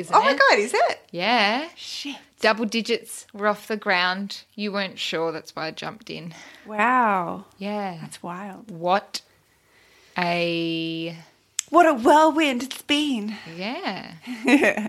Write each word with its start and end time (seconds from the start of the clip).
Isn't 0.00 0.14
oh 0.14 0.22
my 0.22 0.32
it? 0.32 0.38
god, 0.38 0.58
is 0.58 0.72
it? 0.72 1.00
Yeah. 1.10 1.68
Shit. 1.76 2.16
Double 2.40 2.64
digits 2.64 3.26
were 3.34 3.48
off 3.48 3.66
the 3.66 3.76
ground. 3.76 4.44
You 4.54 4.72
weren't 4.72 4.98
sure, 4.98 5.30
that's 5.30 5.54
why 5.54 5.66
I 5.66 5.70
jumped 5.72 6.08
in. 6.08 6.32
Wow. 6.66 7.44
Yeah. 7.58 7.98
That's 8.00 8.22
wild. 8.22 8.70
What 8.70 9.20
a. 10.16 11.16
What 11.70 11.86
a 11.86 11.94
whirlwind 11.94 12.64
it's 12.64 12.82
been. 12.82 13.34
Yeah. 13.56 14.12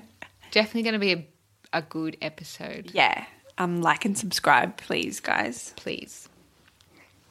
Definitely 0.52 0.82
going 0.84 0.94
to 0.94 1.00
be 1.00 1.14
a, 1.14 1.26
a 1.74 1.82
good 1.82 2.18
episode. 2.22 2.92
Yeah. 2.94 3.26
Um, 3.58 3.82
like 3.82 4.04
and 4.06 4.18
subscribe, 4.18 4.78
please, 4.78 5.20
guys. 5.20 5.74
Please. 5.78 6.28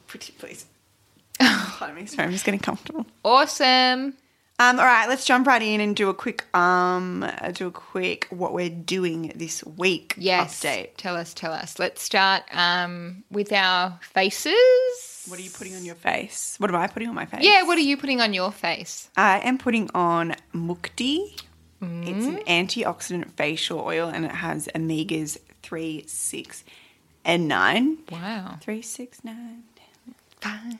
Pretty 0.07 0.33
please. 0.39 0.67
Pardon 1.41 1.97
me. 1.97 2.07
Sorry, 2.07 2.27
I'm 2.27 2.33
just 2.33 2.45
getting 2.45 2.61
comfortable. 2.61 3.07
Awesome. 3.25 4.15
Um, 4.59 4.79
all 4.79 4.85
right, 4.85 5.09
let's 5.09 5.25
jump 5.25 5.47
right 5.47 5.63
in 5.63 5.80
and 5.80 5.97
do 5.97 6.11
a 6.11 6.15
quick 6.15 6.45
um 6.55 7.23
uh, 7.23 7.51
do 7.51 7.67
a 7.69 7.71
quick 7.71 8.27
what 8.29 8.53
we're 8.53 8.69
doing 8.69 9.33
this 9.35 9.65
week 9.65 10.15
Yes. 10.19 10.61
update. 10.63 10.91
Tell 10.99 11.17
us, 11.17 11.33
tell 11.33 11.53
us. 11.53 11.79
Let's 11.79 12.03
start 12.03 12.43
um, 12.53 13.25
with 13.30 13.53
our 13.53 13.99
faces. 14.03 15.10
What 15.29 15.38
are 15.38 15.42
you 15.42 15.51
putting 15.51 15.74
on 15.77 15.84
your 15.84 15.95
face? 15.95 16.56
What 16.59 16.70
am 16.70 16.77
I 16.77 16.87
putting 16.87 17.09
on 17.09 17.15
my 17.15 17.27
face? 17.27 17.41
Yeah, 17.45 17.62
what 17.65 17.77
are 17.79 17.83
you 17.83 17.97
putting 17.97 18.20
on 18.20 18.33
your 18.33 18.51
face? 18.51 19.09
I 19.16 19.38
am 19.41 19.59
putting 19.59 19.91
on 19.95 20.34
Mukti. 20.55 21.34
It's 21.83 22.27
Mm. 22.27 22.46
an 22.46 22.66
antioxidant 22.66 23.30
facial 23.33 23.80
oil 23.80 24.09
and 24.09 24.24
it 24.27 24.33
has 24.33 24.69
omegas 24.74 25.38
3, 25.62 26.04
6, 26.07 26.65
and 27.24 27.49
9. 27.49 27.99
Wow. 28.10 28.57
3, 28.60 28.82
6, 28.82 29.24
9. 29.24 29.62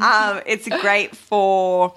Um, 0.00 0.40
it's 0.46 0.66
great 0.80 1.14
for 1.16 1.94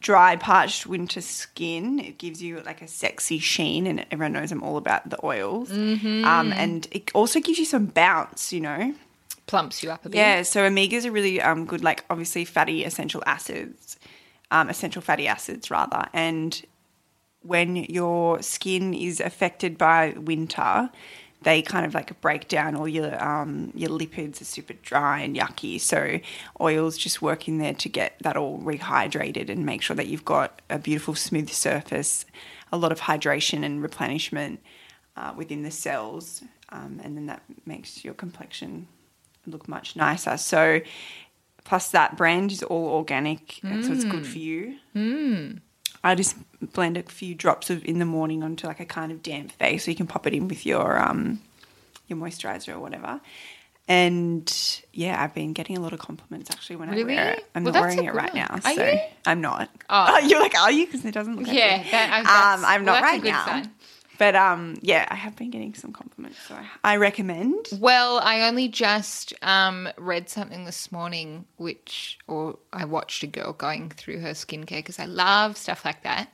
dry, 0.00 0.36
parched 0.36 0.86
winter 0.86 1.20
skin. 1.20 1.98
It 1.98 2.16
gives 2.18 2.42
you 2.42 2.60
like 2.62 2.80
a 2.80 2.88
sexy 2.88 3.38
sheen, 3.38 3.86
and 3.86 4.06
everyone 4.10 4.32
knows 4.32 4.50
I'm 4.52 4.62
all 4.62 4.76
about 4.78 5.08
the 5.10 5.18
oils. 5.24 5.70
Um, 5.70 6.52
and 6.52 6.86
it 6.90 7.10
also 7.14 7.40
gives 7.40 7.58
you 7.58 7.64
some 7.66 7.86
bounce, 7.86 8.52
you 8.52 8.60
know? 8.60 8.94
Plumps 9.46 9.82
you 9.82 9.90
up 9.90 10.04
a 10.04 10.08
bit. 10.08 10.18
Yeah, 10.18 10.42
so 10.42 10.68
omegas 10.68 11.04
are 11.04 11.12
really 11.12 11.40
um, 11.40 11.66
good, 11.66 11.84
like 11.84 12.04
obviously 12.10 12.44
fatty 12.44 12.84
essential 12.84 13.22
acids, 13.26 13.96
um, 14.50 14.68
essential 14.68 15.02
fatty 15.02 15.28
acids 15.28 15.70
rather. 15.70 16.08
And 16.12 16.64
when 17.42 17.76
your 17.76 18.42
skin 18.42 18.92
is 18.92 19.20
affected 19.20 19.78
by 19.78 20.14
winter, 20.18 20.90
they 21.42 21.62
kind 21.62 21.86
of 21.86 21.94
like 21.94 22.20
break 22.20 22.48
down 22.48 22.74
all 22.74 22.88
your 22.88 23.22
um, 23.22 23.70
your 23.74 23.90
lipids 23.90 24.40
are 24.40 24.44
super 24.44 24.72
dry 24.72 25.20
and 25.20 25.36
yucky. 25.36 25.80
So 25.80 26.18
oils 26.60 26.98
just 26.98 27.22
work 27.22 27.46
in 27.46 27.58
there 27.58 27.74
to 27.74 27.88
get 27.88 28.16
that 28.22 28.36
all 28.36 28.58
rehydrated 28.58 29.48
and 29.48 29.64
make 29.64 29.82
sure 29.82 29.94
that 29.94 30.08
you've 30.08 30.24
got 30.24 30.60
a 30.68 30.78
beautiful 30.78 31.14
smooth 31.14 31.50
surface, 31.50 32.26
a 32.72 32.76
lot 32.76 32.90
of 32.90 33.02
hydration 33.02 33.64
and 33.64 33.80
replenishment 33.80 34.60
uh, 35.16 35.34
within 35.36 35.62
the 35.62 35.70
cells, 35.70 36.42
um, 36.70 37.00
and 37.04 37.16
then 37.16 37.26
that 37.26 37.42
makes 37.64 38.04
your 38.04 38.14
complexion 38.14 38.88
look 39.46 39.68
much 39.68 39.96
nicer. 39.96 40.36
So 40.36 40.80
plus 41.64 41.90
that 41.90 42.16
brand 42.16 42.52
is 42.52 42.62
all 42.62 42.88
organic, 42.88 43.60
and 43.64 43.84
so 43.84 43.92
it's 43.92 44.04
good 44.04 44.26
for 44.26 44.38
you. 44.38 44.76
I 46.04 46.14
just 46.14 46.36
blend 46.72 46.96
a 46.96 47.02
few 47.02 47.34
drops 47.34 47.68
of 47.70 47.84
in 47.84 47.98
the 47.98 48.04
morning 48.04 48.42
onto 48.44 48.66
like 48.66 48.80
a 48.80 48.84
kind 48.86 49.10
of 49.12 49.22
damp 49.22 49.52
face, 49.52 49.84
so 49.84 49.90
you 49.90 49.96
can 49.96 50.06
pop 50.06 50.26
it 50.26 50.34
in 50.34 50.46
with 50.48 50.64
your 50.64 50.98
um 50.98 51.40
your 52.06 52.18
moisturizer 52.18 52.74
or 52.74 52.78
whatever. 52.78 53.20
And 53.88 54.52
yeah, 54.92 55.22
I've 55.22 55.32
been 55.34 55.52
getting 55.52 55.76
a 55.76 55.80
lot 55.80 55.92
of 55.92 56.00
compliments 56.00 56.50
actually 56.50 56.76
when 56.76 56.90
Really? 56.90 57.16
I 57.16 57.24
wear 57.24 57.32
it. 57.34 57.46
I'm 57.54 57.62
Well, 57.64 57.72
not 57.72 57.80
wearing 57.82 58.04
it 58.04 58.14
right 58.14 58.32
one. 58.32 58.42
now, 58.42 58.48
Are 58.64 58.74
so 58.74 58.84
you? 58.84 58.98
I'm 59.24 59.40
not. 59.40 59.70
Oh. 59.88 60.18
you're 60.26 60.40
like, 60.40 60.58
are 60.58 60.72
you? 60.72 60.86
Because 60.86 61.04
it 61.04 61.14
doesn't 61.14 61.36
look. 61.36 61.46
like 61.46 61.56
Yeah, 61.56 61.80
it. 61.82 61.90
that- 61.92 62.20
um, 62.58 62.64
I'm 62.64 62.84
well, 62.84 62.94
not 62.94 63.02
right 63.04 63.22
now. 63.22 63.44
sign. 63.46 63.70
But 64.18 64.34
um, 64.34 64.76
yeah, 64.80 65.06
I 65.10 65.14
have 65.14 65.36
been 65.36 65.50
getting 65.50 65.74
some 65.74 65.92
compliments, 65.92 66.38
so 66.48 66.56
I, 66.82 66.96
recommend. 66.96 67.68
Well, 67.78 68.18
I 68.18 68.42
only 68.42 68.68
just 68.68 69.32
um, 69.42 69.88
read 69.96 70.28
something 70.28 70.64
this 70.64 70.90
morning, 70.90 71.44
which, 71.56 72.18
or 72.26 72.58
I 72.72 72.84
watched 72.84 73.22
a 73.22 73.26
girl 73.26 73.52
going 73.52 73.90
through 73.90 74.20
her 74.20 74.30
skincare 74.30 74.78
because 74.78 74.98
I 74.98 75.06
love 75.06 75.56
stuff 75.56 75.84
like 75.84 76.02
that, 76.02 76.28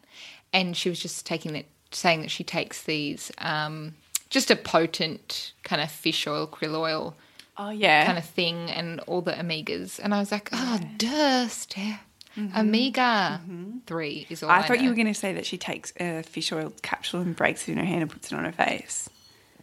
and 0.52 0.76
she 0.76 0.88
was 0.88 1.00
just 1.00 1.26
taking 1.26 1.56
it, 1.56 1.66
saying 1.90 2.22
that 2.22 2.30
she 2.30 2.44
takes 2.44 2.84
these, 2.84 3.30
um, 3.38 3.94
just 4.30 4.50
a 4.50 4.56
potent 4.56 5.52
kind 5.62 5.82
of 5.82 5.90
fish 5.90 6.26
oil, 6.26 6.46
krill 6.46 6.76
oil 6.78 7.16
Oh 7.58 7.70
yeah, 7.70 8.06
kind 8.06 8.16
of 8.18 8.24
thing, 8.24 8.70
and 8.70 9.00
all 9.00 9.20
the 9.20 9.32
omegas, 9.32 10.00
and 10.02 10.14
I 10.14 10.20
was 10.20 10.32
like, 10.32 10.48
oh, 10.52 10.80
duh, 10.96 11.48
Steph, 11.48 12.00
omega 12.56 13.40
three 13.86 14.26
is 14.30 14.42
all. 14.42 14.50
I, 14.50 14.58
I 14.58 14.62
thought 14.62 14.80
you 14.80 14.88
were 14.88 14.94
going 14.94 15.06
to 15.06 15.14
say 15.14 15.32
that 15.32 15.46
she 15.46 15.58
takes 15.58 15.92
a 16.00 16.22
fish 16.22 16.52
oil 16.52 16.72
capsule 16.82 17.20
and 17.20 17.34
breaks 17.36 17.68
it 17.68 17.72
in 17.72 17.78
her 17.78 17.84
hand 17.84 18.02
and 18.02 18.10
puts 18.10 18.32
it 18.32 18.36
on 18.36 18.44
her 18.44 18.52
face. 18.52 19.08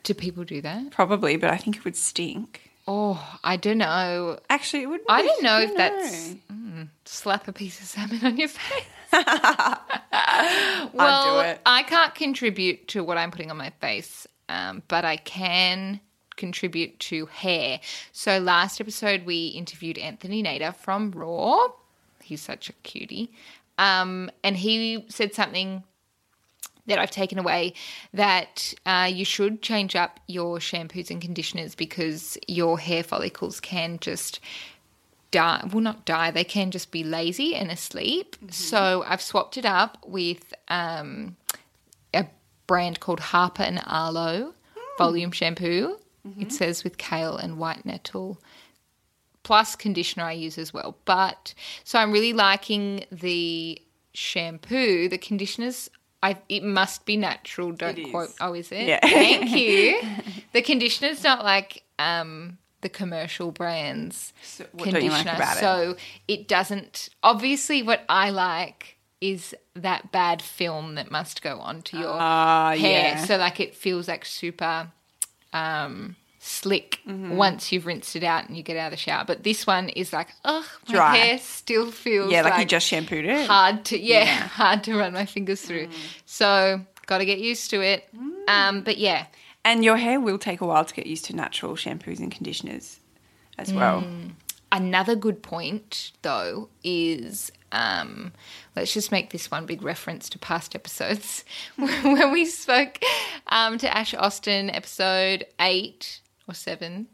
Do 0.03 0.13
people 0.13 0.43
do 0.43 0.61
that? 0.61 0.91
Probably, 0.91 1.35
but 1.37 1.49
I 1.49 1.57
think 1.57 1.77
it 1.77 1.85
would 1.85 1.95
stink. 1.95 2.69
Oh, 2.87 3.37
I 3.43 3.57
don't 3.57 3.77
know. 3.77 4.39
Actually, 4.49 4.83
it 4.83 4.87
would. 4.87 5.01
I 5.07 5.21
don't 5.21 5.43
know 5.43 5.59
if 5.59 5.75
that's 5.75 6.35
mm, 6.51 6.87
slap 7.05 7.47
a 7.47 7.53
piece 7.53 7.79
of 7.79 7.85
salmon 7.85 8.25
on 8.25 8.37
your 8.37 8.47
face. 8.47 8.85
well, 10.93 11.41
it. 11.41 11.61
I 11.65 11.83
can't 11.83 12.15
contribute 12.15 12.87
to 12.89 13.03
what 13.03 13.17
I'm 13.17 13.31
putting 13.31 13.51
on 13.51 13.57
my 13.57 13.71
face, 13.81 14.27
um, 14.47 14.81
but 14.87 15.05
I 15.05 15.17
can 15.17 15.99
contribute 16.35 16.97
to 16.99 17.25
hair. 17.27 17.79
So 18.11 18.39
last 18.39 18.79
episode 18.79 19.25
we 19.25 19.47
interviewed 19.47 19.97
Anthony 19.97 20.41
Nader 20.41 20.75
from 20.75 21.11
Raw. 21.11 21.67
He's 22.29 22.41
such 22.41 22.69
a 22.69 22.73
cutie, 22.83 23.31
um, 23.77 24.31
and 24.43 24.55
he 24.57 25.05
said 25.09 25.33
something 25.33 25.83
that 26.85 26.99
I've 26.99 27.11
taken 27.11 27.37
away 27.37 27.73
that 28.13 28.73
uh, 28.85 29.09
you 29.11 29.23
should 29.23 29.61
change 29.61 29.95
up 29.95 30.19
your 30.27 30.57
shampoos 30.57 31.11
and 31.11 31.21
conditioners 31.21 31.75
because 31.75 32.37
your 32.47 32.79
hair 32.79 33.03
follicles 33.03 33.59
can 33.59 33.99
just 33.99 34.39
die. 35.31 35.67
Well, 35.71 35.81
not 35.81 36.05
die, 36.05 36.31
they 36.31 36.43
can 36.43 36.71
just 36.71 36.91
be 36.91 37.03
lazy 37.03 37.55
and 37.55 37.69
asleep. 37.69 38.35
So 38.49 39.03
I've 39.07 39.21
swapped 39.21 39.57
it 39.57 39.65
up 39.65 39.99
with 40.05 40.53
um, 40.67 41.35
a 42.13 42.25
brand 42.65 42.99
called 42.99 43.19
Harper 43.19 43.63
and 43.63 43.81
Arlo 43.85 44.53
volume 44.97 45.31
shampoo. 45.31 45.97
It 46.37 46.51
says 46.51 46.83
with 46.83 46.97
kale 46.97 47.37
and 47.37 47.57
white 47.57 47.85
nettle 47.85 48.39
plus 49.49 49.75
conditioner 49.75 50.25
I 50.25 50.33
use 50.33 50.59
as 50.59 50.71
well. 50.71 50.95
But 51.05 51.55
so 51.83 51.97
I'm 51.97 52.11
really 52.11 52.33
liking 52.33 53.03
the 53.11 53.81
shampoo. 54.13 55.09
The 55.09 55.17
conditioners, 55.17 55.89
I 56.21 56.37
it 56.49 56.61
must 56.63 57.07
be 57.07 57.17
natural. 57.17 57.71
Don't 57.71 58.11
quote. 58.11 58.29
Oh, 58.39 58.53
is 58.53 58.71
it? 58.71 58.85
Yeah. 58.87 58.99
Thank 59.01 59.49
you. 59.63 59.99
the 60.53 60.61
conditioner's 60.61 61.23
not 61.23 61.43
like 61.43 61.81
um 61.97 62.59
the 62.81 62.89
commercial 62.89 63.51
brands 63.51 64.33
So 64.43 64.65
you 64.85 65.09
like 65.09 65.25
about 65.25 65.57
it? 65.57 65.59
So 65.59 65.95
it 66.27 66.47
doesn't. 66.47 67.09
Obviously, 67.23 67.81
what 67.81 68.01
I 68.07 68.29
like 68.29 68.97
is 69.19 69.55
that 69.73 70.11
bad 70.11 70.43
film 70.43 70.93
that 70.93 71.09
must 71.09 71.41
go 71.41 71.59
onto 71.59 71.97
your 71.97 72.15
Ah, 72.19 72.75
hair. 72.77 73.15
yeah. 73.15 73.25
So 73.25 73.37
like 73.37 73.59
it 73.59 73.73
feels 73.73 74.07
like 74.07 74.25
super 74.25 74.91
um, 75.53 76.15
slick 76.39 76.99
Mm-hmm. 77.07 77.35
once 77.37 77.71
you've 77.71 77.85
rinsed 77.87 78.15
it 78.15 78.23
out 78.23 78.47
and 78.47 78.55
you 78.55 78.61
get 78.63 78.77
out 78.77 78.87
of 78.87 78.91
the 78.91 78.97
shower. 78.97 79.23
But 79.25 79.43
this 79.43 79.65
one 79.65 79.89
is 79.89 80.13
like, 80.13 80.27
oh, 80.45 80.65
my 80.87 80.93
Dry. 80.93 81.15
hair 81.17 81.37
still 81.39 81.91
feels 81.91 82.31
Yeah, 82.31 82.41
like, 82.43 82.51
like 82.53 82.59
you 82.61 82.65
just 82.67 82.85
shampooed 82.87 83.25
it. 83.25 83.47
hard 83.47 83.83
to 83.85 83.99
yeah, 83.99 84.25
hard 84.25 84.83
to 84.85 84.95
run 84.95 85.13
my 85.13 85.25
fingers 85.25 85.61
through. 85.61 85.87
Mm. 85.87 85.93
So 86.25 86.81
got 87.07 87.17
to 87.19 87.25
get 87.25 87.39
used 87.39 87.69
to 87.71 87.81
it. 87.81 88.07
Um, 88.47 88.81
but 88.81 88.97
yeah, 88.99 89.25
And 89.65 89.83
your 89.83 89.97
hair 89.97 90.19
will 90.19 90.37
take 90.37 90.61
a 90.61 90.65
while 90.67 90.85
to 90.85 90.93
get 90.93 91.07
used 91.07 91.25
to 91.25 91.35
natural 91.35 91.75
shampoos 91.75 92.19
and 92.19 92.31
conditioners 92.31 92.99
as 93.57 93.73
well. 93.73 94.01
Mm. 94.03 94.31
Another 94.71 95.15
good 95.15 95.41
point, 95.41 96.11
though, 96.21 96.69
is 96.83 97.51
um, 97.71 98.31
let's 98.75 98.93
just 98.93 99.11
make 99.11 99.31
this 99.31 99.49
one 99.49 99.65
big 99.65 99.81
reference 99.81 100.29
to 100.29 100.37
past 100.39 100.75
episodes. 100.75 101.43
when 101.75 102.31
we 102.31 102.45
spoke 102.45 102.99
um, 103.47 103.79
to 103.79 103.97
Ash 103.97 104.13
Austin, 104.13 104.69
episode 104.69 105.45
eight 105.59 106.21
or 106.49 106.53
seven, 106.53 107.07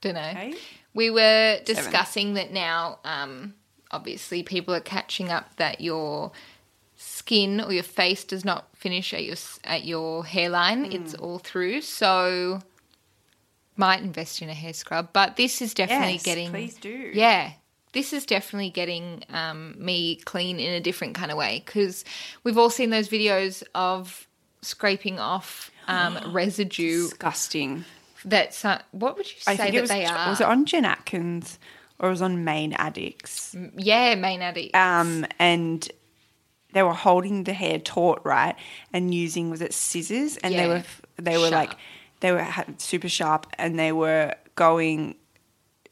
don't 0.00 0.14
know. 0.14 0.20
Okay. 0.20 0.54
We 0.94 1.10
were 1.10 1.60
discussing 1.64 2.34
that 2.34 2.52
now, 2.52 2.98
um, 3.04 3.54
obviously, 3.90 4.42
people 4.42 4.74
are 4.74 4.80
catching 4.80 5.30
up 5.30 5.56
that 5.56 5.80
your 5.80 6.32
skin 6.96 7.60
or 7.60 7.72
your 7.72 7.84
face 7.84 8.24
does 8.24 8.44
not 8.44 8.68
finish 8.76 9.14
at 9.14 9.24
your 9.24 9.36
at 9.64 9.84
your 9.84 10.24
hairline; 10.24 10.92
it's 10.92 11.14
all 11.14 11.38
through. 11.38 11.82
So 11.82 12.60
might 13.76 14.02
invest 14.02 14.42
in 14.42 14.48
a 14.48 14.54
hair 14.54 14.72
scrub, 14.72 15.10
but 15.12 15.36
this 15.36 15.62
is 15.62 15.72
definitely 15.72 16.14
Yes, 16.14 16.22
getting 16.24 16.50
please 16.50 16.74
do. 16.74 17.10
Yeah, 17.14 17.52
this 17.92 18.12
is 18.12 18.26
definitely 18.26 18.70
getting 18.70 19.22
um, 19.30 19.74
me 19.78 20.16
clean 20.16 20.58
in 20.58 20.74
a 20.74 20.80
different 20.80 21.14
kind 21.14 21.30
of 21.30 21.38
way 21.38 21.62
because 21.64 22.04
we've 22.44 22.58
all 22.58 22.70
seen 22.70 22.90
those 22.90 23.08
videos 23.08 23.62
of 23.74 24.26
scraping 24.62 25.18
off 25.20 25.70
um, 25.88 26.32
residue 26.32 27.02
Disgusting. 27.08 27.84
that's 28.24 28.64
uh, 28.64 28.80
what 28.92 29.16
would 29.16 29.26
you 29.26 29.40
say 29.40 29.52
I 29.52 29.56
think 29.56 29.72
that 29.72 29.78
it 29.78 29.80
was. 29.80 29.90
they 29.90 30.06
are? 30.06 30.28
Was 30.30 30.40
it 30.40 30.46
on 30.46 30.64
Jen 30.64 30.84
Atkins 30.84 31.58
or 31.98 32.08
it 32.08 32.12
was 32.12 32.22
on 32.22 32.44
Mane 32.44 32.74
Addicts? 32.74 33.56
yeah, 33.76 34.14
Mane 34.14 34.42
Addict. 34.42 34.74
Um, 34.74 35.26
and 35.38 35.88
they 36.72 36.82
were 36.82 36.92
holding 36.94 37.44
the 37.44 37.52
hair 37.52 37.78
taut, 37.78 38.20
right, 38.24 38.54
and 38.92 39.14
using 39.14 39.50
was 39.50 39.60
it 39.62 39.72
scissors, 39.72 40.36
and 40.38 40.54
they 40.54 40.68
were 40.68 40.84
they 41.16 41.38
were 41.38 41.50
like 41.50 41.74
they 42.20 42.30
were 42.32 42.46
super 42.76 43.08
sharp, 43.08 43.46
and 43.58 43.78
they 43.78 43.92
were 43.92 44.34
going. 44.54 45.16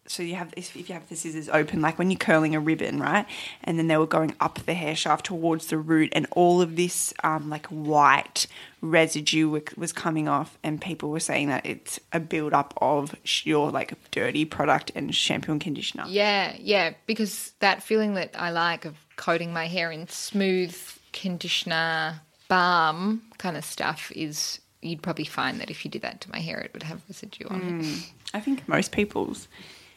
So 0.09 0.23
you 0.23 0.37
have 0.37 0.53
if 0.57 0.77
if 0.77 0.89
you 0.89 0.95
have 0.95 1.09
the 1.09 1.17
scissors 1.17 1.49
open, 1.49 1.81
like 1.81 1.99
when 1.99 2.11
you're 2.11 2.19
curling 2.19 2.55
a 2.55 2.61
ribbon, 2.61 3.01
right, 3.01 3.27
and 3.65 3.79
then 3.79 3.89
they 3.89 3.97
were 3.97 4.07
going 4.07 4.35
up 4.41 4.61
the 4.65 4.75
hair 4.75 4.95
shaft 4.95 5.27
towards 5.27 5.67
the 5.67 5.79
root, 5.79 6.11
and 6.13 6.27
all 6.33 6.61
of 6.61 6.77
this 6.77 7.13
um, 7.25 7.51
like 7.51 7.67
white 7.67 8.47
residue 8.81 9.61
was 9.77 9.93
coming 9.93 10.29
off, 10.29 10.59
and 10.63 10.81
people 10.81 11.11
were 11.11 11.21
saying 11.21 11.49
that 11.49 11.67
it's 11.67 11.99
a 12.13 12.21
build 12.21 12.53
up 12.53 12.75
of 12.81 13.15
your 13.45 13.71
like 13.71 13.95
dirty 14.11 14.45
product 14.45 14.93
and 14.95 15.15
shampoo 15.15 15.53
and 15.53 15.61
conditioner. 15.61 16.05
Yeah, 16.09 16.55
yeah, 16.59 16.95
because 17.07 17.53
that 17.61 17.83
feeling 17.83 18.15
that 18.15 18.31
I 18.39 18.51
like 18.51 18.85
of 18.85 18.97
coating 19.17 19.53
my 19.53 19.67
hair 19.67 19.91
in 19.91 20.09
smooth 20.09 20.77
conditioner, 21.13 22.21
balm 22.49 23.23
kind 23.39 23.57
of 23.57 23.65
stuff 23.65 24.13
is 24.15 24.61
you'd 24.83 25.03
probably 25.03 25.25
find 25.25 25.61
that 25.61 25.71
if 25.71 25.85
you 25.85 25.91
did 25.91 26.03
that 26.03 26.21
to 26.21 26.31
my 26.31 26.39
hair 26.39 26.61
it 26.61 26.73
would 26.73 26.83
have 26.83 27.03
residue 27.09 27.47
on 27.49 27.81
it. 27.81 28.13
I 28.35 28.41
think 28.41 28.69
most 28.69 28.93
people's. 28.93 29.49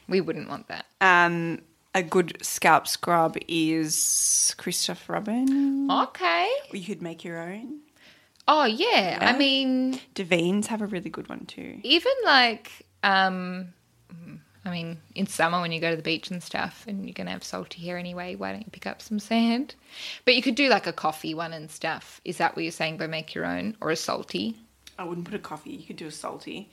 We 0.09 0.21
wouldn't 0.21 0.49
want 0.49 0.67
that. 0.67 0.85
Um, 1.01 1.61
a 1.95 2.03
good 2.03 2.37
scalp 2.41 2.87
scrub 2.87 3.37
is 3.47 4.53
Christophe 4.57 5.09
Robin. 5.09 5.89
Okay. 5.89 6.49
You 6.71 6.83
could 6.83 7.01
make 7.01 7.23
your 7.23 7.39
own. 7.39 7.79
Oh 8.47 8.65
yeah. 8.65 9.19
I 9.21 9.37
mean 9.37 9.99
Davines 10.15 10.65
have 10.67 10.81
a 10.81 10.87
really 10.87 11.09
good 11.09 11.29
one 11.29 11.45
too. 11.45 11.79
even 11.83 12.11
like 12.25 12.71
um 13.03 13.73
I 14.65 14.71
mean, 14.71 14.97
in 15.15 15.25
summer 15.25 15.61
when 15.61 15.71
you 15.71 15.79
go 15.79 15.89
to 15.89 15.95
the 15.95 16.03
beach 16.03 16.29
and 16.29 16.43
stuff 16.43 16.83
and 16.87 17.05
you're 17.05 17.13
gonna 17.13 17.31
have 17.31 17.43
salty 17.43 17.81
hair 17.81 17.97
anyway, 17.97 18.35
why 18.35 18.51
don't 18.51 18.61
you 18.65 18.71
pick 18.71 18.85
up 18.85 19.01
some 19.01 19.17
sand? 19.17 19.73
But 20.25 20.35
you 20.35 20.41
could 20.41 20.55
do 20.55 20.67
like 20.69 20.85
a 20.85 20.93
coffee 20.93 21.33
one 21.33 21.53
and 21.53 21.71
stuff. 21.71 22.21
Is 22.25 22.37
that 22.37 22.55
what 22.55 22.63
you're 22.63 22.71
saying 22.71 22.97
by 22.97 23.07
make 23.07 23.33
your 23.33 23.45
own? 23.45 23.77
Or 23.81 23.89
a 23.89 23.95
salty? 23.95 24.57
I 24.97 25.05
wouldn't 25.05 25.25
put 25.25 25.33
a 25.35 25.39
coffee. 25.39 25.71
You 25.71 25.87
could 25.87 25.95
do 25.95 26.07
a 26.07 26.11
salty. 26.11 26.69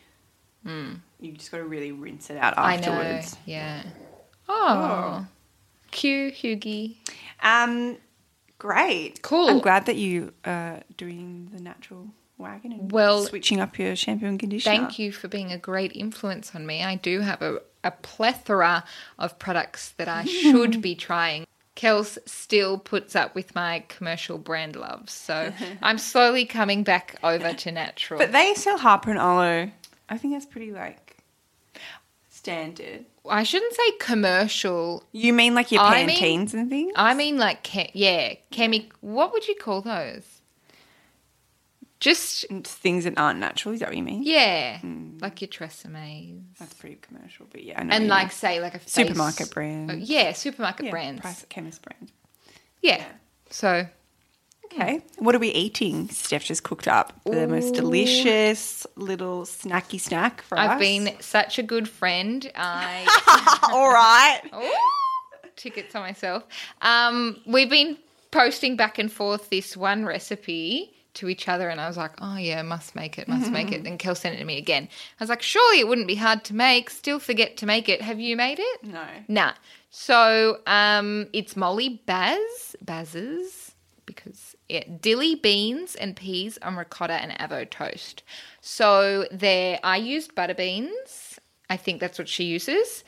You 1.21 1.33
just 1.33 1.51
got 1.51 1.59
to 1.59 1.65
really 1.65 1.93
rinse 1.93 2.31
it 2.31 2.37
out. 2.37 2.59
I 2.59 2.75
afterwards. 2.75 3.35
know. 3.35 3.39
Yeah. 3.47 3.83
Oh. 4.49 5.27
Cue 5.91 6.31
Hugie. 6.31 6.97
Um, 7.43 7.97
great. 8.59 9.23
Cool. 9.23 9.49
I'm 9.49 9.61
glad 9.61 9.87
that 9.87 9.97
you 9.97 10.33
are 10.45 10.83
doing 10.97 11.51
the 11.53 11.61
natural 11.61 12.09
wagon 12.39 12.73
and 12.73 12.93
Well, 12.93 13.25
switching 13.25 13.61
up 13.61 13.79
your 13.79 13.97
shampoo 13.97 14.27
and 14.27 14.39
conditioner. 14.39 14.77
Thank 14.77 14.99
you 14.99 15.13
for 15.13 15.29
being 15.29 15.53
a 15.53 15.59
great 15.59 15.93
influence 15.95 16.55
on 16.55 16.67
me. 16.67 16.83
I 16.83 16.97
do 16.97 17.21
have 17.21 17.41
a, 17.43 17.61
a 17.83 17.91
plethora 17.91 18.85
of 19.19 19.39
products 19.39 19.91
that 19.97 20.09
I 20.09 20.25
should 20.27 20.83
be 20.83 20.95
trying. 20.95 21.47
Kels 21.77 22.17
still 22.27 22.79
puts 22.79 23.15
up 23.15 23.35
with 23.35 23.55
my 23.55 23.85
commercial 23.89 24.39
brand 24.39 24.77
loves, 24.77 25.13
so 25.13 25.53
I'm 25.83 25.99
slowly 25.99 26.47
coming 26.47 26.83
back 26.83 27.17
over 27.23 27.53
to 27.53 27.71
natural. 27.73 28.19
But 28.19 28.33
they 28.33 28.55
sell 28.55 28.79
Harper 28.79 29.11
and 29.11 29.19
Olo. 29.19 29.71
I 30.09 30.19
think 30.19 30.35
that's 30.35 30.47
pretty 30.47 30.73
like 30.73 31.17
standard. 32.31 33.05
I 33.29 33.43
shouldn't 33.43 33.75
say 33.75 33.91
commercial. 33.99 35.03
You 35.13 35.33
mean 35.33 35.55
like 35.55 35.73
your 35.73 35.83
I 35.83 36.05
mean- 36.07 36.17
Pantenes 36.17 36.55
and 36.55 36.71
things? 36.71 36.93
I 36.97 37.15
mean, 37.15 37.39
like, 37.39 37.69
yeah, 37.95 38.35
chemi. 38.53 38.89
What 39.01 39.33
would 39.33 39.49
you 39.49 39.57
call 39.57 39.81
those? 39.83 40.23
Just 41.99 42.45
things 42.65 43.05
that 43.05 43.15
aren't 43.17 43.41
natural. 43.41 43.73
Is 43.73 43.81
that 43.81 43.89
what 43.89 43.97
you 43.97 44.03
mean? 44.03 44.23
yeah, 44.23 44.79
Hmm. 44.81 45.17
like 45.19 45.41
your 45.41 45.49
Tresemmés, 45.49 46.43
That's 46.59 46.75
pretty 46.75 46.97
commercial, 46.97 47.47
but 47.51 47.65
yeah, 47.65 47.81
I 47.81 47.85
know 47.85 47.95
and 47.95 48.07
like 48.09 48.25
mean. 48.27 48.31
say 48.31 48.61
like 48.61 48.75
a 48.75 48.79
face- 48.79 48.93
supermarket 48.93 49.51
brand. 49.51 49.91
Oh, 49.91 49.95
yeah, 49.95 50.33
supermarket 50.33 50.85
yeah, 50.87 50.91
brands. 50.91 51.21
price 51.23 51.47
chemist 51.49 51.81
brand. 51.83 52.13
Yeah. 52.83 53.03
So 53.49 53.89
Okay, 54.73 55.01
what 55.19 55.35
are 55.35 55.39
we 55.39 55.49
eating? 55.49 56.09
Steph 56.09 56.45
just 56.45 56.63
cooked 56.63 56.87
up 56.89 57.13
the 57.25 57.47
most 57.47 57.75
delicious 57.75 58.87
little 58.97 59.43
snacky 59.43 60.01
snack 60.01 60.43
for 60.43 60.59
us. 60.59 60.71
I've 60.71 60.79
been 60.79 61.15
such 61.21 61.59
a 61.59 61.63
good 61.63 61.89
friend. 61.89 62.51
I 62.55 63.05
all 63.73 63.89
right. 63.91 64.41
Ooh, 64.55 65.49
tickets 65.57 65.95
on 65.95 66.03
myself. 66.03 66.45
Um, 66.83 67.41
we've 67.47 67.71
been 67.71 67.97
posting 68.31 68.77
back 68.77 68.99
and 68.99 69.11
forth 69.11 69.49
this 69.51 69.77
one 69.77 70.05
recipe 70.05 70.93
to 71.15 71.29
each 71.31 71.49
other, 71.49 71.71
and 71.71 71.81
I 71.81 71.89
was 71.89 71.97
like, 71.97 72.13
"Oh 72.21 72.37
yeah, 72.37 72.61
must 72.63 72.95
make 72.95 73.19
it, 73.19 73.29
must 73.29 73.51
make 73.51 73.73
it." 73.73 73.87
And 73.87 73.99
Kel 73.99 74.15
sent 74.15 74.35
it 74.35 74.39
to 74.39 74.45
me 74.45 74.59
again. 74.59 74.89
I 75.19 75.23
was 75.23 75.31
like, 75.31 75.43
"Surely 75.43 75.81
it 75.81 75.89
wouldn't 75.89 76.09
be 76.09 76.17
hard 76.17 76.45
to 76.45 76.55
make." 76.55 76.91
Still 76.91 77.19
forget 77.19 77.57
to 77.59 77.67
make 77.67 77.89
it. 77.89 78.03
Have 78.03 78.21
you 78.21 78.37
made 78.37 78.59
it? 78.59 78.85
No. 78.85 79.07
Nah. 79.29 79.53
So 79.91 80.59
um, 80.67 81.29
it's 81.33 81.57
Molly 81.57 82.03
Baz, 82.05 82.77
Baz's, 82.83 83.73
because 84.05 84.56
yeah, 84.69 84.85
dilly 85.01 85.35
beans 85.37 85.95
and 85.95 86.17
peas 86.17 86.59
on 86.63 86.77
ricotta 86.77 87.15
and 87.15 87.33
avo 87.39 87.69
toast. 87.69 88.23
So 88.61 89.27
there, 89.31 89.79
I 89.85 89.97
used 89.97 90.35
butter 90.35 90.55
beans. 90.55 91.39
I 91.69 91.77
think 91.77 92.01
that's 92.01 92.19
what 92.19 92.29
she 92.29 92.45
uses. 92.45 93.03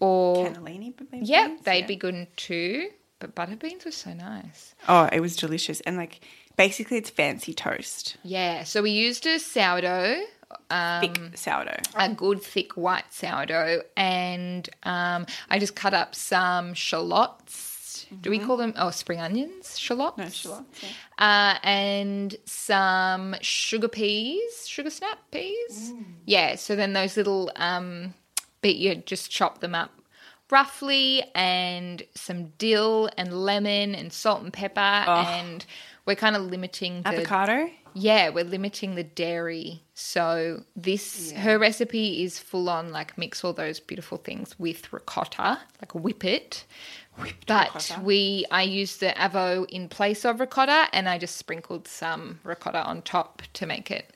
Or 0.00 0.48
Cannellini, 0.48 0.94
yeah, 1.22 1.48
beans? 1.48 1.60
they'd 1.62 1.80
Yeah. 1.80 1.86
be 1.86 1.96
good 1.96 2.26
too. 2.36 2.90
But 3.20 3.34
butter 3.34 3.56
beans 3.56 3.84
were 3.84 3.90
so 3.90 4.12
nice. 4.14 4.74
Oh, 4.88 5.08
it 5.12 5.20
was 5.20 5.34
delicious, 5.36 5.80
and 5.80 5.96
like 5.96 6.20
basically, 6.56 6.98
it's 6.98 7.10
fancy 7.10 7.52
toast, 7.52 8.16
Yeah. 8.22 8.64
So 8.64 8.80
we 8.82 8.90
used 8.92 9.26
a 9.26 9.38
sourdough. 9.38 10.22
Um, 10.70 11.00
thick 11.02 11.36
sourdough. 11.36 11.80
a 11.94 12.08
good 12.14 12.40
thick 12.42 12.72
white 12.76 13.12
sourdough, 13.12 13.82
and 13.96 14.68
um, 14.84 15.26
I 15.50 15.58
just 15.58 15.74
cut 15.76 15.92
up 15.94 16.14
some 16.14 16.72
shallots. 16.74 17.67
Do 18.20 18.30
we 18.30 18.38
call 18.38 18.56
them? 18.56 18.72
Oh, 18.76 18.90
spring 18.90 19.20
onions, 19.20 19.78
shallots. 19.78 20.16
Mm-hmm. 20.16 20.22
No 20.22 20.30
shallots. 20.30 20.82
Yeah. 20.82 21.54
Uh, 21.54 21.66
and 21.66 22.36
some 22.44 23.36
sugar 23.40 23.88
peas, 23.88 24.66
sugar 24.66 24.90
snap 24.90 25.18
peas. 25.30 25.92
Mm. 25.92 26.04
Yeah. 26.24 26.54
So 26.56 26.76
then 26.76 26.92
those 26.92 27.16
little, 27.16 27.50
um, 27.56 28.14
but 28.62 28.76
you 28.76 28.94
just 28.96 29.30
chop 29.30 29.60
them 29.60 29.74
up 29.74 29.90
roughly, 30.50 31.22
and 31.34 32.02
some 32.14 32.46
dill 32.56 33.10
and 33.18 33.32
lemon 33.44 33.94
and 33.94 34.12
salt 34.12 34.42
and 34.42 34.52
pepper, 34.52 34.80
and 34.80 35.66
we're 36.06 36.16
kind 36.16 36.34
of 36.36 36.42
limiting 36.42 37.02
the 37.02 37.08
Avocado. 37.08 37.68
Yeah, 37.94 38.28
we're 38.30 38.44
limiting 38.44 38.94
the 38.94 39.04
dairy. 39.04 39.82
So 39.94 40.64
this 40.76 41.32
her 41.32 41.58
recipe 41.58 42.22
is 42.22 42.38
full 42.38 42.68
on 42.68 42.90
like 42.92 43.16
mix 43.18 43.42
all 43.44 43.52
those 43.52 43.80
beautiful 43.80 44.18
things 44.18 44.58
with 44.58 44.92
ricotta, 44.92 45.58
like 45.80 45.94
whip 45.94 46.24
it. 46.24 46.64
but 47.46 47.74
ricotta. 47.74 48.00
we 48.02 48.44
I 48.50 48.62
used 48.62 49.00
the 49.00 49.08
avo 49.16 49.68
in 49.70 49.88
place 49.88 50.24
of 50.24 50.38
ricotta 50.40 50.88
and 50.92 51.08
I 51.08 51.18
just 51.18 51.36
sprinkled 51.36 51.88
some 51.88 52.38
ricotta 52.44 52.82
on 52.84 53.02
top 53.02 53.42
to 53.54 53.66
make 53.66 53.90
it 53.90 54.10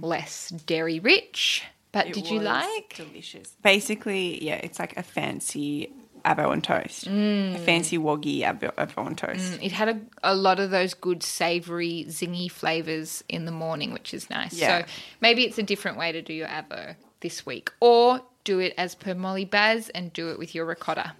less 0.00 0.50
dairy 0.50 0.98
rich. 1.00 1.64
But 1.92 2.06
Mm. 2.06 2.10
It 2.10 2.14
did 2.14 2.30
you 2.30 2.40
like? 2.40 2.94
delicious? 2.96 3.56
Basically, 3.62 4.44
yeah, 4.44 4.56
it's 4.56 4.78
like 4.78 4.96
a 4.96 5.02
fancy 5.02 5.90
avo 6.28 6.48
on 6.48 6.60
toast, 6.60 7.06
a 7.06 7.58
fancy 7.64 7.98
woggy 7.98 8.40
avo, 8.40 8.72
avo 8.74 8.98
on 8.98 9.14
toast. 9.14 9.58
It 9.62 9.72
had 9.72 9.88
a, 9.88 10.00
a 10.22 10.34
lot 10.34 10.60
of 10.60 10.70
those 10.70 10.94
good 10.94 11.22
savory, 11.22 12.04
zingy 12.08 12.50
flavors 12.50 13.24
in 13.28 13.44
the 13.44 13.52
morning, 13.52 13.92
which 13.92 14.12
is 14.12 14.28
nice. 14.28 14.54
Yeah. 14.54 14.80
So 14.80 14.86
maybe 15.20 15.44
it's 15.44 15.58
a 15.58 15.62
different 15.62 15.96
way 15.96 16.12
to 16.12 16.22
do 16.22 16.32
your 16.32 16.48
avo 16.48 16.96
this 17.20 17.46
week, 17.46 17.72
or 17.80 18.20
do 18.44 18.58
it 18.58 18.74
as 18.76 18.94
per 18.94 19.14
Molly 19.14 19.44
Baz 19.44 19.88
and 19.90 20.12
do 20.12 20.30
it 20.30 20.38
with 20.38 20.54
your 20.54 20.64
ricotta. 20.64 21.12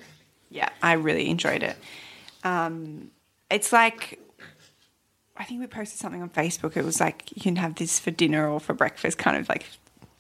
Yeah, 0.51 0.69
I 0.83 0.93
really 0.93 1.29
enjoyed 1.29 1.63
it. 1.63 1.77
Um, 2.45 3.11
it's 3.51 3.73
like 3.73 4.19
I 5.37 5.45
think 5.45 5.61
we 5.61 5.67
posted 5.67 5.99
something 5.99 6.21
on 6.21 6.31
Facebook. 6.31 6.77
It 6.77 6.85
was 6.85 7.01
like 7.01 7.31
you 7.35 7.43
can 7.43 7.57
have 7.57 7.77
this 7.77 7.99
for 7.99 8.11
dinner 8.11 8.49
or 8.49 8.61
for 8.61 8.75
breakfast, 8.75 9.19
kind 9.19 9.37
of 9.37 9.49
like 9.49 9.67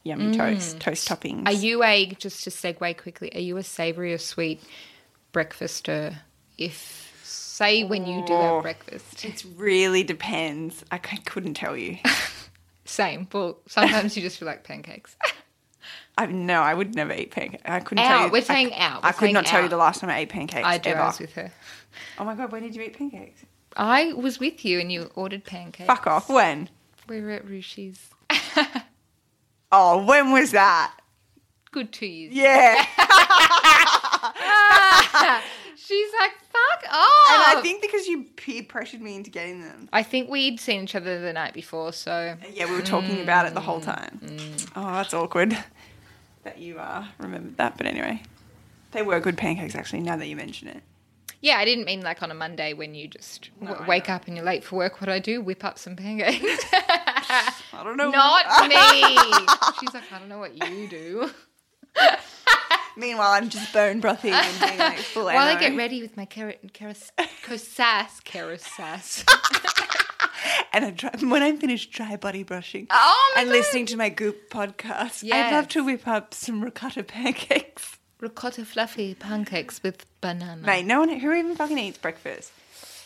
yummy 0.09 0.27
mm. 0.35 0.37
toast, 0.37 0.81
toast 0.81 1.09
toppings. 1.09 1.47
Are 1.47 1.53
you 1.53 1.83
a 1.83 2.07
just 2.19 2.45
to 2.45 2.50
segue 2.50 2.97
quickly? 2.99 3.31
Are 3.35 3.41
you 3.41 3.57
a 3.57 3.62
savory 3.62 4.12
or 4.12 4.19
sweet 4.19 4.61
breakfaster? 5.33 6.17
If 6.57 7.21
say 7.25 7.85
when 7.85 8.07
you 8.07 8.25
do 8.27 8.33
Oh. 8.33 8.55
have 8.55 8.62
breakfast, 8.62 9.25
It 9.25 9.45
really 9.57 10.03
depends. 10.03 10.85
I 10.91 10.99
c- 11.05 11.19
couldn't 11.25 11.55
tell 11.55 11.77
you. 11.77 11.99
same. 12.85 13.29
Well, 13.33 13.59
sometimes 13.67 14.17
you 14.17 14.23
just 14.23 14.38
feel 14.38 14.47
like 14.47 14.65
pancakes. 14.65 15.17
I 16.19 16.27
no, 16.27 16.62
I 16.62 16.75
would 16.75 16.95
never 16.97 17.12
eat 17.12 17.31
pancakes. 17.31 17.62
I 17.65 17.79
couldn't 17.81 18.05
Out. 18.05 18.09
tell 18.09 18.27
you. 18.27 18.33
We're 18.33 18.38
I 18.38 18.41
saying 18.41 18.69
c- 18.71 18.75
out. 18.77 19.05
I 19.05 19.09
We're 19.09 19.12
could 19.12 19.21
saying 19.21 19.35
not 19.35 19.47
tell 19.47 19.62
you 19.62 19.69
the 19.69 19.77
last 19.77 20.00
time 20.00 20.11
I 20.11 20.19
ate 20.21 20.29
pancakes. 20.31 20.67
I 20.67 20.79
do. 20.79 20.91
ever. 20.91 21.00
I 21.00 21.07
was 21.07 21.21
with 21.21 21.33
her. 21.35 21.53
Oh 22.19 22.25
my 22.25 22.35
god, 22.35 22.50
when 22.50 22.62
did 22.62 22.75
you 22.75 22.83
eat 22.83 22.97
pancakes? 22.99 23.43
I 23.77 24.12
was 24.15 24.41
with 24.41 24.65
you 24.65 24.81
and 24.81 24.91
you 24.91 25.11
ordered 25.15 25.45
pancakes. 25.45 25.87
Fuck 25.87 26.07
off. 26.09 26.29
When? 26.29 26.69
We 27.09 27.21
were 27.21 27.31
at 27.31 27.49
Rushi's. 27.49 28.11
Oh, 29.71 30.05
when 30.05 30.33
was 30.33 30.51
that? 30.53 30.95
Good 31.71 31.93
two 31.93 32.07
years. 32.07 32.33
Yeah. 32.35 32.85
She's 35.77 36.09
like, 36.21 36.33
fuck 36.33 36.93
off. 36.93 37.31
And 37.31 37.59
I 37.59 37.61
think 37.63 37.81
because 37.83 38.07
you 38.07 38.25
peer 38.37 38.63
pressured 38.63 39.01
me 39.01 39.17
into 39.17 39.31
getting 39.31 39.63
them. 39.63 39.89
I 39.93 40.03
think 40.03 40.29
we'd 40.29 40.61
seen 40.61 40.85
each 40.85 40.95
other 40.95 41.21
the 41.21 41.33
night 41.33 41.55
before, 41.55 41.93
so 41.93 42.37
Yeah, 42.53 42.67
we 42.67 42.73
were 42.77 42.83
talking 42.83 43.21
about 43.21 43.47
it 43.47 43.55
the 43.55 43.61
Mm. 43.61 43.65
whole 43.65 43.81
time. 43.81 44.21
Oh, 44.77 44.93
that's 44.93 45.15
awkward 45.15 45.57
that 46.45 46.59
you 46.59 46.79
uh, 46.79 47.05
remembered 47.19 47.57
that. 47.59 47.77
But 47.79 47.87
anyway, 47.87 48.23
they 48.93 49.03
were 49.03 49.19
good 49.21 49.37
pancakes, 49.39 49.75
actually, 49.75 50.01
now 50.01 50.17
that 50.17 50.27
you 50.27 50.37
mention 50.37 50.69
it. 50.69 50.83
yeah, 51.41 51.57
I 51.59 51.65
didn't 51.65 51.85
mean 51.85 52.03
like 52.03 52.23
on 52.23 52.31
a 52.31 52.35
Monday 52.35 52.73
when 52.75 52.95
you 52.95 53.09
just 53.09 53.51
No, 53.61 53.69
w- 53.69 53.89
wake 53.89 54.11
up 54.11 54.27
and 54.27 54.37
you're 54.37 54.45
late 54.45 54.65
for 54.65 54.77
work. 54.77 55.01
What 55.01 55.07
do 55.07 55.13
I 55.13 55.19
do? 55.21 55.41
Whip 55.41 55.65
up 55.65 55.79
some 55.79 55.97
pancakes. 55.97 56.65
I 57.73 57.85
don't 57.85 57.97
know. 57.97 58.11
Not 58.11 58.68
me. 58.68 58.76
She's 59.80 59.94
like, 59.94 60.11
I 60.12 60.18
don't 60.18 60.28
know 60.28 60.38
what 60.38 60.56
you 60.56 60.88
do. 60.88 61.30
Meanwhile, 62.97 63.30
I'm 63.32 63.49
just 63.49 63.73
bone 63.73 64.00
brothing 64.00 64.32
and 64.32 64.61
doing 64.61 64.78
like 64.78 64.99
full 65.14 65.25
While 65.25 65.38
I 65.38 65.58
get 65.58 65.76
ready 65.76 66.02
with 66.02 66.16
my 66.16 66.25
carrot 66.25 66.58
and 66.62 66.73
carrot. 66.73 67.11
And 70.73 70.85
I 70.85 70.90
dry, 70.90 71.11
when 71.20 71.42
I'm 71.42 71.58
finished 71.58 71.90
dry 71.92 72.16
body 72.16 72.42
brushing 72.42 72.87
Oh 72.90 73.35
and 73.37 73.47
God. 73.49 73.52
listening 73.52 73.87
to 73.87 73.97
my 73.97 74.08
Goop 74.08 74.50
podcast, 74.50 75.25
I'd 75.32 75.52
love 75.52 75.68
to 75.68 75.85
whip 75.85 76.06
up 76.06 76.35
some 76.35 76.62
ricotta 76.62 77.02
pancakes. 77.02 77.97
Ricotta 78.20 78.64
fluffy 78.64 79.14
pancakes 79.14 79.82
with 79.82 80.04
banana. 80.20 80.62
Mate, 80.62 80.85
no 80.85 81.00
one 81.00 81.08
who 81.08 81.32
even 81.32 81.56
fucking 81.56 81.78
eats 81.78 81.99
breakfast. 81.99 82.52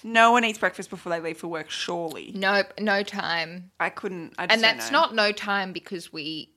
No 0.04 0.32
one 0.32 0.44
eats 0.44 0.58
breakfast 0.58 0.90
before 0.90 1.10
they 1.10 1.20
leave 1.20 1.38
for 1.38 1.48
work. 1.48 1.70
Surely, 1.70 2.32
Nope, 2.34 2.72
no 2.78 3.02
time. 3.02 3.70
I 3.78 3.90
couldn't. 3.90 4.34
I 4.38 4.46
just 4.46 4.54
And 4.54 4.62
that's 4.62 4.90
not 4.90 5.14
no 5.14 5.32
time 5.32 5.72
because 5.72 6.12
we 6.12 6.50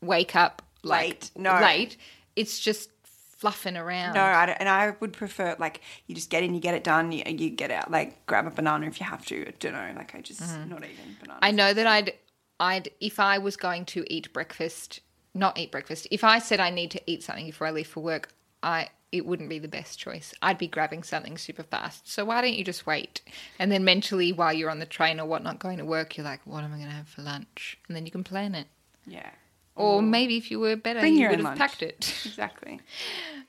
wake 0.00 0.34
up 0.34 0.62
like 0.82 1.00
Late. 1.02 1.30
No. 1.36 1.60
late. 1.60 1.96
It's 2.36 2.58
just 2.58 2.90
fluffing 3.02 3.76
around. 3.76 4.14
No, 4.14 4.20
I 4.20 4.44
and 4.58 4.68
I 4.68 4.94
would 5.00 5.12
prefer 5.12 5.56
like 5.58 5.80
you 6.06 6.14
just 6.14 6.30
get 6.30 6.42
in, 6.42 6.54
you 6.54 6.60
get 6.60 6.74
it 6.74 6.84
done, 6.84 7.10
you, 7.10 7.22
you 7.26 7.50
get 7.50 7.70
out, 7.70 7.90
like 7.90 8.24
grab 8.26 8.46
a 8.46 8.50
banana 8.50 8.86
if 8.86 9.00
you 9.00 9.06
have 9.06 9.24
to. 9.26 9.48
I 9.48 9.52
don't 9.58 9.72
know, 9.72 9.92
like 9.96 10.14
I 10.14 10.20
just 10.20 10.40
not 10.40 10.84
eating 10.84 11.16
bananas. 11.20 11.26
Mm-hmm. 11.26 11.38
I 11.44 11.50
know 11.50 11.72
that 11.72 11.86
I'd 11.86 12.12
I'd 12.58 12.90
if 13.00 13.18
I 13.18 13.38
was 13.38 13.56
going 13.56 13.86
to 13.86 14.04
eat 14.12 14.32
breakfast, 14.32 15.00
not 15.34 15.58
eat 15.58 15.72
breakfast. 15.72 16.06
If 16.10 16.22
I 16.22 16.38
said 16.38 16.60
I 16.60 16.70
need 16.70 16.90
to 16.92 17.00
eat 17.06 17.22
something 17.22 17.46
before 17.46 17.66
I 17.66 17.70
leave 17.70 17.88
for 17.88 18.00
work, 18.00 18.32
I 18.62 18.88
it 19.12 19.26
wouldn't 19.26 19.48
be 19.48 19.58
the 19.58 19.66
best 19.66 19.98
choice. 19.98 20.32
I'd 20.40 20.56
be 20.58 20.68
grabbing 20.68 21.02
something 21.02 21.36
super 21.36 21.64
fast. 21.64 22.08
So 22.08 22.24
why 22.24 22.40
don't 22.42 22.54
you 22.54 22.62
just 22.62 22.86
wait? 22.86 23.22
And 23.58 23.72
then 23.72 23.84
mentally 23.84 24.32
while 24.32 24.52
you're 24.52 24.70
on 24.70 24.78
the 24.78 24.86
train 24.86 25.18
or 25.18 25.26
whatnot 25.26 25.58
going 25.58 25.78
to 25.78 25.84
work, 25.84 26.16
you're 26.16 26.24
like, 26.24 26.40
what 26.44 26.62
am 26.62 26.72
I 26.72 26.76
going 26.76 26.88
to 26.90 26.94
have 26.94 27.08
for 27.08 27.22
lunch? 27.22 27.76
And 27.88 27.96
then 27.96 28.06
you 28.06 28.12
can 28.12 28.22
plan 28.22 28.54
it. 28.54 28.68
yeah, 29.08 29.30
Or 29.74 30.00
maybe 30.00 30.36
if 30.36 30.48
you 30.52 30.60
were 30.60 30.76
better, 30.76 31.04
you 31.04 31.28
would 31.28 31.38
have 31.38 31.44
lunch. 31.44 31.58
packed 31.58 31.82
it. 31.82 32.14
exactly. 32.24 32.78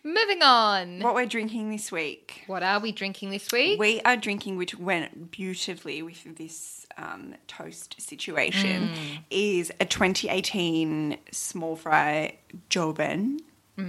Moving 0.03 0.41
on. 0.41 0.99
What 1.01 1.13
we're 1.13 1.27
drinking 1.27 1.69
this 1.69 1.91
week. 1.91 2.41
What 2.47 2.63
are 2.63 2.79
we 2.79 2.91
drinking 2.91 3.29
this 3.29 3.51
week? 3.51 3.79
We 3.79 4.01
are 4.01 4.17
drinking, 4.17 4.57
which 4.57 4.75
went 4.79 5.29
beautifully 5.29 6.01
with 6.01 6.37
this 6.37 6.87
um, 6.97 7.35
toast 7.47 8.01
situation, 8.01 8.89
is 9.29 9.71
a 9.79 9.85
2018 9.85 11.19
small 11.31 11.75
fry 11.75 12.37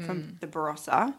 Joven 0.01 0.05
from 0.07 0.37
the 0.41 0.47
Barossa. 0.47 1.15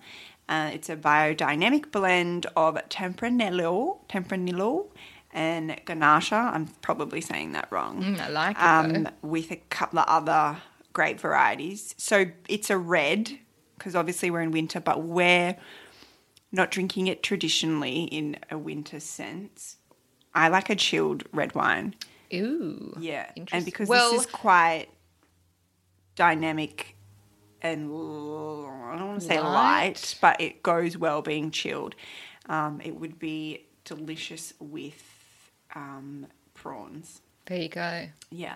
Uh, 0.50 0.72
it's 0.74 0.90
a 0.90 0.96
biodynamic 0.98 1.92
blend 1.92 2.46
of 2.56 2.76
Tempranillo, 2.90 4.00
Tempranillo 4.10 4.88
and 5.32 5.80
Ganache. 5.86 6.34
I'm 6.34 6.68
probably 6.82 7.22
saying 7.22 7.54
that 7.54 7.68
wrong. 7.72 8.04
Mm, 8.04 8.20
I 8.20 8.28
like 8.30 8.58
it 8.58 8.62
Um, 8.64 9.10
with 9.22 9.52
a 9.52 9.56
couple 9.70 10.00
of 10.00 10.06
other 10.08 10.58
grape 10.92 11.20
varieties. 11.20 11.96
So 11.98 12.26
it's 12.50 12.70
a 12.70 12.78
red, 12.78 13.40
because 13.78 13.96
obviously 13.96 14.30
we're 14.30 14.42
in 14.42 14.52
winter, 14.52 14.80
but 14.80 15.02
we're 15.04 15.56
not 16.52 16.70
drinking 16.72 17.08
it 17.08 17.24
traditionally 17.24 18.04
in 18.04 18.38
a 18.52 18.58
winter 18.58 19.00
sense. 19.00 19.78
I 20.36 20.50
like 20.50 20.70
a 20.70 20.76
chilled 20.76 21.24
red 21.32 21.56
wine. 21.56 21.96
Ooh. 22.34 22.96
Yeah. 23.00 23.32
And 23.52 23.64
because 23.66 23.88
Well- 23.88 24.12
this 24.12 24.22
is 24.22 24.28
quite 24.28 24.88
dynamic 26.16 26.96
and 27.64 27.90
l- 27.92 28.70
I 28.92 28.98
don't 28.98 29.08
want 29.08 29.22
to 29.22 29.28
say 29.28 29.40
light, 29.40 29.48
Light? 29.54 30.16
but 30.22 30.40
it 30.42 30.62
goes 30.62 30.98
well 30.98 31.22
being 31.22 31.50
chilled. 31.50 31.96
Um, 32.48 32.82
it 32.84 32.96
would 32.96 33.18
be 33.18 33.66
delicious 33.86 34.54
with 34.60 35.02
um, 35.74 36.28
prawns. 36.54 37.22
There 37.46 37.58
you 37.62 37.70
go. 37.70 38.08
Yeah. 38.30 38.56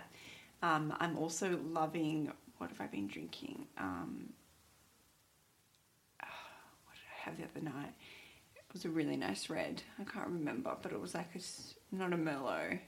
Um, 0.62 0.94
I'm 1.00 1.18
also 1.18 1.58
loving 1.72 2.32
what 2.58 2.70
have 2.70 2.82
I 2.82 2.88
been 2.88 3.08
drinking? 3.08 3.66
Um, 3.78 4.30
what 6.20 6.96
did 6.96 7.04
I 7.16 7.30
have 7.30 7.38
the 7.38 7.44
other 7.44 7.64
night? 7.78 7.94
It 8.56 8.64
was 8.74 8.86
a 8.86 8.90
really 8.90 9.16
nice 9.16 9.50
red. 9.50 9.82
I 10.00 10.04
can't 10.04 10.28
remember, 10.28 10.76
but 10.82 10.92
it 10.92 11.00
was 11.00 11.14
like 11.14 11.30
a 11.36 11.96
not 11.96 12.14
a 12.14 12.18
Merlot. 12.18 12.80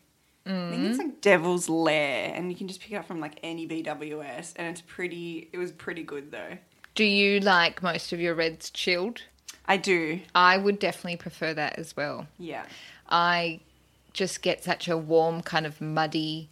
I 0.45 0.71
think 0.71 0.85
it's 0.85 0.97
mm. 0.97 0.99
like 0.99 1.21
Devil's 1.21 1.69
Lair, 1.69 2.31
and 2.33 2.51
you 2.51 2.57
can 2.57 2.67
just 2.67 2.81
pick 2.81 2.91
it 2.91 2.95
up 2.95 3.05
from 3.05 3.19
like 3.19 3.39
any 3.43 3.67
BWS, 3.67 4.53
and 4.55 4.67
it's 4.67 4.81
pretty. 4.81 5.49
It 5.53 5.57
was 5.57 5.71
pretty 5.71 6.03
good 6.03 6.31
though. 6.31 6.57
Do 6.95 7.03
you 7.03 7.39
like 7.39 7.83
most 7.83 8.11
of 8.11 8.19
your 8.19 8.35
reds 8.35 8.69
chilled? 8.69 9.21
I 9.65 9.77
do. 9.77 10.21
I 10.33 10.57
would 10.57 10.79
definitely 10.79 11.17
prefer 11.17 11.53
that 11.53 11.77
as 11.77 11.95
well. 11.95 12.27
Yeah. 12.39 12.65
I 13.07 13.59
just 14.13 14.41
get 14.41 14.63
such 14.63 14.87
a 14.87 14.97
warm, 14.97 15.41
kind 15.41 15.65
of 15.65 15.79
muddy. 15.79 16.49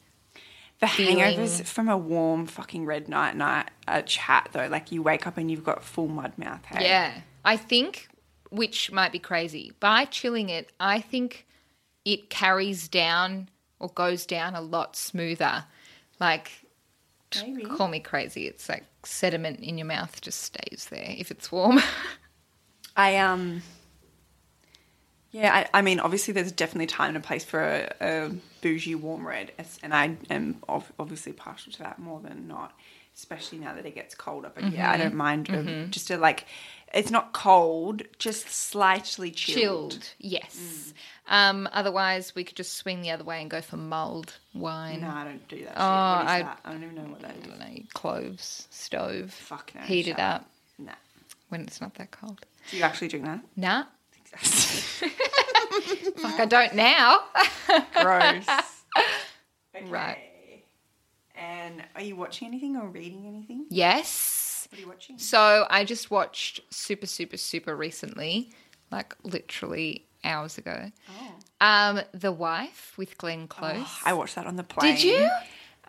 The 0.80 0.88
feeling. 0.88 1.18
hangovers 1.18 1.64
from 1.64 1.90
a 1.90 1.98
warm 1.98 2.46
fucking 2.46 2.86
red 2.86 3.10
night 3.10 3.36
night 3.36 3.72
a 3.88 4.04
chat 4.04 4.50
though, 4.54 4.68
like 4.68 4.92
you 4.92 5.02
wake 5.02 5.26
up 5.26 5.38
and 5.38 5.50
you've 5.50 5.64
got 5.64 5.84
full 5.84 6.08
mud 6.08 6.38
mouth. 6.38 6.64
Hey? 6.66 6.84
Yeah. 6.86 7.22
I 7.44 7.58
think, 7.58 8.08
which 8.52 8.92
might 8.92 9.12
be 9.12 9.18
crazy, 9.18 9.74
by 9.80 10.06
chilling 10.06 10.50
it, 10.50 10.72
I 10.80 11.02
think 11.02 11.48
it 12.06 12.30
carries 12.30 12.88
down 12.88 13.50
or 13.80 13.90
goes 13.90 14.26
down 14.26 14.56
a 14.56 14.62
lot 14.62 14.96
smoother. 14.96 15.66
Like, 16.20 16.52
Maybe. 17.36 17.64
call 17.66 17.88
me 17.88 18.00
crazy. 18.00 18.48
It's 18.48 18.70
like 18.70 18.86
sediment 19.04 19.60
in 19.60 19.78
your 19.78 19.88
mouth 19.88 20.20
just 20.22 20.42
stays 20.42 20.88
there 20.90 21.16
if 21.18 21.32
it's 21.32 21.52
warm. 21.52 21.80
I 22.96 23.18
um. 23.18 23.62
Yeah, 25.32 25.54
I, 25.54 25.80
I 25.80 25.82
mean, 25.82 26.00
obviously, 26.00 26.34
there's 26.34 26.52
definitely 26.54 26.88
time 26.88 27.10
and 27.10 27.18
a 27.18 27.20
place 27.20 27.44
for 27.44 27.62
a, 27.62 27.94
a 28.00 28.32
bougie 28.62 28.96
warm 28.96 29.28
red, 29.28 29.52
and 29.84 29.94
I 29.94 30.16
am 30.30 30.64
obviously 30.68 31.34
partial 31.34 31.74
to 31.74 31.80
that 31.80 32.00
more 32.00 32.22
than 32.22 32.48
not, 32.48 32.74
especially 33.14 33.60
now 33.60 33.76
that 33.76 33.86
it 33.86 33.94
gets 33.94 34.16
colder. 34.16 34.50
But 34.54 34.72
yeah, 34.72 34.90
I 34.90 34.98
don't 34.98 35.14
mind 35.14 35.50
um, 35.50 35.92
just 35.92 36.10
a 36.10 36.18
like, 36.18 36.46
it's 36.94 37.12
not 37.12 37.34
cold, 37.34 38.02
just 38.20 38.50
slightly 38.50 39.32
chilled. 39.32 39.92
Chilled, 39.92 40.10
yes. 40.20 40.94
Um, 41.28 41.68
otherwise, 41.74 42.34
we 42.36 42.44
could 42.46 42.56
just 42.56 42.76
swing 42.76 43.02
the 43.02 43.12
other 43.12 43.24
way 43.24 43.42
and 43.42 43.50
go 43.52 43.60
for 43.62 43.76
mulled 43.78 44.34
wine. 44.54 45.02
No, 45.02 45.10
I 45.10 45.24
don't 45.26 45.46
do 45.50 45.58
that. 45.58 45.68
Shit. 45.70 45.74
Oh, 45.76 46.16
what 46.16 46.24
is 46.24 46.30
I- 46.32 46.42
that? 46.44 46.60
I 46.64 46.72
don't 46.72 46.84
even 46.84 46.96
know 46.96 47.02
what 47.04 47.20
that 47.22 47.32
I 47.32 47.34
is. 47.54 47.60
know, 47.60 47.84
cloves, 47.94 48.68
stove, 48.72 49.32
Fuck 49.34 49.74
no. 49.76 49.82
heat 49.82 50.08
it 50.08 50.20
up 50.20 50.50
Nah. 50.80 50.94
when 51.50 51.62
it's 51.62 51.82
not 51.82 51.96
that 51.96 52.12
cold. 52.12 52.46
Do 52.72 52.78
you 52.78 52.84
actually 52.84 53.10
drink 53.10 53.26
that? 53.26 53.42
Nah, 53.58 53.84
fuck, 56.18 56.40
I 56.40 56.46
don't 56.46 56.76
now. 56.76 57.20
Gross. 58.02 58.46
Okay. 59.76 59.86
Right. 59.90 60.64
And 61.36 61.84
are 61.96 62.02
you 62.02 62.16
watching 62.16 62.48
anything 62.48 62.78
or 62.78 62.88
reading 62.88 63.26
anything? 63.28 63.66
yes. 63.70 64.37
What 64.70 64.78
are 64.78 64.82
you 64.82 64.88
watching? 64.88 65.18
So 65.18 65.66
I 65.70 65.84
just 65.84 66.10
watched 66.12 66.62
super, 66.70 67.06
super, 67.08 67.38
super 67.38 67.76
recently, 67.76 68.52
like 68.92 69.16
literally 69.24 70.06
hours 70.24 70.58
ago. 70.58 70.92
Oh. 71.10 71.32
Um, 71.66 72.02
The 72.14 72.32
Wife 72.32 72.94
with 72.98 73.18
Glenn 73.18 73.48
Close. 73.48 73.88
I 74.06 74.14
watched 74.14 74.36
that 74.36 74.46
on 74.48 74.56
the 74.56 74.64
plane. 74.64 74.96
Did 74.96 75.04
you? 75.04 75.30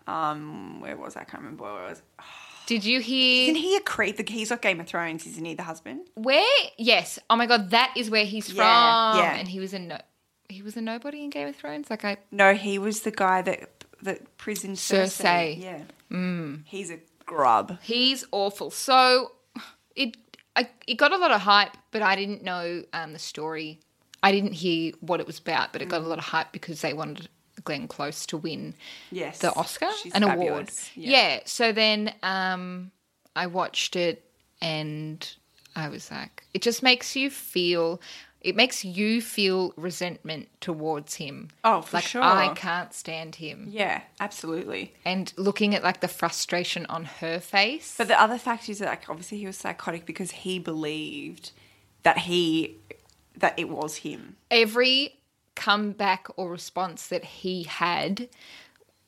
Um, 0.07 0.81
where 0.81 0.95
was 0.97 1.15
I? 1.15 1.21
I 1.21 1.23
can't 1.25 1.43
remember 1.43 1.63
where 1.65 1.85
it 1.85 1.89
was. 1.89 2.01
Did 2.65 2.85
you 2.85 2.99
hear 2.99 3.45
Isn't 3.49 3.55
he 3.61 3.75
a 3.77 3.81
creep? 3.81 4.17
The- 4.17 4.31
He's 4.31 4.51
like 4.51 4.61
Game 4.61 4.79
of 4.79 4.87
Thrones, 4.87 5.25
isn't 5.25 5.43
he? 5.43 5.55
The 5.55 5.63
husband. 5.63 6.01
where? 6.15 6.45
Yes. 6.77 7.17
Oh 7.29 7.35
my 7.35 7.47
god, 7.47 7.71
that 7.71 7.93
is 7.97 8.09
where 8.11 8.25
he's 8.25 8.51
Yeah, 8.53 9.11
from. 9.13 9.23
yeah. 9.23 9.35
And 9.37 9.47
he 9.47 9.59
was 9.59 9.73
a 9.73 9.79
no. 9.79 9.97
He 10.49 10.61
was 10.61 10.77
a 10.77 10.81
nobody 10.81 11.23
in 11.23 11.29
Game 11.31 11.47
of 11.47 11.55
Thrones. 11.55 11.89
Like 11.89 12.05
I 12.05 12.17
No, 12.31 12.53
he 12.53 12.77
was 12.77 13.01
the 13.01 13.11
guy 13.11 13.41
that 13.41 13.83
that 14.03 14.37
prison 14.37 14.73
Cersei. 14.73 15.57
Cersei. 15.57 15.61
Yeah. 15.63 15.81
Mm. 16.11 16.61
He's 16.65 16.91
a 16.91 16.99
grub. 17.29 17.77
He's 17.81 18.25
awful. 18.31 18.71
So 18.71 19.31
it 19.95 20.17
I, 20.55 20.67
it 20.87 20.95
got 20.97 21.13
a 21.13 21.17
lot 21.17 21.31
of 21.31 21.41
hype, 21.41 21.77
but 21.91 22.01
I 22.01 22.15
didn't 22.15 22.43
know 22.43 22.83
um, 22.91 23.13
the 23.13 23.19
story. 23.19 23.79
I 24.21 24.31
didn't 24.33 24.51
hear 24.53 24.91
what 24.99 25.19
it 25.21 25.27
was 25.27 25.39
about, 25.39 25.71
but 25.71 25.81
it 25.81 25.87
got 25.87 26.01
a 26.01 26.05
lot 26.07 26.17
of 26.17 26.25
hype 26.25 26.51
because 26.51 26.81
they 26.81 26.93
wanted 26.93 27.29
Glenn 27.63 27.87
Close 27.87 28.25
to 28.25 28.37
win 28.37 28.73
Yes. 29.11 29.39
the 29.39 29.53
Oscar, 29.55 29.87
an 30.13 30.23
award. 30.23 30.69
fabulous. 30.69 30.91
Yeah. 30.95 31.39
So 31.45 31.71
then 31.71 32.13
um, 32.23 32.91
I 33.35 33.47
watched 33.47 33.95
it 33.95 34.25
and 34.61 35.25
I 35.75 35.87
was 35.87 36.11
like, 36.11 36.43
it 36.53 36.61
just 36.61 36.83
makes 36.83 37.15
you 37.15 37.29
feel 37.29 38.01
it 38.41 38.55
makes 38.55 38.85
you 38.85 39.21
feel 39.21 39.73
resentment 39.75 40.47
towards 40.61 41.15
him. 41.15 41.49
Oh, 41.63 41.81
for 41.81 41.97
like 41.97 42.05
sure. 42.05 42.23
I 42.23 42.53
can't 42.53 42.93
stand 42.93 43.35
him. 43.35 43.67
Yeah, 43.69 44.01
absolutely. 44.19 44.93
And 45.03 45.33
looking 45.35 45.75
at 45.75 45.83
like 45.83 45.99
the 45.99 46.07
frustration 46.07 46.85
on 46.85 47.05
her 47.05 47.39
face. 47.39 47.95
But 47.97 48.07
the 48.07 48.21
other 48.21 48.37
fact 48.37 48.69
is 48.69 48.79
that 48.79 48.87
like 48.87 49.09
obviously 49.09 49.39
he 49.39 49.45
was 49.45 49.57
psychotic 49.57 50.05
because 50.05 50.31
he 50.31 50.59
believed 50.59 51.51
that 52.03 52.19
he 52.19 52.77
that 53.35 53.57
it 53.57 53.69
was 53.69 53.97
him. 53.97 54.35
every 54.51 55.15
comeback 55.55 56.27
or 56.37 56.49
response 56.49 57.07
that 57.07 57.23
he 57.23 57.63
had 57.63 58.29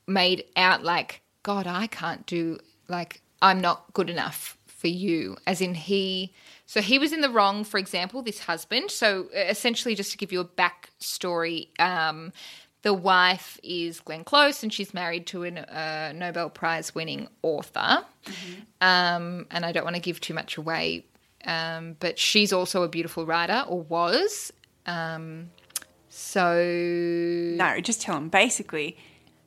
made 0.06 0.44
out 0.58 0.84
like, 0.84 1.22
God, 1.44 1.66
I 1.66 1.88
can't 1.88 2.26
do, 2.26 2.60
like, 2.90 3.22
I'm 3.42 3.62
not 3.62 3.94
good 3.94 4.10
enough 4.10 4.58
for 4.82 4.88
you. 4.88 5.38
As 5.46 5.62
in, 5.62 5.76
he, 5.76 6.34
so 6.66 6.82
he 6.82 6.98
was 6.98 7.14
in 7.14 7.22
the 7.22 7.30
wrong, 7.30 7.64
for 7.64 7.78
example, 7.78 8.22
this 8.24 8.40
husband. 8.40 8.90
So 8.90 9.28
essentially, 9.34 9.96
just 9.96 10.12
to 10.12 10.18
give 10.18 10.32
you 10.32 10.42
a 10.42 10.46
backstory, 10.46 11.68
um, 11.80 12.34
the 12.82 12.94
wife 12.94 13.60
is 13.64 14.00
Glenn 14.00 14.24
Close 14.24 14.64
and 14.64 14.74
she's 14.74 14.92
married 14.94 15.28
to 15.28 15.44
a 15.44 15.50
uh, 15.50 16.14
Nobel 16.16 16.50
Prize 16.50 16.96
winning 16.96 17.28
author. 17.44 18.04
Um, 18.82 19.46
and 19.52 19.64
I 19.66 19.72
don't 19.72 19.84
want 19.84 19.96
to 19.96 20.02
give 20.02 20.20
too 20.20 20.34
much 20.34 20.58
away, 20.58 21.06
um, 21.46 21.96
but 22.00 22.18
she's 22.18 22.52
also 22.52 22.82
a 22.82 22.90
beautiful 22.90 23.26
writer, 23.26 23.64
or 23.68 23.82
was. 23.82 24.52
Um, 24.88 25.52
so 26.10 26.58
No, 26.58 27.80
just 27.82 28.02
tell 28.02 28.18
him. 28.18 28.30
Basically, 28.30 28.98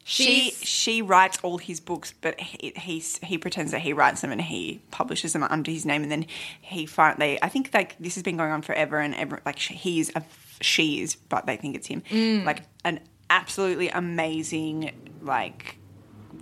she 0.06 0.50
She's- 0.50 0.64
she 0.64 1.02
writes 1.02 1.38
all 1.42 1.58
his 1.58 1.80
books, 1.80 2.12
but 2.20 2.38
he 2.38 2.72
he, 2.76 3.02
he 3.22 3.38
pretends 3.38 3.72
that 3.72 3.80
he 3.80 3.92
writes 3.92 4.20
them 4.20 4.30
and 4.32 4.40
he 4.40 4.80
publishes 4.90 5.32
them 5.32 5.42
under 5.44 5.70
his 5.70 5.86
name, 5.86 6.02
and 6.02 6.12
then 6.12 6.26
he 6.60 6.84
find 6.86 7.18
they. 7.18 7.38
I 7.40 7.48
think 7.48 7.70
like 7.72 7.96
this 7.98 8.14
has 8.14 8.22
been 8.22 8.36
going 8.36 8.52
on 8.52 8.62
forever, 8.62 8.98
and 8.98 9.14
ever 9.14 9.40
like 9.46 9.58
she- 9.58 9.74
he 9.74 10.00
is 10.00 10.12
a 10.14 10.22
she 10.60 11.00
is, 11.02 11.16
but 11.16 11.46
they 11.46 11.56
think 11.56 11.74
it's 11.74 11.86
him. 11.88 12.02
Mm. 12.10 12.44
Like 12.44 12.62
an 12.84 13.00
absolutely 13.30 13.88
amazing 13.88 14.92
like 15.22 15.76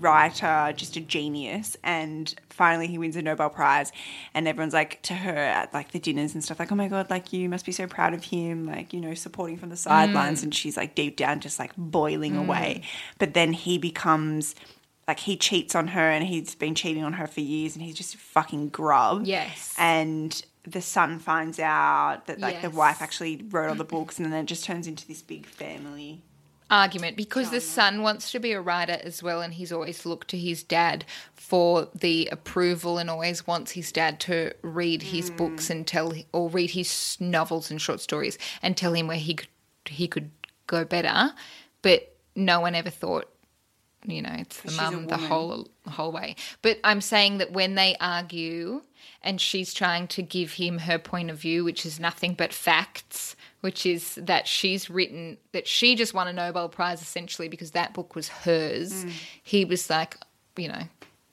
writer, 0.02 0.72
just 0.76 0.96
a 0.96 1.00
genius. 1.00 1.76
And 1.82 2.34
finally, 2.50 2.86
he 2.86 2.98
wins 2.98 3.16
a 3.16 3.22
Nobel 3.22 3.50
Prize, 3.50 3.92
and 4.34 4.46
everyone's 4.46 4.74
like 4.74 5.00
to 5.02 5.14
her 5.14 5.36
at 5.36 5.72
like 5.72 5.92
the 5.92 5.98
dinners 5.98 6.34
and 6.34 6.44
stuff, 6.44 6.58
like, 6.58 6.72
"Oh 6.72 6.76
my 6.76 6.88
god, 6.88 7.08
like 7.08 7.32
you 7.32 7.48
must 7.48 7.64
be 7.64 7.72
so 7.72 7.86
proud 7.86 8.14
of 8.14 8.24
him, 8.24 8.66
like 8.66 8.92
you 8.92 9.00
know, 9.00 9.14
supporting 9.14 9.56
from 9.56 9.70
the 9.70 9.76
sidelines." 9.76 10.40
Mm. 10.40 10.44
And 10.44 10.54
she's 10.54 10.76
like 10.76 10.94
deep 10.94 11.16
down, 11.16 11.40
just 11.40 11.58
like 11.58 11.72
boiling 11.76 12.34
mm. 12.34 12.40
away. 12.40 12.82
But 13.18 13.34
then 13.34 13.52
he 13.52 13.78
becomes. 13.78 14.54
Like 15.08 15.18
he 15.18 15.36
cheats 15.36 15.74
on 15.74 15.88
her, 15.88 16.10
and 16.10 16.24
he's 16.24 16.54
been 16.54 16.76
cheating 16.76 17.02
on 17.02 17.14
her 17.14 17.26
for 17.26 17.40
years, 17.40 17.74
and 17.74 17.84
he's 17.84 17.96
just 17.96 18.14
a 18.14 18.18
fucking 18.18 18.68
grub. 18.68 19.26
Yes. 19.26 19.74
And 19.76 20.40
the 20.64 20.80
son 20.80 21.18
finds 21.18 21.58
out 21.58 22.26
that 22.26 22.38
like 22.38 22.62
the 22.62 22.70
wife 22.70 23.02
actually 23.02 23.44
wrote 23.50 23.68
all 23.68 23.74
the 23.74 23.84
books, 23.84 24.18
and 24.18 24.32
then 24.32 24.44
it 24.44 24.46
just 24.46 24.64
turns 24.64 24.86
into 24.86 25.06
this 25.06 25.20
big 25.20 25.44
family. 25.44 26.22
Argument 26.72 27.18
because 27.18 27.50
the 27.50 27.60
son 27.60 28.02
wants 28.02 28.32
to 28.32 28.40
be 28.40 28.52
a 28.52 28.60
writer 28.60 28.98
as 29.04 29.22
well 29.22 29.42
and 29.42 29.54
he's 29.54 29.70
always 29.70 30.06
looked 30.06 30.28
to 30.28 30.38
his 30.38 30.62
dad 30.62 31.04
for 31.34 31.86
the 31.94 32.26
approval 32.32 32.96
and 32.96 33.10
always 33.10 33.46
wants 33.46 33.72
his 33.72 33.92
dad 33.92 34.18
to 34.18 34.50
read 34.62 35.02
his 35.02 35.30
books 35.30 35.68
and 35.68 35.86
tell 35.86 36.14
or 36.32 36.48
read 36.48 36.70
his 36.70 37.18
novels 37.20 37.70
and 37.70 37.80
short 37.80 38.00
stories 38.00 38.38
and 38.62 38.74
tell 38.74 38.94
him 38.94 39.06
where 39.06 39.18
he 39.18 39.34
could 39.34 39.48
he 39.86 40.08
could 40.08 40.30
go 40.66 40.84
better. 40.84 41.34
But 41.82 42.16
no 42.34 42.60
one 42.60 42.74
ever 42.74 42.90
thought 42.90 43.28
you 44.06 44.22
know 44.22 44.34
it's 44.38 44.60
the 44.62 44.72
mum 44.72 45.06
the 45.08 45.16
whole 45.18 45.68
whole 45.86 46.10
way. 46.10 46.36
But 46.62 46.78
i'm 46.84 47.02
saying 47.02 47.38
that 47.38 47.52
when 47.52 47.74
they 47.74 47.96
argue 48.00 48.82
and 49.20 49.40
she's 49.40 49.74
trying 49.74 50.08
to 50.08 50.22
give 50.22 50.52
him 50.54 50.78
her 50.78 50.98
point 50.98 51.30
of 51.30 51.38
view 51.38 51.64
which 51.64 51.84
is 51.84 52.00
nothing 52.00 52.32
but 52.32 52.54
facts 52.54 53.36
which 53.62 53.84
is 53.86 54.14
that 54.16 54.46
she's 54.46 54.88
written 54.90 55.38
that 55.52 55.66
she 55.66 55.94
just 55.96 56.14
won 56.14 56.28
a 56.28 56.32
nobel 56.32 56.68
prize 56.68 57.00
essentially 57.02 57.48
because 57.48 57.70
that 57.72 57.94
book 57.94 58.14
was 58.14 58.28
hers 58.28 59.04
he 59.42 59.64
was 59.64 59.88
like 59.90 60.18
you 60.56 60.68
know 60.68 60.82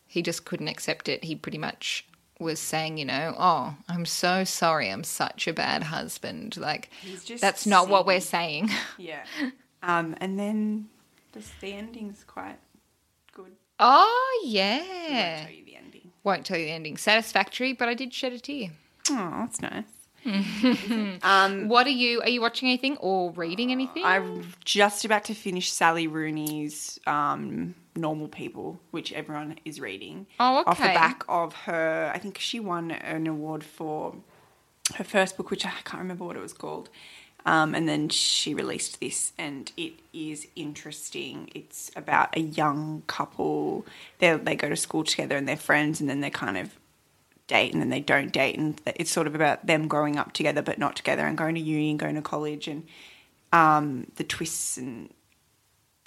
he 0.08 0.22
just 0.22 0.46
couldn't 0.46 0.68
accept 0.70 1.08
it 1.10 1.24
he 1.26 1.36
pretty 1.36 1.58
much 1.60 2.06
was 2.40 2.60
saying 2.60 2.98
you 2.98 3.04
know 3.06 3.36
oh 3.38 3.76
i'm 3.90 4.06
so 4.06 4.44
sorry 4.46 4.90
i'm 4.90 5.04
such 5.04 5.46
a 5.48 5.54
bad 5.54 5.84
husband 5.84 6.56
like 6.56 6.90
just 7.26 7.42
that's 7.42 7.68
not 7.68 7.90
what 7.90 8.06
we're 8.06 8.22
saying 8.22 8.70
Yeah. 8.98 9.24
Um, 9.84 10.16
and 10.20 10.38
then 10.40 10.88
this, 11.34 11.50
the 11.62 11.74
ending's 11.74 12.24
quite 12.26 12.58
good. 13.34 13.52
oh 13.80 13.86
I 13.86 14.40
won't 14.44 14.52
yeah 14.54 15.44
tell 15.46 15.54
you 15.54 15.66
the 15.66 15.76
ending. 15.76 16.12
Won't 16.24 16.46
tell 16.46 16.58
you 16.58 16.66
the 16.66 16.72
ending. 16.72 16.98
Satisfactory, 16.98 17.72
but 17.74 17.88
I 17.88 17.94
did 17.94 18.14
shed 18.14 18.34
a 18.34 18.40
tear. 18.40 18.70
Oh, 19.10 19.32
that's 19.40 19.62
nice. 19.62 19.84
Um, 20.26 21.68
What 21.68 21.88
are 21.88 21.92
you? 21.92 22.22
Are 22.22 22.30
you 22.30 22.42
watching 22.42 22.70
anything 22.70 22.98
or 22.98 23.32
reading 23.32 23.72
anything? 23.72 24.04
I'm 24.06 24.54
just 24.66 25.06
about 25.06 25.26
to 25.26 25.34
finish 25.34 25.72
Sally 25.72 26.08
Rooney's 26.08 27.00
um, 27.08 27.76
Normal 27.96 28.28
People, 28.28 28.80
which 28.92 29.14
everyone 29.14 29.58
is 29.66 29.80
reading. 29.80 30.28
Oh, 30.40 30.62
okay. 30.62 30.70
Off 30.72 30.78
the 30.78 30.84
back 30.84 31.24
of 31.28 31.54
her, 31.54 32.12
I 32.14 32.18
think 32.20 32.38
she 32.38 32.60
won 32.60 32.92
an 32.92 33.28
award 33.28 33.64
for 33.64 34.16
her 34.96 35.04
first 35.04 35.38
book, 35.38 35.52
which 35.52 35.66
I 35.66 35.72
can't 35.84 36.02
remember 36.02 36.26
what 36.26 36.36
it 36.36 36.42
was 36.42 36.54
called. 36.54 36.90
Um, 37.46 37.74
and 37.74 37.88
then 37.88 38.10
she 38.10 38.54
released 38.54 39.00
this, 39.00 39.32
and 39.38 39.72
it 39.78 39.94
is 40.14 40.48
interesting. 40.56 41.50
It's 41.56 41.90
about 41.96 42.36
a 42.36 42.42
young 42.42 43.04
couple. 43.08 43.86
They 44.20 44.36
they 44.36 44.56
go 44.56 44.68
to 44.68 44.76
school 44.76 45.04
together, 45.06 45.38
and 45.38 45.48
they're 45.48 45.56
friends, 45.56 46.02
and 46.02 46.10
then 46.10 46.20
they're 46.20 46.30
kind 46.30 46.58
of 46.58 46.78
date, 47.50 47.74
and 47.74 47.82
then 47.82 47.90
they 47.90 48.00
don't 48.00 48.32
date, 48.32 48.58
and 48.58 48.80
it's 48.86 49.12
sort 49.12 49.28
of 49.28 49.36
about 49.36 49.66
them 49.66 49.90
growing 49.90 50.18
up 50.18 50.32
together 50.32 50.62
but 50.62 50.80
not 50.80 50.96
together, 50.96 51.26
and 51.26 51.38
going 51.38 51.56
to 51.56 51.62
uni 51.62 51.90
and 51.90 52.00
going 52.00 52.16
to 52.16 52.22
college, 52.22 52.70
and 52.70 52.88
um, 53.52 54.08
the 54.16 54.24
twists 54.24 54.78
and 54.78 55.14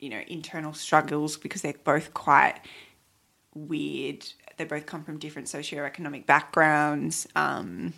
you 0.00 0.08
know 0.08 0.22
internal 0.26 0.72
struggles 0.72 1.36
because 1.36 1.60
they're 1.60 1.74
both 1.84 2.14
quite 2.14 2.60
weird. 3.54 4.26
They 4.56 4.64
both 4.64 4.86
come 4.86 5.04
from 5.04 5.18
different 5.18 5.48
socioeconomic 5.48 6.24
backgrounds. 6.24 7.26
Um, 7.36 7.92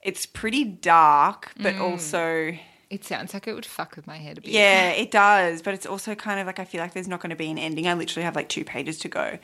it's 0.00 0.24
pretty 0.24 0.64
dark, 0.64 1.52
but 1.60 1.76
also 1.76 2.56
it 2.90 3.04
sounds 3.04 3.34
like 3.34 3.46
it 3.46 3.54
would 3.54 3.66
fuck 3.66 3.96
with 3.96 4.06
my 4.06 4.16
head 4.16 4.38
a 4.38 4.40
bit. 4.40 4.50
yeah, 4.50 4.90
it 4.90 5.10
does. 5.10 5.62
But 5.62 5.74
it's 5.74 5.86
also 5.86 6.14
kind 6.14 6.40
of 6.40 6.46
like 6.46 6.58
I 6.58 6.64
feel 6.64 6.80
like 6.80 6.94
there's 6.94 7.08
not 7.08 7.20
going 7.20 7.30
to 7.30 7.36
be 7.36 7.50
an 7.50 7.58
ending. 7.58 7.86
I 7.86 7.94
literally 7.94 8.24
have 8.24 8.36
like 8.36 8.48
two 8.48 8.64
pages 8.64 8.98
to 9.00 9.08
go, 9.08 9.38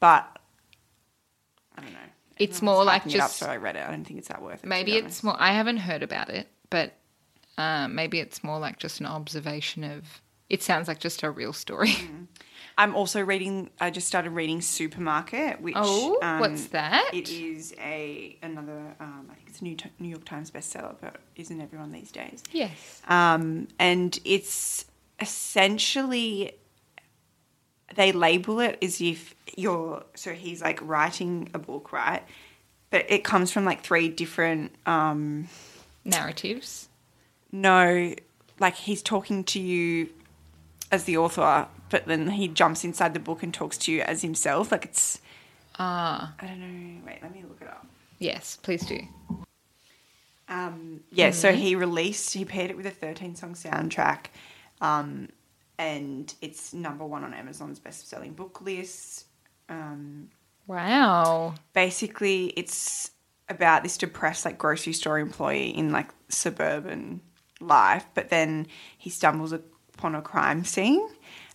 but 0.00 0.38
I 1.76 1.82
don't 1.82 1.92
know. 1.92 1.98
It's 2.38 2.62
more 2.62 2.84
like 2.84 3.02
hyping 3.04 3.14
it 3.14 3.20
up, 3.20 3.28
just- 3.30 3.36
so 3.38 3.46
I 3.46 3.56
read 3.56 3.76
it. 3.76 3.86
I 3.86 3.90
don't 3.90 4.04
think 4.04 4.18
it's 4.18 4.28
that 4.28 4.42
worth 4.42 4.62
it. 4.64 4.66
Maybe 4.66 4.92
it's 4.96 5.22
more. 5.22 5.36
I 5.38 5.52
haven't 5.52 5.78
heard 5.78 6.02
about 6.02 6.30
it, 6.30 6.48
but 6.70 6.94
uh, 7.56 7.88
maybe 7.88 8.18
it's 8.20 8.42
more 8.44 8.58
like 8.58 8.78
just 8.78 9.00
an 9.00 9.06
observation 9.06 9.84
of. 9.84 10.04
It 10.48 10.62
sounds 10.62 10.88
like 10.88 10.98
just 10.98 11.22
a 11.22 11.30
real 11.30 11.52
story. 11.52 11.92
I'm 12.78 12.94
also 12.94 13.20
reading. 13.20 13.68
I 13.80 13.90
just 13.90 14.06
started 14.06 14.30
reading 14.30 14.60
Supermarket, 14.62 15.60
which 15.60 15.74
Oh, 15.76 16.18
um, 16.22 16.38
what's 16.40 16.68
that? 16.68 17.10
It 17.12 17.28
is 17.30 17.74
a 17.80 18.38
another. 18.42 18.94
Um, 19.00 19.28
I 19.30 19.34
think 19.34 19.48
it's 19.48 19.60
a 19.60 19.64
New, 19.64 19.76
New 19.98 20.08
York 20.08 20.24
Times 20.24 20.50
bestseller, 20.50 20.94
but 21.00 21.16
isn't 21.36 21.60
everyone 21.60 21.90
these 21.92 22.10
days? 22.12 22.42
yes. 22.52 23.02
Um, 23.08 23.68
and 23.78 24.18
it's 24.24 24.86
essentially 25.20 26.52
they 27.94 28.12
label 28.12 28.60
it 28.60 28.78
as 28.82 29.00
if 29.00 29.34
you're 29.56 30.04
so 30.14 30.32
he's 30.32 30.60
like 30.62 30.78
writing 30.82 31.50
a 31.54 31.58
book, 31.58 31.92
right? 31.92 32.22
But 32.90 33.10
it 33.10 33.24
comes 33.24 33.50
from 33.52 33.64
like 33.64 33.82
three 33.82 34.08
different 34.08 34.72
um 34.86 35.48
Narratives. 36.04 36.88
no 37.52 38.14
like 38.60 38.74
he's 38.76 39.02
talking 39.02 39.44
to 39.44 39.60
you 39.60 40.08
as 40.90 41.04
the 41.04 41.16
author, 41.18 41.66
but 41.90 42.06
then 42.06 42.28
he 42.30 42.48
jumps 42.48 42.82
inside 42.84 43.12
the 43.14 43.20
book 43.20 43.42
and 43.42 43.52
talks 43.52 43.76
to 43.78 43.92
you 43.92 44.00
as 44.02 44.22
himself. 44.22 44.72
Like 44.72 44.84
it's 44.86 45.20
Ah, 45.78 46.34
I 46.40 46.46
don't 46.46 46.60
know. 46.60 47.00
Wait, 47.06 47.18
let 47.22 47.32
me 47.32 47.42
look 47.48 47.58
it 47.60 47.68
up. 47.68 47.86
yes. 48.18 48.58
Please 48.62 48.84
do. 48.84 48.98
Um, 50.48 51.00
yeah, 51.12 51.30
so 51.30 51.52
he 51.52 51.74
released, 51.76 52.32
he 52.32 52.44
paired 52.44 52.70
it 52.70 52.76
with 52.76 52.86
a 52.86 52.90
13 52.90 53.36
song 53.36 53.52
soundtrack, 53.54 54.26
um, 54.80 55.28
and 55.78 56.34
it's 56.40 56.74
number 56.74 57.04
one 57.04 57.24
on 57.24 57.32
Amazon's 57.32 57.78
best 57.78 58.08
selling 58.08 58.32
book 58.32 58.60
list. 58.60 59.26
Um, 59.68 60.30
Wow. 60.66 61.54
basically, 61.72 62.46
it's 62.56 63.10
about 63.48 63.82
this 63.82 63.96
depressed, 63.96 64.44
like, 64.44 64.58
grocery 64.58 64.92
store 64.92 65.18
employee 65.18 65.70
in, 65.70 65.90
like, 65.92 66.08
suburban 66.28 67.20
life, 67.60 68.04
but 68.14 68.28
then 68.28 68.66
he 68.96 69.10
stumbles 69.10 69.52
upon 69.52 70.14
a 70.14 70.22
crime 70.22 70.64
scene. 70.64 71.08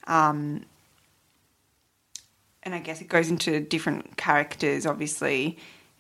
Um, 0.08 0.66
and 2.64 2.74
I 2.74 2.80
guess 2.80 3.02
it 3.02 3.08
goes 3.08 3.30
into 3.30 3.60
different 3.60 4.18
characters, 4.18 4.86
obviously, 4.86 5.58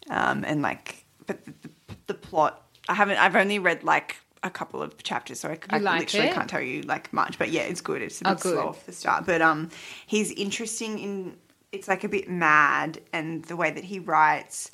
um, 0.09 0.43
and 0.45 0.61
like, 0.61 1.05
but 1.27 1.43
the, 1.45 1.53
the, 1.61 1.69
the 2.07 2.13
plot. 2.13 2.61
I 2.87 2.93
haven't. 2.93 3.17
I've 3.17 3.35
only 3.35 3.59
read 3.59 3.83
like 3.83 4.17
a 4.43 4.49
couple 4.49 4.81
of 4.83 5.01
chapters, 5.03 5.39
so 5.39 5.49
I, 5.49 5.57
I 5.69 5.77
like 5.79 5.99
literally 6.01 6.27
it? 6.27 6.33
can't 6.33 6.49
tell 6.49 6.61
you 6.61 6.81
like 6.83 7.11
much. 7.13 7.37
But 7.39 7.49
yeah, 7.49 7.61
it's 7.61 7.81
good. 7.81 8.01
It's 8.01 8.21
a 8.21 8.27
Oh, 8.27 8.33
bit 8.33 8.41
good. 8.41 8.53
slow 8.53 8.67
off 8.67 8.85
the 8.85 8.91
start, 8.91 9.25
but 9.25 9.41
um, 9.41 9.69
he's 10.05 10.31
interesting 10.31 10.99
in. 10.99 11.37
It's 11.71 11.87
like 11.87 12.03
a 12.03 12.09
bit 12.09 12.29
mad, 12.29 13.01
and 13.11 13.43
the 13.45 13.55
way 13.55 13.71
that 13.71 13.83
he 13.85 13.99
writes. 13.99 14.69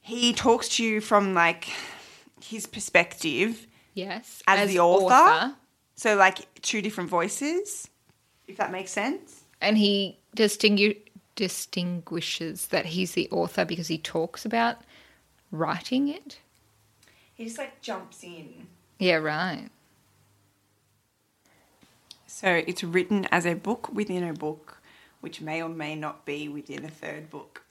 He 0.00 0.32
talks 0.34 0.68
to 0.76 0.84
you 0.84 1.00
from 1.00 1.32
like 1.34 1.68
his 2.42 2.66
perspective 2.66 3.66
Yes. 3.94 4.42
as, 4.46 4.68
the 4.68 4.78
author. 4.80 5.54
So 5.96 6.16
like 6.16 6.46
two 6.62 6.82
different 6.82 7.08
voices, 7.08 7.88
if 8.46 8.56
that 8.58 8.70
makes 8.70 8.90
sense. 8.90 9.44
And 9.62 9.78
he 9.78 10.18
distingu- 10.36 10.98
distinguishes 11.36 12.66
that 12.68 12.86
he's 12.86 13.12
the 13.12 13.30
author 13.30 13.64
because 13.64 13.88
he 13.88 13.96
talks 13.98 14.44
about 14.44 14.76
writing 15.50 16.08
it. 16.08 16.38
He 17.34 17.44
just 17.44 17.58
like 17.58 17.80
jumps 17.80 18.22
in. 18.22 18.68
Yeah, 18.98 19.16
right. 19.16 19.68
So 22.26 22.62
it's 22.66 22.82
written 22.82 23.26
as 23.30 23.46
a 23.46 23.54
book 23.54 23.92
within 23.92 24.24
a 24.24 24.32
book, 24.32 24.78
which 25.20 25.40
may 25.40 25.62
or 25.62 25.68
may 25.68 25.94
not 25.94 26.24
be 26.24 26.48
within 26.48 26.84
a 26.84 26.88
third 26.88 27.30
book. 27.30 27.62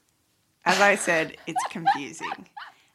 As 0.64 0.80
I 0.80 0.94
said, 0.94 1.36
it's 1.46 1.62
confusing. 1.70 2.46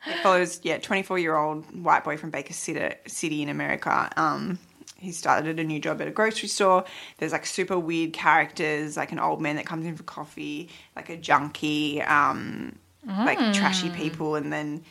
It 0.08 0.17
follows, 0.23 0.60
yeah, 0.63 0.77
24 0.77 1.19
year 1.19 1.36
old 1.36 1.65
white 1.84 2.03
boy 2.03 2.17
from 2.17 2.32
Baker 2.32 2.53
City, 2.53 2.95
City 3.05 3.41
in 3.43 3.49
America. 3.49 4.10
Um, 4.17 4.58
he 4.97 5.12
started 5.12 5.60
a 5.60 5.63
new 5.63 5.79
job 5.79 6.01
at 6.01 6.08
a 6.08 6.12
grocery 6.12 6.49
store. 6.49 6.86
There's 7.17 7.32
like 7.32 7.45
super 7.45 7.77
weird 7.77 8.13
characters, 8.13 8.97
like 8.97 9.12
an 9.12 9.19
old 9.19 9.41
man 9.41 9.55
that 9.58 9.65
comes 9.65 9.86
in 9.86 9.95
for 9.95 10.03
coffee, 10.03 10.69
like 10.95 11.10
a 11.10 11.17
junkie, 11.17 12.01
um, 12.01 12.75
like 13.05 13.38
trashy 13.53 13.89
people, 13.89 14.36
and 14.36 14.51
then, 14.51 14.84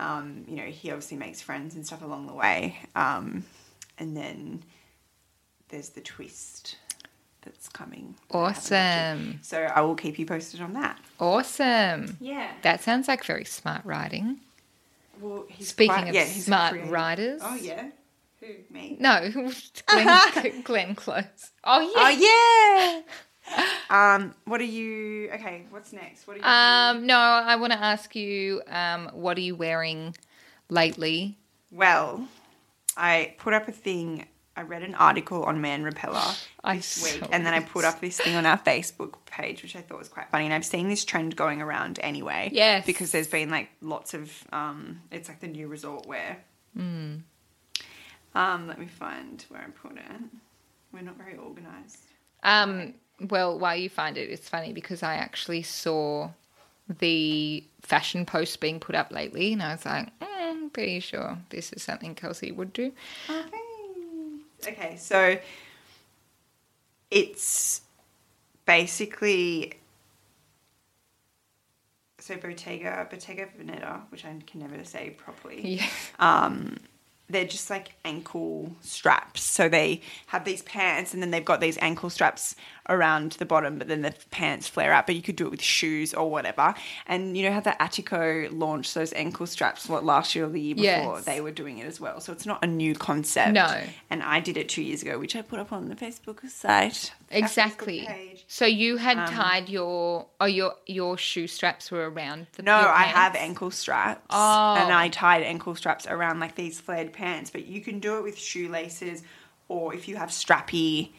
um, 0.00 0.44
you 0.48 0.56
know, 0.56 0.64
he 0.64 0.90
obviously 0.90 1.16
makes 1.16 1.40
friends 1.40 1.74
and 1.74 1.86
stuff 1.86 2.02
along 2.02 2.26
the 2.26 2.32
way. 2.34 2.78
Um, 2.96 3.44
and 3.98 4.16
then 4.16 4.62
there's 5.68 5.90
the 5.90 6.00
twist 6.00 6.76
that's 7.42 7.68
coming. 7.68 8.14
that 8.30 8.36
I 8.36 8.38
haven't 8.38 8.54
watched 8.54 8.70
yet. 8.70 9.12
Awesome. 9.12 9.38
So 9.42 9.62
I 9.62 9.80
will 9.82 9.94
keep 9.94 10.18
you 10.18 10.26
posted 10.26 10.60
on 10.60 10.72
that. 10.74 10.98
Awesome. 11.18 12.16
Yeah. 12.20 12.50
That 12.62 12.82
sounds 12.82 13.08
like 13.08 13.24
very 13.24 13.44
smart 13.44 13.84
writing. 13.84 14.40
Well, 15.20 15.44
he's 15.48 15.68
Speaking 15.68 15.94
quite- 15.94 16.08
of 16.08 16.14
yeah, 16.14 16.24
smart 16.24 16.80
writers. 16.86 17.40
Oh 17.44 17.54
yeah. 17.56 17.90
Who 18.40 18.46
me? 18.70 18.96
No, 18.98 19.30
Glenn, 19.86 20.62
Glenn 20.62 20.94
Close. 20.94 21.50
Oh, 21.62 21.80
yeah. 21.80 21.92
Oh 21.96 22.08
yeah. 23.04 23.12
Um, 23.90 24.34
what 24.44 24.60
are 24.60 24.64
you? 24.64 25.30
Okay, 25.32 25.64
what's 25.70 25.92
next? 25.92 26.26
What 26.26 26.36
are 26.36 26.40
you? 26.40 26.44
Um, 27.00 27.06
no, 27.06 27.16
I 27.16 27.56
want 27.56 27.72
to 27.72 27.78
ask 27.78 28.14
you, 28.14 28.62
um, 28.68 29.08
what 29.12 29.36
are 29.36 29.42
you 29.42 29.56
wearing 29.56 30.16
lately? 30.68 31.36
well, 31.70 32.26
I 32.96 33.34
put 33.38 33.54
up 33.54 33.68
a 33.68 33.72
thing. 33.72 34.26
I 34.56 34.62
read 34.62 34.82
an 34.82 34.94
article 34.96 35.44
on 35.44 35.60
Man 35.60 35.84
Repeller 35.84 36.34
I 36.64 36.76
this 36.76 37.02
week, 37.02 37.28
and 37.32 37.46
then 37.46 37.54
I 37.54 37.60
put 37.60 37.84
up 37.84 38.00
this 38.00 38.18
thing 38.18 38.34
on 38.34 38.44
our 38.44 38.58
Facebook 38.58 39.14
page, 39.24 39.62
which 39.62 39.76
I 39.76 39.80
thought 39.80 39.98
was 39.98 40.08
quite 40.08 40.28
funny. 40.30 40.44
And 40.44 40.52
I've 40.52 40.64
seen 40.66 40.88
this 40.88 41.04
trend 41.04 41.36
going 41.36 41.62
around 41.62 41.98
anyway. 42.02 42.50
Yes. 42.52 42.84
because 42.84 43.12
there's 43.12 43.28
been 43.28 43.48
like 43.50 43.70
lots 43.80 44.12
of. 44.12 44.32
Um, 44.52 45.00
it's 45.10 45.28
like 45.28 45.40
the 45.40 45.46
new 45.46 45.68
resort 45.68 46.06
wear. 46.06 46.38
Hmm. 46.76 47.16
Um, 48.34 48.68
let 48.68 48.78
me 48.78 48.86
find 48.86 49.44
where 49.48 49.62
I 49.62 49.70
put 49.70 49.96
it. 49.96 50.20
We're 50.92 51.02
not 51.02 51.16
very 51.16 51.36
organized. 51.36 52.04
Um, 52.42 52.94
well, 53.28 53.58
while 53.58 53.76
you 53.76 53.88
find 53.88 54.16
it, 54.16 54.30
it's 54.30 54.48
funny 54.48 54.72
because 54.72 55.02
I 55.02 55.14
actually 55.14 55.62
saw 55.62 56.30
the 56.98 57.62
fashion 57.82 58.26
post 58.26 58.60
being 58.60 58.80
put 58.80 58.94
up 58.94 59.12
lately, 59.12 59.52
and 59.52 59.62
I 59.62 59.72
was 59.72 59.84
like, 59.84 60.06
mm, 60.20 60.26
I'm 60.30 60.70
pretty 60.70 61.00
sure 61.00 61.38
this 61.50 61.72
is 61.72 61.82
something 61.82 62.14
Kelsey 62.14 62.52
would 62.52 62.72
do. 62.72 62.92
Okay. 63.28 63.60
Okay, 64.68 64.96
so 64.96 65.38
it's 67.10 67.80
basically 68.66 69.72
so 72.18 72.36
Bottega 72.36 73.06
Bottega 73.10 73.46
Veneta, 73.58 74.02
which 74.10 74.24
I 74.24 74.36
can 74.46 74.60
never 74.60 74.84
say 74.84 75.10
properly. 75.10 75.76
Yeah. 75.76 75.86
Um, 76.18 76.76
they're 77.30 77.46
just 77.46 77.70
like 77.70 77.92
ankle 78.04 78.74
straps. 78.80 79.42
So 79.42 79.68
they 79.68 80.02
have 80.26 80.44
these 80.44 80.62
pants 80.62 81.14
and 81.14 81.22
then 81.22 81.30
they've 81.30 81.44
got 81.44 81.60
these 81.60 81.78
ankle 81.80 82.10
straps 82.10 82.56
around 82.90 83.32
the 83.32 83.46
bottom, 83.46 83.78
but 83.78 83.88
then 83.88 84.02
the 84.02 84.12
pants 84.30 84.68
flare 84.68 84.92
out. 84.92 85.06
But 85.06 85.16
you 85.16 85.22
could 85.22 85.36
do 85.36 85.46
it 85.46 85.50
with 85.50 85.62
shoes 85.62 86.12
or 86.12 86.30
whatever. 86.30 86.74
And 87.06 87.36
you 87.36 87.44
know 87.44 87.52
how 87.52 87.60
the 87.60 87.76
Attico 87.80 88.48
launched 88.52 88.94
those 88.94 89.12
ankle 89.14 89.46
straps 89.46 89.88
what 89.88 90.04
last 90.04 90.34
year 90.34 90.44
or 90.44 90.48
the 90.48 90.60
year 90.60 90.74
before? 90.74 91.16
Yes. 91.16 91.24
They 91.24 91.40
were 91.40 91.52
doing 91.52 91.78
it 91.78 91.86
as 91.86 92.00
well. 92.00 92.20
So 92.20 92.32
it's 92.32 92.46
not 92.46 92.62
a 92.62 92.66
new 92.66 92.94
concept. 92.94 93.52
No. 93.52 93.82
And 94.10 94.22
I 94.22 94.40
did 94.40 94.56
it 94.56 94.68
two 94.68 94.82
years 94.82 95.02
ago, 95.02 95.18
which 95.18 95.36
I 95.36 95.42
put 95.42 95.58
up 95.58 95.72
on 95.72 95.88
the 95.88 95.94
Facebook 95.94 96.48
site. 96.50 96.92
Facebook 96.92 97.12
Exactly. 97.30 98.44
So 98.48 98.66
you 98.66 98.96
had 98.96 99.18
um, 99.18 99.28
tied 99.28 99.68
your 99.68 100.26
oh 100.40 100.46
your 100.46 100.74
your 100.86 101.16
shoe 101.16 101.46
straps 101.46 101.90
were 101.90 102.10
around 102.10 102.48
the 102.54 102.62
No, 102.62 102.74
I 102.74 103.04
have 103.04 103.36
ankle 103.36 103.70
straps. 103.70 104.26
Oh. 104.30 104.74
And 104.74 104.92
I 104.92 105.08
tied 105.08 105.42
ankle 105.42 105.74
straps 105.76 106.06
around 106.06 106.40
like 106.40 106.56
these 106.56 106.80
flared 106.80 107.12
pants, 107.12 107.50
but 107.50 107.66
you 107.66 107.80
can 107.80 108.00
do 108.00 108.18
it 108.18 108.24
with 108.24 108.36
shoelaces 108.36 109.22
or 109.68 109.94
if 109.94 110.08
you 110.08 110.16
have 110.16 110.30
strappy 110.30 111.10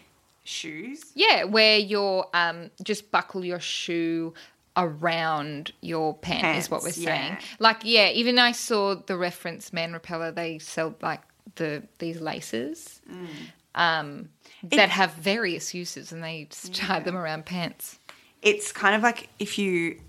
shoes. 0.44 1.04
Yeah, 1.16 1.44
where 1.46 1.78
you're 1.78 2.28
um 2.34 2.72
just 2.84 3.12
buckle 3.12 3.44
your 3.46 3.60
shoe 3.60 4.34
around 4.78 5.74
your 5.82 6.16
pant 6.18 6.58
is 6.58 6.70
what 6.72 6.82
we're 6.84 6.92
saying. 6.92 7.34
yeah. 7.34 7.40
Like 7.60 7.82
yeah, 7.84 8.10
even 8.10 8.40
I 8.40 8.52
saw 8.54 8.96
the 8.96 9.18
reference 9.18 9.74
Man 9.74 9.94
Repeller. 9.94 10.32
They 10.32 10.60
sell 10.60 10.96
like 11.02 11.22
the 11.56 11.84
these 12.00 12.22
laces 12.22 13.02
Mm. 13.12 13.28
um 13.76 14.30
that 14.64 14.90
have 14.90 15.14
various 15.14 15.74
uses, 15.74 16.12
and 16.12 16.24
they 16.24 16.46
just 16.50 16.74
tie 16.76 17.00
them 17.00 17.16
around 17.18 17.46
pants. 17.46 18.00
It's 18.42 18.72
kind 18.72 18.96
of 18.96 19.02
like 19.04 19.30
if 19.40 19.58
you 19.58 20.00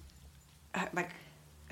uh, 0.74 0.86
like 0.92 1.10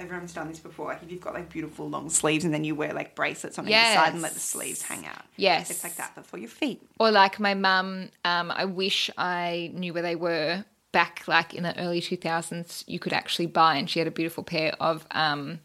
everyone's 0.01 0.33
done 0.33 0.49
this 0.49 0.59
before. 0.59 0.87
Like 0.87 1.03
if 1.03 1.11
you've 1.11 1.21
got 1.21 1.35
like 1.35 1.51
beautiful 1.51 1.89
long 1.89 2.11
sleeves 2.11 2.45
and 2.45 2.53
then 2.53 2.65
you 2.65 2.75
wear 2.75 2.93
like 2.93 3.15
bracelets 3.15 3.59
on 3.59 3.69
either 3.69 3.95
side 3.95 4.13
and 4.13 4.23
let 4.23 4.33
the 4.33 4.41
sleeves 4.41 4.83
hang 4.83 5.07
out. 5.07 5.23
Yes. 5.37 5.71
It's 5.71 5.85
like 5.85 5.97
that 5.97 6.13
but 6.15 6.27
for 6.27 6.39
your 6.39 6.49
feet. 6.49 6.83
Or 6.99 7.11
like 7.11 7.39
my 7.39 7.55
mum, 7.55 8.11
um, 8.25 8.51
I 8.51 8.65
wish 8.65 9.11
I 9.17 9.71
knew 9.75 9.93
where 9.93 10.03
they 10.03 10.17
were 10.17 10.65
back 10.93 11.25
like 11.29 11.55
in 11.55 11.63
the 11.63 11.79
early 11.79 12.01
2000s. 12.01 12.85
You 12.87 12.99
could 12.99 13.13
actually 13.13 13.47
buy, 13.47 13.77
and 13.77 13.89
she 13.89 13.99
had 13.99 14.09
a 14.09 14.13
beautiful 14.13 14.43
pair 14.43 14.75
of, 14.81 15.07
um, 15.11 15.61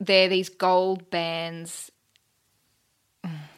they're 0.00 0.28
these 0.28 0.48
gold 0.48 1.10
bands. 1.10 1.90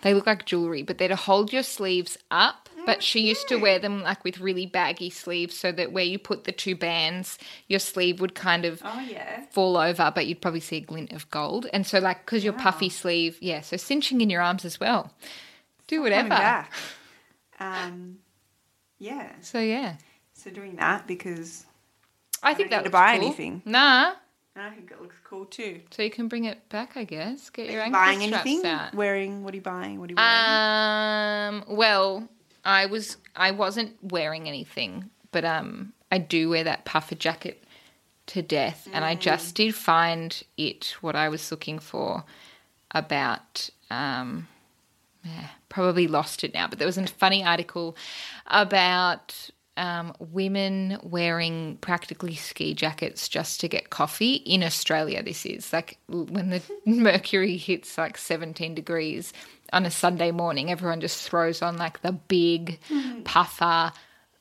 They 0.03 0.15
look 0.15 0.27
like 0.27 0.47
jewelry, 0.47 0.83
but 0.83 0.97
they're 0.97 1.09
to 1.09 1.17
hold 1.17 1.53
your 1.53 1.63
sleeves 1.63 2.17
up. 2.31 2.70
But 2.87 3.03
she 3.03 3.21
used 3.21 3.49
to 3.49 3.57
wear 3.57 3.79
them 3.79 4.03
like 4.03 4.25
with 4.25 4.39
really 4.41 4.67
baggy 4.67 5.11
sleeves 5.11 5.57
so 5.57 5.73
that 5.73 5.93
where 5.93 6.05
you 6.05 6.19
put 6.19 6.45
the 6.45 6.53
two 6.53 6.75
bands, 6.77 7.39
your 7.69 7.81
sleeve 7.81 8.21
would 8.21 8.35
kind 8.35 8.65
of 8.65 8.81
Oh 8.85 9.01
yeah. 9.01 9.45
fall 9.51 9.77
over, 9.77 10.11
but 10.15 10.27
you'd 10.27 10.41
probably 10.41 10.61
see 10.61 10.77
a 10.77 10.81
glint 10.81 11.13
of 11.13 11.31
gold. 11.31 11.67
And 11.73 11.87
so, 11.87 11.99
like, 11.99 12.25
because 12.25 12.45
your 12.45 12.53
puffy 12.55 12.89
sleeve, 12.89 13.39
yeah, 13.41 13.61
so 13.61 13.77
cinching 13.77 14.21
in 14.21 14.31
your 14.31 14.43
arms 14.43 14.65
as 14.65 14.79
well. 14.81 15.13
Do 15.87 16.03
whatever. 16.03 16.67
Um 17.59 18.19
yeah. 18.99 19.33
So, 19.41 19.61
yeah. 19.61 19.97
So 20.35 20.51
doing 20.51 20.77
that 20.77 21.07
because 21.07 21.67
I 22.43 22.55
think 22.55 22.71
don't 22.71 22.79
that 22.79 22.85
to 22.85 22.91
buy 22.91 23.17
cool. 23.19 23.27
anything. 23.27 23.63
Nah. 23.65 24.13
I 24.57 24.71
think 24.71 24.91
it 24.91 25.01
looks 25.01 25.17
cool 25.25 25.45
too. 25.47 25.81
So 25.91 26.03
you 26.03 26.11
can 26.11 26.29
bring 26.29 26.45
it 26.45 26.69
back, 26.71 26.97
I 26.97 27.05
guess. 27.05 27.51
Get 27.51 27.71
your 27.71 27.83
ankle 27.83 28.01
buying 28.01 28.21
straps 28.21 28.47
anything? 28.47 28.67
out. 28.71 28.95
Wearing 28.95 29.43
what 29.45 29.53
are 29.55 29.57
you 29.57 29.63
buying? 29.63 30.01
What 30.01 30.11
are 30.11 30.13
you 30.13 30.17
wearing? 30.17 31.65
Um. 31.69 31.77
Well, 31.77 32.29
I 32.65 32.87
was. 32.87 33.17
I 33.37 33.51
wasn't 33.51 33.97
wearing 34.03 34.49
anything, 34.49 35.11
but 35.33 35.45
um, 35.45 35.93
I 36.11 36.19
do 36.19 36.51
wear 36.51 36.65
that 36.65 36.85
puffer 36.85 37.15
jacket 37.15 37.65
to 38.27 38.43
death, 38.43 38.89
and 38.93 39.05
I 39.05 39.15
just 39.15 39.55
did 39.55 39.75
find 39.75 40.43
it 40.57 40.97
what 41.01 41.17
I 41.17 41.29
was 41.29 41.51
looking 41.51 41.79
for 41.79 42.25
about. 42.93 43.71
Um, 43.91 44.49
yeah, 45.25 45.49
probably 45.69 46.07
lost 46.07 46.45
it 46.45 46.55
now, 46.55 46.67
but 46.67 46.79
there 46.79 46.87
was 46.87 46.97
a 46.97 47.07
funny 47.07 47.45
article 47.45 47.97
about 48.47 49.51
um, 49.77 50.13
women 50.19 50.99
wearing 51.03 51.79
practically 51.81 52.35
ski 52.35 52.75
jackets 52.75 53.29
just 53.29 53.61
to 53.61 53.69
get 53.69 53.91
coffee 53.91 54.35
in 54.35 54.63
Australia. 54.63 55.23
This 55.23 55.47
is 55.47 55.73
like 55.73 55.99
when 56.09 56.51
the 56.51 56.63
mercury 56.87 57.57
hits 57.57 57.97
like 57.97 58.19
17 58.19 58.75
degrees 58.75 59.33
on 59.73 59.87
a 59.87 59.91
Sunday 59.91 60.31
morning, 60.31 60.71
everyone 60.71 61.01
just 61.01 61.23
throws 61.29 61.63
on 61.63 61.77
like 61.77 62.03
the 62.03 62.13
big 62.13 62.79
puffer. 63.25 63.93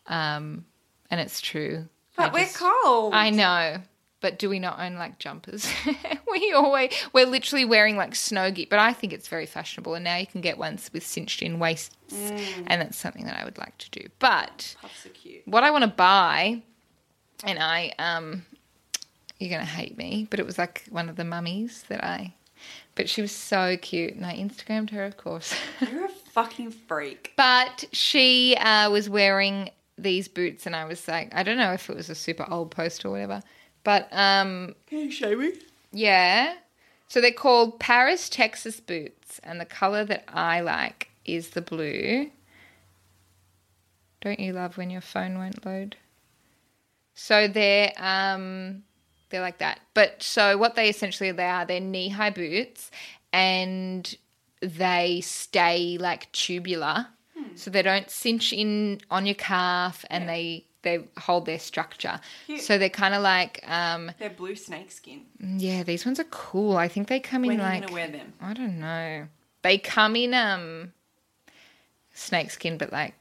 Um, 0.08 0.66
and 1.12 1.20
it's 1.22 1.42
true. 1.42 1.88
I 2.18 2.26
but 2.26 2.34
we're 2.34 2.40
just- 2.42 2.58
cold. 2.58 3.14
I 3.14 3.30
know. 3.30 3.78
But 4.22 4.38
do 4.38 4.50
we 4.50 4.60
not 4.60 4.82
own 4.82 4.96
like 4.96 5.18
jumpers? 5.18 5.72
we 6.30 6.52
always 6.52 6.92
we're 7.14 7.26
literally 7.26 7.64
wearing 7.64 7.96
like 7.96 8.16
snow 8.16 8.52
gear, 8.52 8.66
but 8.70 8.78
I 8.78 8.92
think 8.92 9.14
it's 9.14 9.30
very 9.30 9.46
fashionable. 9.46 9.96
And 9.96 10.04
now 10.04 10.18
you 10.18 10.28
can 10.28 10.42
get 10.42 10.58
ones 10.58 10.90
with 10.92 11.06
cinched 11.08 11.42
in 11.42 11.58
waists, 11.58 11.96
and 12.12 12.82
that's 12.82 12.98
something 12.98 13.24
that 13.28 13.40
I 13.40 13.46
would 13.46 13.58
like 13.58 13.78
to 13.78 13.90
do. 13.92 14.10
But 14.20 14.76
Puffs 14.82 15.06
are 15.06 15.10
cute. 15.10 15.48
what 15.48 15.64
I 15.64 15.72
want 15.72 15.84
to 15.86 15.90
buy, 15.90 16.62
and 17.46 17.60
I 17.60 17.94
um, 17.98 18.46
you're 19.40 19.52
gonna 19.52 19.64
hate 19.64 19.98
me, 19.98 20.28
but 20.30 20.42
it 20.42 20.46
was 20.46 20.58
like 20.58 20.84
one 20.90 21.08
of 21.08 21.16
the 21.16 21.24
mummies 21.24 21.86
that 21.88 22.04
I, 22.04 22.34
but 23.00 23.08
she 23.08 23.22
was 23.22 23.32
so 23.32 23.78
cute, 23.78 24.14
and 24.16 24.26
I 24.26 24.36
Instagrammed 24.36 24.90
her, 24.90 25.06
of 25.06 25.16
course. 25.16 25.56
You're 25.90 26.04
a 26.04 26.10
fucking 26.10 26.72
freak. 26.72 27.32
But 27.38 27.86
she 27.94 28.58
uh, 28.58 28.90
was 28.90 29.10
wearing 29.10 29.70
these 29.98 30.28
boots, 30.28 30.66
and 30.66 30.76
I 30.76 30.84
was 30.84 31.08
like, 31.08 31.34
I 31.34 31.44
don't 31.44 31.56
know 31.58 31.72
if 31.72 31.90
it 31.90 31.96
was 31.96 32.10
a 32.10 32.16
super 32.16 32.46
old 32.52 32.72
post 32.72 33.06
or 33.06 33.12
whatever, 33.12 33.42
but 33.86 34.10
um, 34.12 34.76
Can 34.88 35.00
you 35.00 35.12
show 35.12 35.34
me? 35.34 35.54
yeah. 35.94 36.56
So 37.08 37.22
they're 37.22 37.32
called 37.32 37.80
Paris 37.80 38.28
Texas 38.28 38.82
boots, 38.82 39.40
and 39.44 39.62
the 39.62 39.66
color 39.66 40.04
that 40.04 40.26
I 40.28 40.60
like 40.60 41.08
is 41.24 41.52
the 41.52 41.62
blue. 41.62 42.30
Don't 44.20 44.42
you 44.42 44.52
love 44.52 44.76
when 44.78 44.90
your 44.90 45.00
phone 45.00 45.38
won't 45.38 45.66
load? 45.66 45.96
So 47.16 47.48
they're 47.48 47.94
um 47.98 48.84
they're 49.30 49.42
like 49.42 49.60
that. 49.60 49.80
But 49.94 50.22
so 50.24 50.58
what 50.58 50.76
they 50.76 50.90
essentially 50.90 51.32
they 51.32 51.46
are, 51.46 51.66
they're 51.66 51.80
knee 51.80 52.10
high 52.10 52.30
boots 52.32 52.92
and 53.32 54.16
they 54.62 55.22
stay 55.22 55.98
like 56.00 56.32
tubular. 56.32 57.08
So 57.56 57.70
they 57.72 57.82
don't 57.82 58.10
cinch 58.10 58.54
in 58.54 59.02
on 59.12 59.26
your 59.26 59.36
calf 59.36 60.06
and 60.10 60.30
they 60.30 60.66
they 60.82 61.00
hold 61.18 61.46
their 61.46 61.60
structure. 61.60 62.20
Cute. 62.46 62.62
So 62.62 62.78
they're 62.78 62.90
kind 62.90 63.14
of 63.14 63.22
like 63.22 63.62
um 63.68 64.12
They're 64.18 64.30
blue 64.30 64.56
snake 64.56 64.92
skin. 64.92 65.24
yeah, 65.40 65.84
these 65.84 66.06
ones 66.06 66.20
are 66.20 66.26
cool. 66.26 66.78
I 66.78 66.88
think 66.88 67.08
they 67.10 67.20
come 67.20 67.44
in 67.44 67.50
When 67.50 67.60
are 67.60 67.64
you 67.64 67.70
like 67.70 67.82
gonna 67.82 67.94
wear 67.94 68.08
them? 68.08 68.34
I 68.42 68.54
don't 68.54 68.80
know. 68.80 69.28
They 69.62 69.78
come 69.78 70.16
in 70.16 70.34
um 70.34 70.94
snakeskin 72.14 72.78
but 72.78 72.92
like 72.92 73.16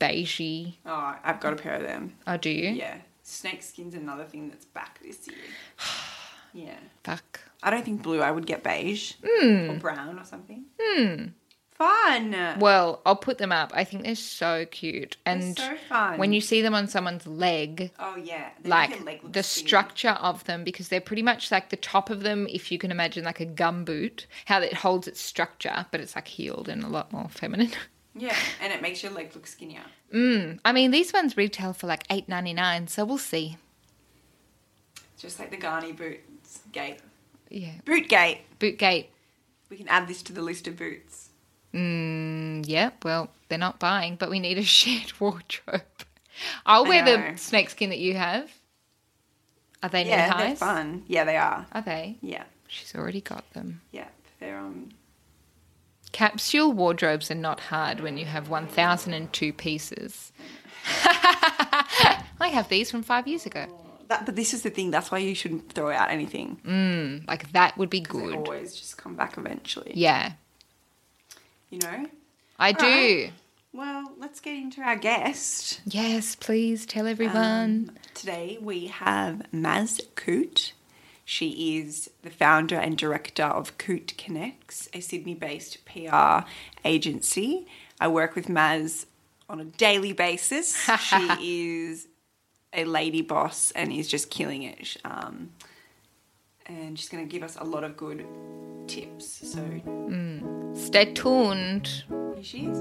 beigey. 0.00 0.76
Oh, 0.86 1.16
I've 1.22 1.40
got 1.40 1.52
a 1.52 1.56
pair 1.56 1.74
of 1.74 1.82
them. 1.82 2.14
Oh, 2.26 2.36
do 2.36 2.50
you? 2.50 2.70
Yeah, 2.70 2.96
snake 3.24 3.62
skin's 3.62 3.94
another 3.94 4.24
thing 4.24 4.48
that's 4.48 4.64
back 4.66 5.00
this 5.02 5.26
year. 5.26 5.36
yeah, 6.52 6.76
Fuck. 7.02 7.40
I 7.62 7.70
don't 7.70 7.84
think 7.84 8.02
blue. 8.02 8.20
I 8.20 8.30
would 8.30 8.46
get 8.46 8.62
beige 8.62 9.14
Hmm. 9.24 9.70
or 9.70 9.74
brown 9.78 10.18
or 10.18 10.24
something. 10.24 10.66
Hmm. 10.80 11.24
Fun. 11.72 12.36
Well, 12.60 13.02
I'll 13.04 13.16
put 13.16 13.38
them 13.38 13.50
up. 13.50 13.72
I 13.74 13.82
think 13.82 14.04
they're 14.04 14.14
so 14.14 14.64
cute. 14.66 15.16
And 15.26 15.58
so 15.58 15.74
fun. 15.88 16.18
when 16.18 16.32
you 16.32 16.40
see 16.40 16.62
them 16.62 16.72
on 16.72 16.86
someone's 16.86 17.26
leg, 17.26 17.90
oh 17.98 18.14
yeah, 18.14 18.50
They 18.62 18.68
like 18.70 19.04
leg 19.04 19.32
the 19.32 19.42
structure 19.42 20.10
of 20.20 20.44
them, 20.44 20.62
because 20.62 20.88
they're 20.88 21.00
pretty 21.00 21.22
much 21.22 21.50
like 21.50 21.70
the 21.70 21.76
top 21.76 22.10
of 22.10 22.20
them, 22.22 22.46
if 22.48 22.70
you 22.70 22.78
can 22.78 22.92
imagine 22.92 23.24
like 23.24 23.40
a 23.40 23.44
gum 23.44 23.84
boot, 23.84 24.28
how 24.44 24.60
it 24.60 24.72
holds 24.74 25.08
its 25.08 25.20
structure, 25.20 25.86
but 25.90 26.00
it's 26.00 26.14
like 26.14 26.28
healed 26.28 26.68
and 26.68 26.84
a 26.84 26.88
lot 26.88 27.12
more 27.12 27.28
feminine. 27.28 27.72
Yeah, 28.16 28.36
and 28.62 28.72
it 28.72 28.80
makes 28.80 29.02
your 29.02 29.12
leg 29.12 29.30
look 29.34 29.46
skinnier. 29.46 29.82
Mm. 30.12 30.60
I 30.64 30.72
mean, 30.72 30.90
these 30.92 31.12
ones 31.12 31.36
retail 31.36 31.72
for 31.72 31.86
like 31.88 32.04
eight 32.10 32.28
ninety 32.28 32.52
nine, 32.52 32.86
so 32.86 33.04
we'll 33.04 33.18
see. 33.18 33.56
Just 35.18 35.38
like 35.38 35.50
the 35.50 35.56
Ganni 35.56 35.96
boots 35.96 36.60
gate. 36.72 36.98
Yeah, 37.50 37.72
Boot 37.84 38.08
gate. 38.08 38.40
Boot 38.58 38.78
gate. 38.78 39.10
We 39.70 39.76
can 39.76 39.88
add 39.88 40.06
this 40.08 40.22
to 40.24 40.32
the 40.32 40.42
list 40.42 40.66
of 40.68 40.76
boots. 40.76 41.30
Mm, 41.72 42.64
yeah, 42.68 42.90
well, 43.02 43.30
they're 43.48 43.58
not 43.58 43.78
buying, 43.80 44.16
but 44.16 44.30
we 44.30 44.38
need 44.38 44.58
a 44.58 44.62
shared 44.78 45.12
wardrobe. 45.18 45.82
I'll 46.66 46.84
wear 46.84 47.04
know. 47.04 47.32
the 47.32 47.38
snakeskin 47.38 47.90
that 47.90 47.98
you 47.98 48.14
have. 48.14 48.50
Are 49.82 49.88
they 49.88 50.04
new? 50.04 50.10
yeah, 50.10 50.36
they're 50.36 50.56
fun. 50.56 51.04
Yeah, 51.08 51.24
they 51.24 51.36
are. 51.36 51.66
Are 51.72 51.82
they? 51.82 52.16
Yeah, 52.22 52.44
She's 52.68 52.94
already 52.94 53.20
got 53.20 53.48
them. 53.52 53.80
yeah, 53.92 54.08
they're 54.40 54.58
um. 54.58 54.90
Capsule 56.14 56.72
wardrobes 56.72 57.28
are 57.32 57.34
not 57.34 57.58
hard 57.58 57.98
when 57.98 58.16
you 58.16 58.24
have 58.24 58.48
1,002 58.48 59.52
pieces. 59.52 60.30
I 61.04 62.22
have 62.52 62.68
these 62.68 62.88
from 62.88 63.02
five 63.02 63.26
years 63.26 63.46
ago. 63.46 63.66
That, 64.06 64.24
but 64.24 64.36
this 64.36 64.54
is 64.54 64.62
the 64.62 64.70
thing. 64.70 64.92
That's 64.92 65.10
why 65.10 65.18
you 65.18 65.34
shouldn't 65.34 65.72
throw 65.72 65.90
out 65.90 66.10
anything. 66.12 66.60
Mm, 66.64 67.26
like 67.26 67.50
that 67.50 67.76
would 67.76 67.90
be 67.90 67.98
good. 67.98 68.36
always 68.36 68.76
just 68.76 68.96
come 68.96 69.16
back 69.16 69.36
eventually. 69.36 69.90
Yeah, 69.96 70.34
You 71.70 71.80
know. 71.80 72.06
I 72.60 72.70
do. 72.70 72.84
right. 72.86 73.32
Well, 73.72 74.12
let's 74.18 74.38
get 74.38 74.54
into 74.54 74.82
our 74.82 74.94
guest. 74.94 75.80
Yes, 75.84 76.36
please 76.36 76.86
tell 76.86 77.08
everyone. 77.08 77.36
Um, 77.36 77.90
today 78.14 78.56
we 78.60 78.86
have 78.86 79.42
Maz 79.52 80.00
Coot. 80.14 80.74
She 81.24 81.78
is 81.78 82.10
the 82.22 82.30
founder 82.30 82.76
and 82.76 82.98
director 82.98 83.44
of 83.44 83.78
Coot 83.78 84.14
Connects, 84.18 84.88
a 84.92 85.00
Sydney 85.00 85.34
based 85.34 85.84
PR 85.86 86.46
agency. 86.84 87.66
I 88.00 88.08
work 88.08 88.34
with 88.34 88.46
Maz 88.48 89.06
on 89.48 89.60
a 89.60 89.64
daily 89.64 90.12
basis. 90.12 90.76
she 91.00 91.28
is 91.88 92.08
a 92.72 92.84
lady 92.84 93.22
boss 93.22 93.70
and 93.72 93.92
is 93.92 94.08
just 94.08 94.30
killing 94.30 94.62
it. 94.64 94.96
Um, 95.04 95.50
and 96.66 96.98
she's 96.98 97.08
going 97.08 97.26
to 97.26 97.30
give 97.30 97.42
us 97.42 97.56
a 97.56 97.64
lot 97.64 97.84
of 97.84 97.96
good 97.96 98.24
tips. 98.86 99.48
So 99.50 99.62
Stay 100.74 101.12
tuned. 101.12 102.04
here 102.34 102.42
she 102.42 102.66
is. 102.66 102.78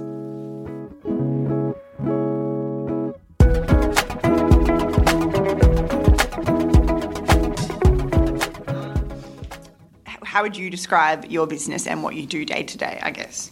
How 10.34 10.42
would 10.42 10.58
you 10.58 10.72
describe 10.72 11.26
your 11.26 11.46
business 11.46 11.86
and 11.86 12.02
what 12.02 12.16
you 12.16 12.26
do 12.26 12.44
day 12.44 12.64
to 12.64 12.76
day, 12.76 13.00
I 13.04 13.12
guess? 13.12 13.52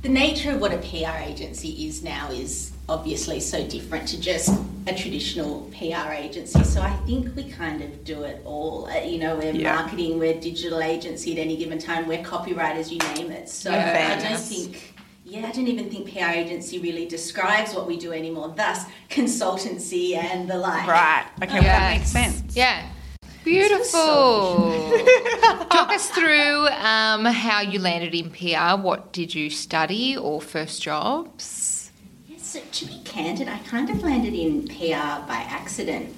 the 0.00 0.08
nature 0.08 0.52
of 0.52 0.60
what 0.62 0.72
a 0.72 0.78
PR 0.78 1.18
agency 1.30 1.86
is 1.86 2.02
now 2.02 2.30
is 2.30 2.72
obviously 2.88 3.38
so 3.40 3.66
different 3.66 4.08
to 4.08 4.18
just 4.20 4.48
a 4.86 4.94
traditional 4.94 5.68
PR 5.76 6.12
agency. 6.12 6.62
So 6.64 6.80
I 6.80 6.92
think 7.06 7.36
we 7.36 7.50
kind 7.50 7.82
of 7.82 8.02
do 8.04 8.22
it 8.22 8.40
all. 8.46 8.88
Uh, 8.88 9.00
You 9.00 9.18
know, 9.18 9.36
we're 9.36 9.52
Yeah. 9.52 9.74
marketing, 9.74 10.18
we're 10.18 10.40
digital 10.40 10.80
agency 10.80 11.32
at 11.32 11.38
any 11.38 11.56
given 11.58 11.78
time, 11.78 12.06
we're 12.06 12.22
copywriters, 12.22 12.90
you 12.90 12.98
name 13.14 13.30
it. 13.30 13.50
So 13.50 13.70
Yeah. 13.72 14.16
I 14.18 14.22
don't 14.26 14.40
think. 14.40 14.94
Yeah, 15.26 15.48
I 15.48 15.50
don't 15.50 15.68
even 15.68 15.90
think 15.90 16.10
PR 16.14 16.30
agency 16.44 16.78
really 16.78 17.04
describes 17.04 17.74
what 17.74 17.86
we 17.86 17.98
do 17.98 18.12
anymore. 18.12 18.54
Thus, 18.56 18.84
consultancy 19.10 20.16
and 20.16 20.48
the 20.48 20.56
like. 20.56 20.86
Right. 20.86 21.26
Okay, 21.42 21.54
well, 21.54 21.62
that 21.64 21.98
makes 21.98 22.10
sense. 22.10 22.56
Yeah. 22.56 22.86
Beautiful. 23.46 24.90
Talk 25.70 25.90
us 25.90 26.10
through 26.10 26.66
um, 26.66 27.24
how 27.26 27.60
you 27.60 27.78
landed 27.78 28.12
in 28.12 28.28
PR. 28.30 28.76
What 28.76 29.12
did 29.12 29.36
you 29.36 29.50
study 29.50 30.16
or 30.16 30.40
first 30.40 30.82
jobs? 30.82 31.92
Yes, 32.26 32.42
so 32.42 32.60
to 32.60 32.86
be 32.86 33.00
candid, 33.04 33.46
I 33.46 33.58
kind 33.58 33.88
of 33.88 34.02
landed 34.02 34.34
in 34.34 34.66
PR 34.66 35.24
by 35.28 35.46
accident. 35.48 36.12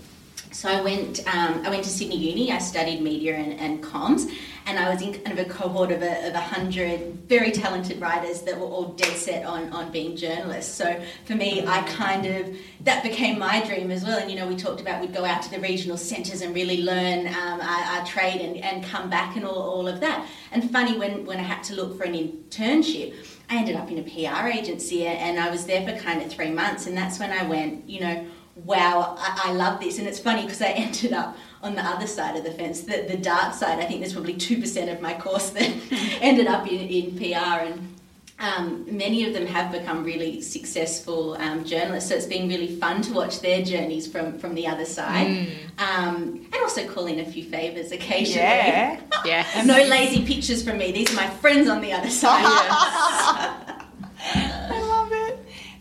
So 0.53 0.71
I 0.71 0.81
went, 0.81 1.21
um, 1.29 1.67
I 1.67 1.69
went 1.69 1.85
to 1.85 1.91
Sydney 1.91 2.17
Uni. 2.17 2.51
I 2.51 2.59
studied 2.61 3.03
media 3.03 3.37
and, 3.37 3.61
and 3.61 3.85
comms, 3.85 4.33
and 4.69 4.79
I 4.79 4.93
was 4.93 5.01
in 5.01 5.15
kind 5.15 5.39
of 5.39 5.47
a 5.47 5.49
cohort 5.49 5.91
of 5.91 6.03
a, 6.03 6.29
of 6.29 6.35
hundred 6.35 7.15
very 7.27 7.51
talented 7.51 8.01
writers 8.01 8.43
that 8.43 8.61
were 8.61 8.67
all 8.67 8.89
dead 8.93 9.17
set 9.17 9.47
on 9.47 9.73
on 9.73 9.91
being 9.91 10.15
journalists. 10.15 10.73
So 10.75 11.03
for 11.25 11.35
me, 11.35 11.67
I 11.67 11.83
kind 11.83 12.27
of 12.27 12.55
that 12.83 13.03
became 13.03 13.39
my 13.39 13.65
dream 13.65 13.91
as 13.91 14.05
well. 14.05 14.19
And 14.19 14.31
you 14.31 14.37
know, 14.37 14.47
we 14.47 14.57
talked 14.57 14.81
about 14.81 15.01
we'd 15.01 15.15
go 15.15 15.25
out 15.25 15.43
to 15.43 15.51
the 15.51 15.59
regional 15.59 15.97
centres 15.97 16.43
and 16.43 16.55
really 16.55 16.83
learn 16.83 17.27
um, 17.29 17.61
our, 17.61 17.99
our 17.99 18.05
trade 18.05 18.43
and, 18.43 18.59
and 18.59 18.85
come 18.85 19.09
back 19.09 19.37
and 19.37 19.45
all, 19.45 19.63
all 19.63 19.89
of 19.89 20.01
that. 20.01 20.29
And 20.53 20.71
funny 20.71 20.99
when 20.99 21.25
when 21.25 21.39
I 21.39 21.45
had 21.45 21.65
to 21.65 21.75
look 21.75 21.97
for 21.97 22.05
an 22.05 22.13
internship. 22.13 23.15
I 23.51 23.57
ended 23.57 23.77
up 23.77 23.91
in 23.91 23.99
a 23.99 24.03
PR 24.03 24.47
agency 24.49 25.07
and 25.07 25.41
I 25.41 25.49
was 25.49 25.65
there 25.65 25.83
for 25.83 25.99
kind 26.05 26.21
of 26.21 26.31
three 26.31 26.51
months. 26.51 26.87
And 26.87 26.95
that's 26.95 27.19
when 27.19 27.33
I 27.33 27.45
went, 27.47 27.89
you 27.89 28.01
know, 28.01 28.27
wow, 28.65 29.17
I, 29.19 29.51
I 29.51 29.53
love 29.53 29.81
this. 29.81 29.99
And 29.99 30.07
it's 30.07 30.19
funny 30.19 30.43
because 30.43 30.63
I 30.63 30.69
ended 30.77 31.13
up 31.13 31.37
on 31.63 31.75
the 31.75 31.83
other 31.83 32.07
side 32.07 32.37
of 32.37 32.45
the 32.45 32.53
fence, 32.53 32.83
the, 32.83 33.05
the 33.09 33.17
dark 33.17 33.55
side. 33.55 33.79
I 33.79 33.85
think 33.85 34.01
there's 34.01 34.13
probably 34.13 34.35
2% 34.35 34.93
of 34.93 35.01
my 35.01 35.15
course 35.15 35.51
that 35.51 35.71
ended 36.21 36.47
up 36.47 36.67
in, 36.67 36.81
in 36.89 37.17
PR. 37.17 37.65
And 37.65 37.95
um, 38.39 38.87
many 38.97 39.25
of 39.27 39.33
them 39.33 39.47
have 39.47 39.73
become 39.73 40.05
really 40.05 40.41
successful 40.41 41.35
um, 41.35 41.65
journalists. 41.65 42.09
So 42.09 42.15
it's 42.15 42.27
been 42.27 42.49
really 42.49 42.77
fun 42.77 43.03
to 43.03 43.13
watch 43.13 43.41
their 43.41 43.63
journeys 43.65 44.07
from, 44.07 44.39
from 44.39 44.55
the 44.55 44.67
other 44.69 44.85
side. 44.85 45.49
Um, 45.79 46.47
and 46.53 46.55
also 46.63 46.87
call 46.87 47.07
in 47.07 47.19
a 47.19 47.25
few 47.25 47.45
favours 47.45 47.93
occasionally. 47.93 48.43
Yeah. 48.43 49.01
Yeah. 49.25 49.63
No 49.65 49.75
lazy 49.75 50.25
pictures 50.25 50.63
from 50.63 50.79
me. 50.79 50.93
These 50.93 51.13
are 51.13 51.17
my 51.17 51.29
friends 51.29 51.69
on 51.69 51.81
the 51.81 51.93
other 51.93 52.09
side. 52.09 53.75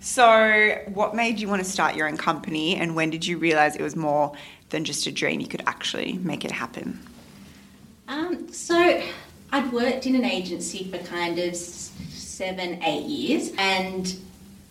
So, 0.08 0.80
what 0.94 1.16
made 1.16 1.38
you 1.38 1.50
want 1.50 1.62
to 1.62 1.70
start 1.70 1.98
your 1.98 2.08
own 2.08 2.16
company, 2.16 2.78
and 2.78 2.96
when 2.96 3.10
did 3.10 3.28
you 3.28 3.38
realize 3.38 3.76
it 3.76 3.82
was 3.82 3.98
more 3.98 4.32
than 4.70 4.86
just 4.86 5.06
a 5.06 5.12
dream? 5.12 5.42
You 5.42 5.50
could 5.50 5.64
actually 5.68 6.14
make 6.14 6.46
it 6.46 6.52
happen. 6.52 7.06
Um, 8.08 8.48
so 8.54 9.04
I'd 9.52 9.74
worked 9.74 10.06
in 10.06 10.16
an 10.16 10.24
agency 10.24 10.86
for 10.86 10.98
kind 11.00 11.38
of 11.38 11.58
seven, 11.58 12.82
eight 12.84 13.04
years, 13.04 13.52
and 13.58 14.18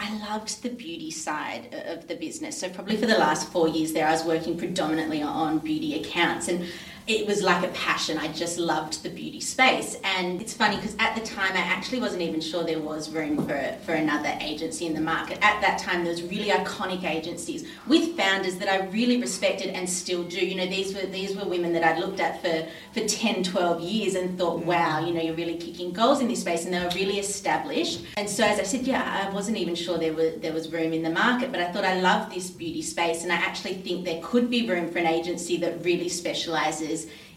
I 0.01 0.19
loved 0.21 0.63
the 0.63 0.71
beauty 0.71 1.11
side 1.11 1.85
of 1.87 2.09
the 2.09 2.17
business. 2.17 2.59
So 2.59 2.71
probably 2.71 2.97
for 2.97 3.07
the 3.07 3.19
last 3.19 3.53
four 3.53 3.69
years 3.69 3.93
there, 3.93 4.09
I 4.09 4.13
was 4.13 4.25
working 4.25 4.57
predominantly 4.57 5.21
on 5.21 5.59
beauty 5.59 6.01
accounts, 6.01 6.49
and 6.49 6.67
it 7.07 7.27
was 7.27 7.43
like 7.43 7.65
a 7.65 7.69
passion. 7.69 8.19
I 8.19 8.33
just 8.33 8.59
loved 8.59 9.03
the 9.05 9.09
beauty 9.09 9.41
space, 9.41 9.97
and 10.03 10.41
it's 10.41 10.53
funny 10.53 10.77
because 10.77 10.97
at 10.99 11.15
the 11.15 11.25
time 11.25 11.53
I 11.53 11.61
actually 11.61 12.01
wasn't 12.01 12.23
even 12.23 12.41
sure 12.41 12.65
there 12.65 12.81
was 12.81 13.11
room 13.11 13.47
for 13.47 13.77
for 13.85 13.93
another 13.95 14.37
agency 14.41 14.87
in 14.87 14.95
the 14.95 15.01
market. 15.01 15.39
At 15.41 15.61
that 15.61 15.79
time, 15.79 16.03
there 16.03 16.13
was 16.13 16.23
really 16.25 16.49
iconic 16.49 17.05
agencies 17.05 17.69
with 17.87 18.17
founders 18.17 18.57
that 18.57 18.69
I 18.69 18.87
really 18.87 19.21
respected 19.21 19.69
and 19.69 19.89
still 19.89 20.25
do. 20.25 20.45
You 20.45 20.57
know, 20.57 20.67
these 20.67 20.95
were 20.95 21.07
these 21.07 21.37
were 21.37 21.45
women 21.45 21.73
that 21.75 21.85
I'd 21.85 21.99
looked 22.01 22.19
at 22.19 22.43
for 22.43 22.67
for 22.93 23.07
10, 23.07 23.45
12 23.45 23.81
years 23.81 24.15
and 24.17 24.37
thought, 24.37 24.63
mm. 24.63 24.65
wow, 24.65 25.05
you 25.07 25.15
know, 25.15 25.23
you're 25.23 25.37
really 25.37 25.59
kicking 25.59 25.93
goals 25.93 26.21
in 26.21 26.27
this 26.27 26.41
space, 26.41 26.65
and 26.65 26.75
they 26.75 26.81
were 26.81 26.91
really 26.91 27.21
established. 27.21 28.05
And 28.17 28.29
so, 28.29 28.45
as 28.45 28.59
I 28.59 28.65
said, 28.65 28.83
yeah, 28.83 29.29
I 29.29 29.33
wasn't 29.33 29.59
even 29.59 29.77
sure 29.77 29.97
there 29.97 30.13
was 30.13 30.35
there 30.41 30.53
was 30.53 30.73
room 30.73 30.93
in 30.93 31.03
the 31.05 31.11
market, 31.11 31.53
but 31.53 31.61
I 31.61 31.71
thought 31.71 31.85
I 31.85 32.01
love 32.01 32.35
this 32.35 32.51
beauty 32.51 32.83
space, 32.83 33.23
and 33.23 33.31
I 33.31 33.37
actually 33.37 33.75
think 33.75 34.05
there 34.05 34.21
could 34.25 34.51
be 34.51 34.69
room 34.69 34.91
for 34.91 34.99
an 34.99 35.07
agency 35.07 35.57
that 35.59 35.85
really 35.85 36.09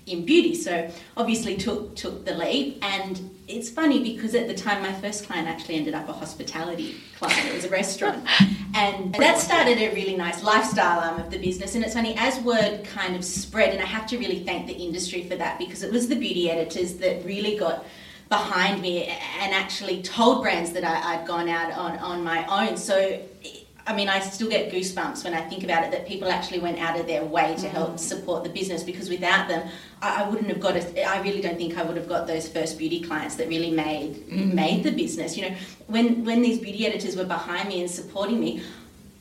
in 0.06 0.26
beauty. 0.26 0.56
So 0.56 0.90
obviously 1.18 1.56
took 1.58 1.96
took 1.96 2.26
the 2.26 2.36
leap 2.36 2.80
and 2.82 3.30
it's 3.48 3.70
funny 3.70 4.02
because 4.04 4.36
at 4.36 4.48
the 4.48 4.54
time 4.54 4.82
my 4.82 4.94
first 4.94 5.26
client 5.26 5.48
actually 5.48 5.76
ended 5.76 5.96
up 5.96 6.08
a 6.08 6.14
hospitality 6.14 6.98
client. 7.18 7.48
It 7.48 7.54
was 7.54 7.66
a 7.66 7.70
restaurant. 7.70 8.26
And 8.76 9.16
that 9.16 9.40
started 9.40 9.80
a 9.80 9.94
really 9.96 10.16
nice 10.16 10.44
lifestyle 10.44 11.00
arm 11.00 11.20
of 11.20 11.32
the 11.32 11.40
business. 11.40 11.74
And 11.74 11.84
it's 11.84 11.96
funny, 11.96 12.16
as 12.18 12.40
word 12.42 12.86
kind 12.86 13.16
of 13.16 13.26
spread, 13.26 13.74
and 13.74 13.82
I 13.82 13.86
have 13.86 14.06
to 14.08 14.18
really 14.20 14.44
thank 14.44 14.68
the 14.68 14.74
industry 14.74 15.24
for 15.24 15.36
that 15.38 15.58
because 15.58 15.82
it 15.82 15.92
was 15.92 16.08
the 16.08 16.16
beauty 16.16 16.52
editors 16.52 16.94
that 16.98 17.26
really 17.26 17.58
got 17.58 17.84
behind 18.30 18.80
me 18.82 19.06
and 19.06 19.54
actually 19.56 20.04
told 20.04 20.44
brands 20.44 20.72
that 20.74 20.84
I, 20.84 20.96
had 21.16 21.28
gone 21.28 21.50
out 21.50 21.74
on, 21.74 21.98
on 21.98 22.24
my 22.24 22.46
own. 22.46 22.78
So 22.78 23.20
I 23.90 23.96
mean, 23.96 24.08
I 24.08 24.20
still 24.20 24.48
get 24.48 24.72
goosebumps 24.72 25.24
when 25.24 25.34
I 25.34 25.42
think 25.42 25.64
about 25.64 25.84
it 25.84 25.90
that 25.90 26.08
people 26.08 26.30
actually 26.30 26.60
went 26.60 26.78
out 26.78 27.00
of 27.00 27.08
their 27.08 27.26
way 27.26 27.56
to 27.58 27.68
help 27.68 27.94
mm. 27.94 28.00
support 28.00 28.44
the 28.44 28.50
business 28.52 28.84
because 28.84 29.10
without 29.10 29.48
them, 29.48 29.68
I, 30.00 30.22
I 30.22 30.30
wouldn't 30.30 30.48
have 30.50 30.60
got. 30.60 30.76
A, 30.76 31.04
I 31.04 31.20
really 31.24 31.42
don't 31.42 31.58
think 31.58 31.76
I 31.76 31.82
would 31.82 31.98
have 31.98 32.08
got 32.08 32.28
those 32.28 32.48
first 32.48 32.78
beauty 32.78 33.02
clients 33.02 33.36
that 33.38 33.48
really 33.48 33.72
made 33.72 34.28
mm. 34.28 34.54
made 34.54 34.84
the 34.84 34.92
business. 34.92 35.36
You 35.36 35.50
know, 35.50 35.56
when 35.88 36.24
when 36.24 36.44
these 36.44 36.60
beauty 36.60 36.86
editors 36.86 37.16
were 37.16 37.26
behind 37.26 37.68
me 37.68 37.82
and 37.82 37.90
supporting 37.90 38.40
me, 38.40 38.62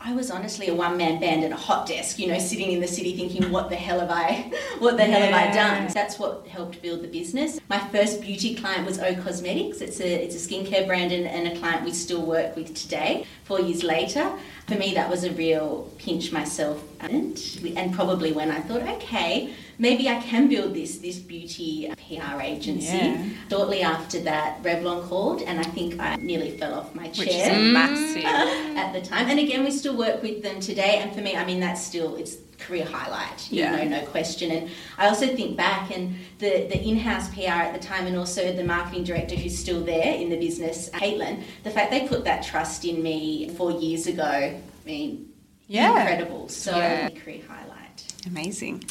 I 0.01 0.13
was 0.13 0.31
honestly 0.31 0.69
a 0.69 0.75
one 0.75 0.97
man 0.97 1.19
band 1.19 1.45
at 1.45 1.51
a 1.51 1.57
hot 1.57 1.89
desk, 1.89 2.19
you 2.19 2.29
know, 2.29 2.39
sitting 2.39 2.71
in 2.71 2.81
the 2.81 2.87
city 2.87 3.17
thinking, 3.17 3.51
what 3.51 3.69
the 3.69 3.77
hell 3.77 3.99
have 3.99 4.11
I, 4.11 4.53
what 4.79 4.97
the 4.97 5.05
hell 5.05 5.21
have 5.21 5.35
I 5.35 5.53
done? 5.53 5.91
That's 5.93 6.19
what 6.19 6.47
helped 6.47 6.81
build 6.83 7.03
the 7.03 7.09
business. 7.09 7.59
My 7.69 7.79
first 7.79 8.21
beauty 8.21 8.55
client 8.55 8.87
was 8.87 9.01
O 9.01 9.15
Cosmetics. 9.17 9.81
It's 9.81 10.01
a, 10.01 10.25
it's 10.25 10.37
a 10.37 10.49
skincare 10.49 10.87
brand 10.87 11.11
and, 11.11 11.27
and 11.27 11.49
a 11.49 11.59
client 11.59 11.85
we 11.85 11.93
still 11.93 12.25
work 12.25 12.55
with 12.55 12.75
today, 12.75 13.27
four 13.43 13.61
years 13.61 13.83
later. 13.83 14.33
For 14.69 14.75
me, 14.75 14.93
that 14.95 15.09
was 15.09 15.25
a 15.25 15.33
real 15.33 15.91
pinch 15.99 16.31
myself 16.31 16.83
and, 17.01 17.41
and 17.75 17.95
probably 17.95 18.33
when 18.33 18.51
I 18.51 18.61
thought, 18.61 18.83
okay, 18.83 19.55
maybe 19.79 20.09
I 20.09 20.21
can 20.21 20.49
build 20.49 20.75
this 20.75 20.99
this 20.99 21.19
beauty 21.19 21.91
PR 21.97 22.41
agency. 22.41 22.87
Yeah. 22.87 23.29
Shortly 23.49 23.83
after 23.83 24.21
that, 24.21 24.63
Revlon 24.63 25.09
called, 25.09 25.43
and 25.43 25.59
I 25.59 25.63
think 25.63 25.99
I 26.01 26.17
nearly 26.17 26.59
fell 26.59 26.75
off 26.75 26.95
my 26.95 27.09
chair. 27.09 27.27
Which 27.27 27.35
is 27.35 27.73
massive 27.73 28.25
at 28.77 28.93
the 28.93 29.01
time. 29.01 29.29
And 29.29 29.39
again, 29.39 29.65
we 29.65 29.71
still 29.71 29.97
work 29.97 30.23
with 30.23 30.43
them 30.43 30.61
today. 30.61 30.99
And 30.99 31.15
for 31.15 31.21
me, 31.21 31.35
I 31.37 31.45
mean, 31.45 31.61
that's 31.61 31.83
still 31.83 32.17
it's 32.17 32.37
career 32.59 32.85
highlight. 32.85 33.51
You 33.51 33.61
yeah. 33.61 33.77
know, 33.77 34.01
no 34.01 34.07
question. 34.07 34.51
And 34.51 34.71
I 34.97 35.09
also 35.09 35.27
think 35.27 35.57
back 35.57 35.91
and 35.91 36.17
the 36.39 36.67
the 36.69 36.81
in-house 36.83 37.29
PR 37.35 37.63
at 37.69 37.73
the 37.73 37.87
time, 37.87 38.07
and 38.07 38.17
also 38.17 38.53
the 38.53 38.65
marketing 38.65 39.05
director 39.05 39.37
who's 39.37 39.59
still 39.59 39.83
there 39.85 40.15
in 40.15 40.29
the 40.31 40.37
business, 40.37 40.91
Caitlin. 40.91 41.43
The 41.65 41.71
fact 41.71 41.91
they 41.91 42.07
put 42.09 42.25
that 42.25 42.43
trust 42.43 42.85
in 42.85 43.03
me 43.03 43.49
four 43.51 43.73
years 43.73 44.07
ago. 44.07 44.23
I 44.23 44.61
mean, 44.85 45.33
yeah. 45.67 45.91
incredible. 45.91 46.49
So 46.49 46.77
yeah. 46.77 47.11
career 47.11 47.43
highlight. 47.49 48.13
Amazing. 48.27 48.85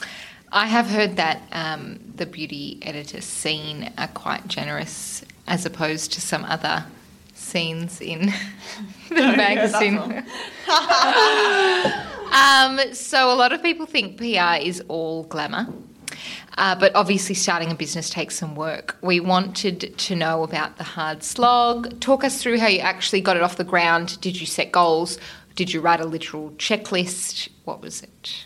I 0.51 0.67
have 0.67 0.87
heard 0.87 1.17
that 1.17 1.41
um, 1.51 1.99
the 2.15 2.25
beauty 2.25 2.79
editor 2.81 3.19
scene 3.19 3.91
are 3.97 4.07
quite 4.07 4.47
generous 4.47 5.23
as 5.45 5.65
opposed 5.65 6.13
to 6.13 6.21
some 6.21 6.45
other 6.45 6.85
scenes 7.47 8.01
in 8.01 8.33
the 9.09 9.15
magazine. 9.15 9.97
um, 12.33 12.93
so 12.93 13.31
a 13.31 13.35
lot 13.35 13.53
of 13.53 13.61
people 13.63 13.85
think 13.85 14.17
PR 14.17 14.61
is 14.61 14.83
all 14.87 15.23
glamour. 15.23 15.67
Uh, 16.57 16.73
but 16.73 16.95
obviously, 16.95 17.35
starting 17.35 17.71
a 17.71 17.75
business 17.75 18.09
takes 18.09 18.35
some 18.35 18.55
work. 18.55 18.97
We 19.01 19.19
wanted 19.19 19.95
to 19.97 20.15
know 20.15 20.41
about 20.41 20.77
the 20.77 20.83
hard 20.83 21.21
slog. 21.21 21.99
Talk 21.99 22.23
us 22.23 22.41
through 22.41 22.57
how 22.57 22.67
you 22.67 22.79
actually 22.79 23.21
got 23.21 23.37
it 23.37 23.43
off 23.43 23.57
the 23.57 23.63
ground. 23.63 24.19
Did 24.21 24.39
you 24.39 24.47
set 24.47 24.71
goals? 24.71 25.19
Did 25.55 25.71
you 25.71 25.81
write 25.81 25.99
a 25.99 26.05
literal 26.05 26.51
checklist? 26.51 27.49
What 27.65 27.81
was 27.81 28.01
it? 28.01 28.45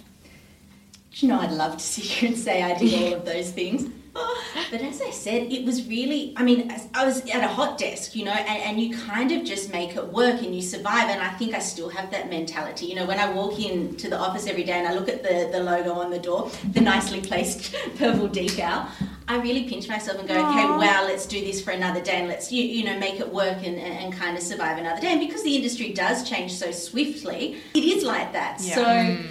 Do 1.13 1.25
you 1.25 1.31
know, 1.31 1.39
I'd 1.39 1.51
love 1.51 1.77
to 1.77 1.83
sit 1.83 2.03
here 2.03 2.29
and 2.29 2.37
say 2.37 2.63
I 2.63 2.77
did 2.77 3.01
all 3.01 3.19
of 3.19 3.25
those 3.25 3.51
things. 3.51 3.89
But 4.71 4.82
as 4.82 5.02
I 5.02 5.10
said, 5.10 5.52
it 5.52 5.65
was 5.65 5.88
really, 5.88 6.34
I 6.38 6.43
mean, 6.43 6.74
I 6.93 7.06
was 7.06 7.21
at 7.30 7.43
a 7.43 7.47
hot 7.47 7.78
desk, 7.78 8.15
you 8.15 8.24
know, 8.24 8.32
and, 8.32 8.63
and, 8.63 8.80
you 8.80 8.95
kind 8.95 9.32
of 9.34 9.43
just 9.43 9.71
make 9.71 9.97
it 9.97 10.08
work 10.13 10.41
and 10.41 10.56
you 10.56 10.62
survive. 10.62 11.10
And 11.10 11.21
I 11.21 11.30
think 11.32 11.54
I 11.54 11.60
still 11.60 11.89
have 11.89 12.10
that 12.12 12.30
mentality. 12.30 12.86
You 12.86 12.95
know, 12.95 13.06
when 13.06 13.19
I 13.19 13.30
walk 13.32 13.60
into 13.60 14.10
the 14.10 14.17
office 14.17 14.47
every 14.47 14.63
day 14.63 14.74
and 14.74 14.88
I 14.88 14.93
look 14.93 15.10
at 15.10 15.24
the, 15.24 15.50
the 15.52 15.62
logo 15.62 15.93
on 15.93 16.10
the 16.10 16.19
door, 16.19 16.50
the 16.71 16.80
nicely 16.80 17.19
placed 17.19 17.74
purple 17.97 18.30
decal, 18.30 18.88
I 19.28 19.41
really 19.41 19.67
pinch 19.67 19.89
myself 19.89 20.19
and 20.19 20.28
go, 20.28 20.36
Aww. 20.36 20.52
okay, 20.52 20.88
wow, 20.88 21.04
let's 21.04 21.26
do 21.26 21.41
this 21.41 21.62
for 21.62 21.71
another 21.71 22.02
day 22.02 22.19
and 22.19 22.30
let's, 22.30 22.50
you, 22.52 22.63
you 22.63 22.86
know, 22.86 22.97
make 22.97 23.19
it 23.19 23.32
work 23.32 23.58
and, 23.58 23.78
and, 23.78 23.93
and, 24.00 24.13
kind 24.13 24.38
of 24.38 24.43
survive 24.43 24.78
another 24.78 25.02
day. 25.02 25.12
And 25.12 25.19
because 25.19 25.43
the 25.43 25.56
industry 25.56 25.91
does 25.91 26.30
change 26.30 26.54
so 26.54 26.71
swiftly, 26.71 27.58
it 27.74 27.84
is 27.84 28.04
like 28.04 28.32
that. 28.34 28.62
Yeah. 28.62 28.76
So, 28.76 28.86
mm 28.86 29.28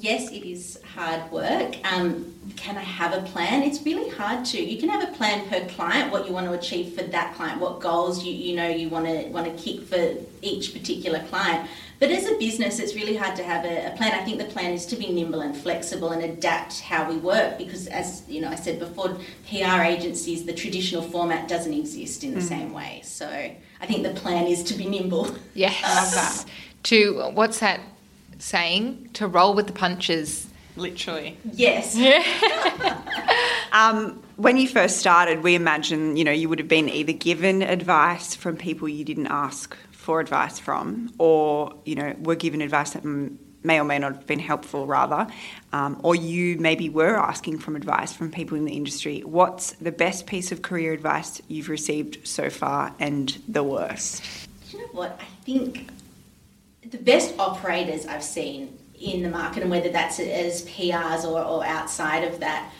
yes, 0.00 0.30
it 0.30 0.44
is 0.48 0.79
hard 0.94 1.30
work. 1.30 1.76
Um, 1.90 2.34
can 2.56 2.76
I 2.76 2.82
have 2.82 3.12
a 3.14 3.22
plan? 3.28 3.62
It's 3.62 3.82
really 3.82 4.10
hard 4.10 4.44
to. 4.46 4.60
You 4.60 4.78
can 4.78 4.88
have 4.88 5.08
a 5.08 5.12
plan 5.12 5.48
per 5.48 5.66
client, 5.68 6.10
what 6.10 6.26
you 6.26 6.32
want 6.32 6.46
to 6.46 6.52
achieve 6.52 6.94
for 6.94 7.02
that 7.02 7.34
client, 7.34 7.60
what 7.60 7.80
goals 7.80 8.24
you, 8.24 8.32
you 8.32 8.56
know 8.56 8.68
you 8.68 8.88
want 8.88 9.06
to 9.06 9.28
want 9.28 9.46
to 9.46 9.62
kick 9.62 9.86
for 9.86 10.14
each 10.42 10.72
particular 10.72 11.20
client. 11.28 11.68
But 12.00 12.10
as 12.10 12.26
a 12.26 12.34
business, 12.36 12.78
it's 12.78 12.94
really 12.94 13.14
hard 13.14 13.36
to 13.36 13.42
have 13.42 13.64
a, 13.66 13.92
a, 13.92 13.96
plan. 13.96 14.12
I 14.12 14.24
think 14.24 14.38
the 14.38 14.46
plan 14.46 14.72
is 14.72 14.86
to 14.86 14.96
be 14.96 15.12
nimble 15.12 15.42
and 15.42 15.54
flexible 15.54 16.12
and 16.12 16.22
adapt 16.22 16.80
how 16.80 17.08
we 17.08 17.18
work 17.18 17.58
because, 17.58 17.86
as 17.88 18.24
you 18.26 18.40
know, 18.40 18.48
I 18.48 18.54
said 18.54 18.78
before, 18.78 19.18
PR 19.48 19.82
agencies, 19.82 20.46
the 20.46 20.54
traditional 20.54 21.02
format 21.02 21.46
doesn't 21.46 21.74
exist 21.74 22.24
in 22.24 22.32
the 22.32 22.40
mm. 22.40 22.48
same 22.48 22.72
way. 22.72 23.02
So 23.04 23.28
I 23.28 23.86
think 23.86 24.02
the 24.02 24.14
plan 24.14 24.46
is 24.46 24.62
to 24.64 24.74
be 24.74 24.86
nimble. 24.86 25.36
Yes, 25.54 25.80
that. 26.14 26.50
To 26.84 27.30
what's 27.34 27.60
that 27.60 27.80
saying 28.38 29.10
to 29.12 29.26
roll 29.26 29.54
with 29.54 29.66
the 29.66 29.72
punches. 29.72 30.49
Literally. 30.76 31.36
Yes. 31.52 31.96
um, 33.72 34.22
when 34.36 34.56
you 34.56 34.68
first 34.68 34.98
started, 34.98 35.42
we 35.42 35.54
imagine 35.54 36.16
you 36.16 36.24
know 36.24 36.32
you 36.32 36.48
would 36.48 36.58
have 36.58 36.68
been 36.68 36.88
either 36.88 37.12
given 37.12 37.62
advice 37.62 38.34
from 38.34 38.56
people 38.56 38.88
you 38.88 39.04
didn't 39.04 39.26
ask 39.28 39.76
for 39.90 40.20
advice 40.20 40.58
from, 40.58 41.12
or 41.18 41.74
you 41.84 41.94
know 41.94 42.14
were 42.20 42.34
given 42.34 42.60
advice 42.60 42.90
that 42.92 43.04
may 43.62 43.78
or 43.78 43.84
may 43.84 43.98
not 43.98 44.14
have 44.14 44.26
been 44.26 44.38
helpful, 44.38 44.86
rather, 44.86 45.26
um, 45.72 46.00
or 46.02 46.14
you 46.14 46.58
maybe 46.58 46.88
were 46.88 47.16
asking 47.16 47.58
from 47.58 47.76
advice 47.76 48.12
from 48.12 48.30
people 48.30 48.56
in 48.56 48.64
the 48.64 48.72
industry. 48.72 49.20
What's 49.20 49.72
the 49.72 49.92
best 49.92 50.26
piece 50.26 50.50
of 50.50 50.62
career 50.62 50.92
advice 50.92 51.42
you've 51.48 51.68
received 51.68 52.26
so 52.26 52.48
far, 52.48 52.94
and 52.98 53.38
the 53.46 53.62
worst? 53.62 54.22
You 54.70 54.78
know 54.78 54.88
what? 54.92 55.20
I 55.20 55.44
think 55.44 55.90
the 56.88 56.98
best 56.98 57.34
operators 57.38 58.06
I've 58.06 58.24
seen 58.24 58.78
in 59.00 59.22
the 59.22 59.30
market, 59.30 59.62
and 59.62 59.70
whether 59.70 59.88
that's 59.88 60.20
as 60.20 60.62
PRs 60.66 61.24
or, 61.24 61.42
or 61.42 61.64
outside 61.64 62.24
of 62.24 62.40
that, 62.40 62.72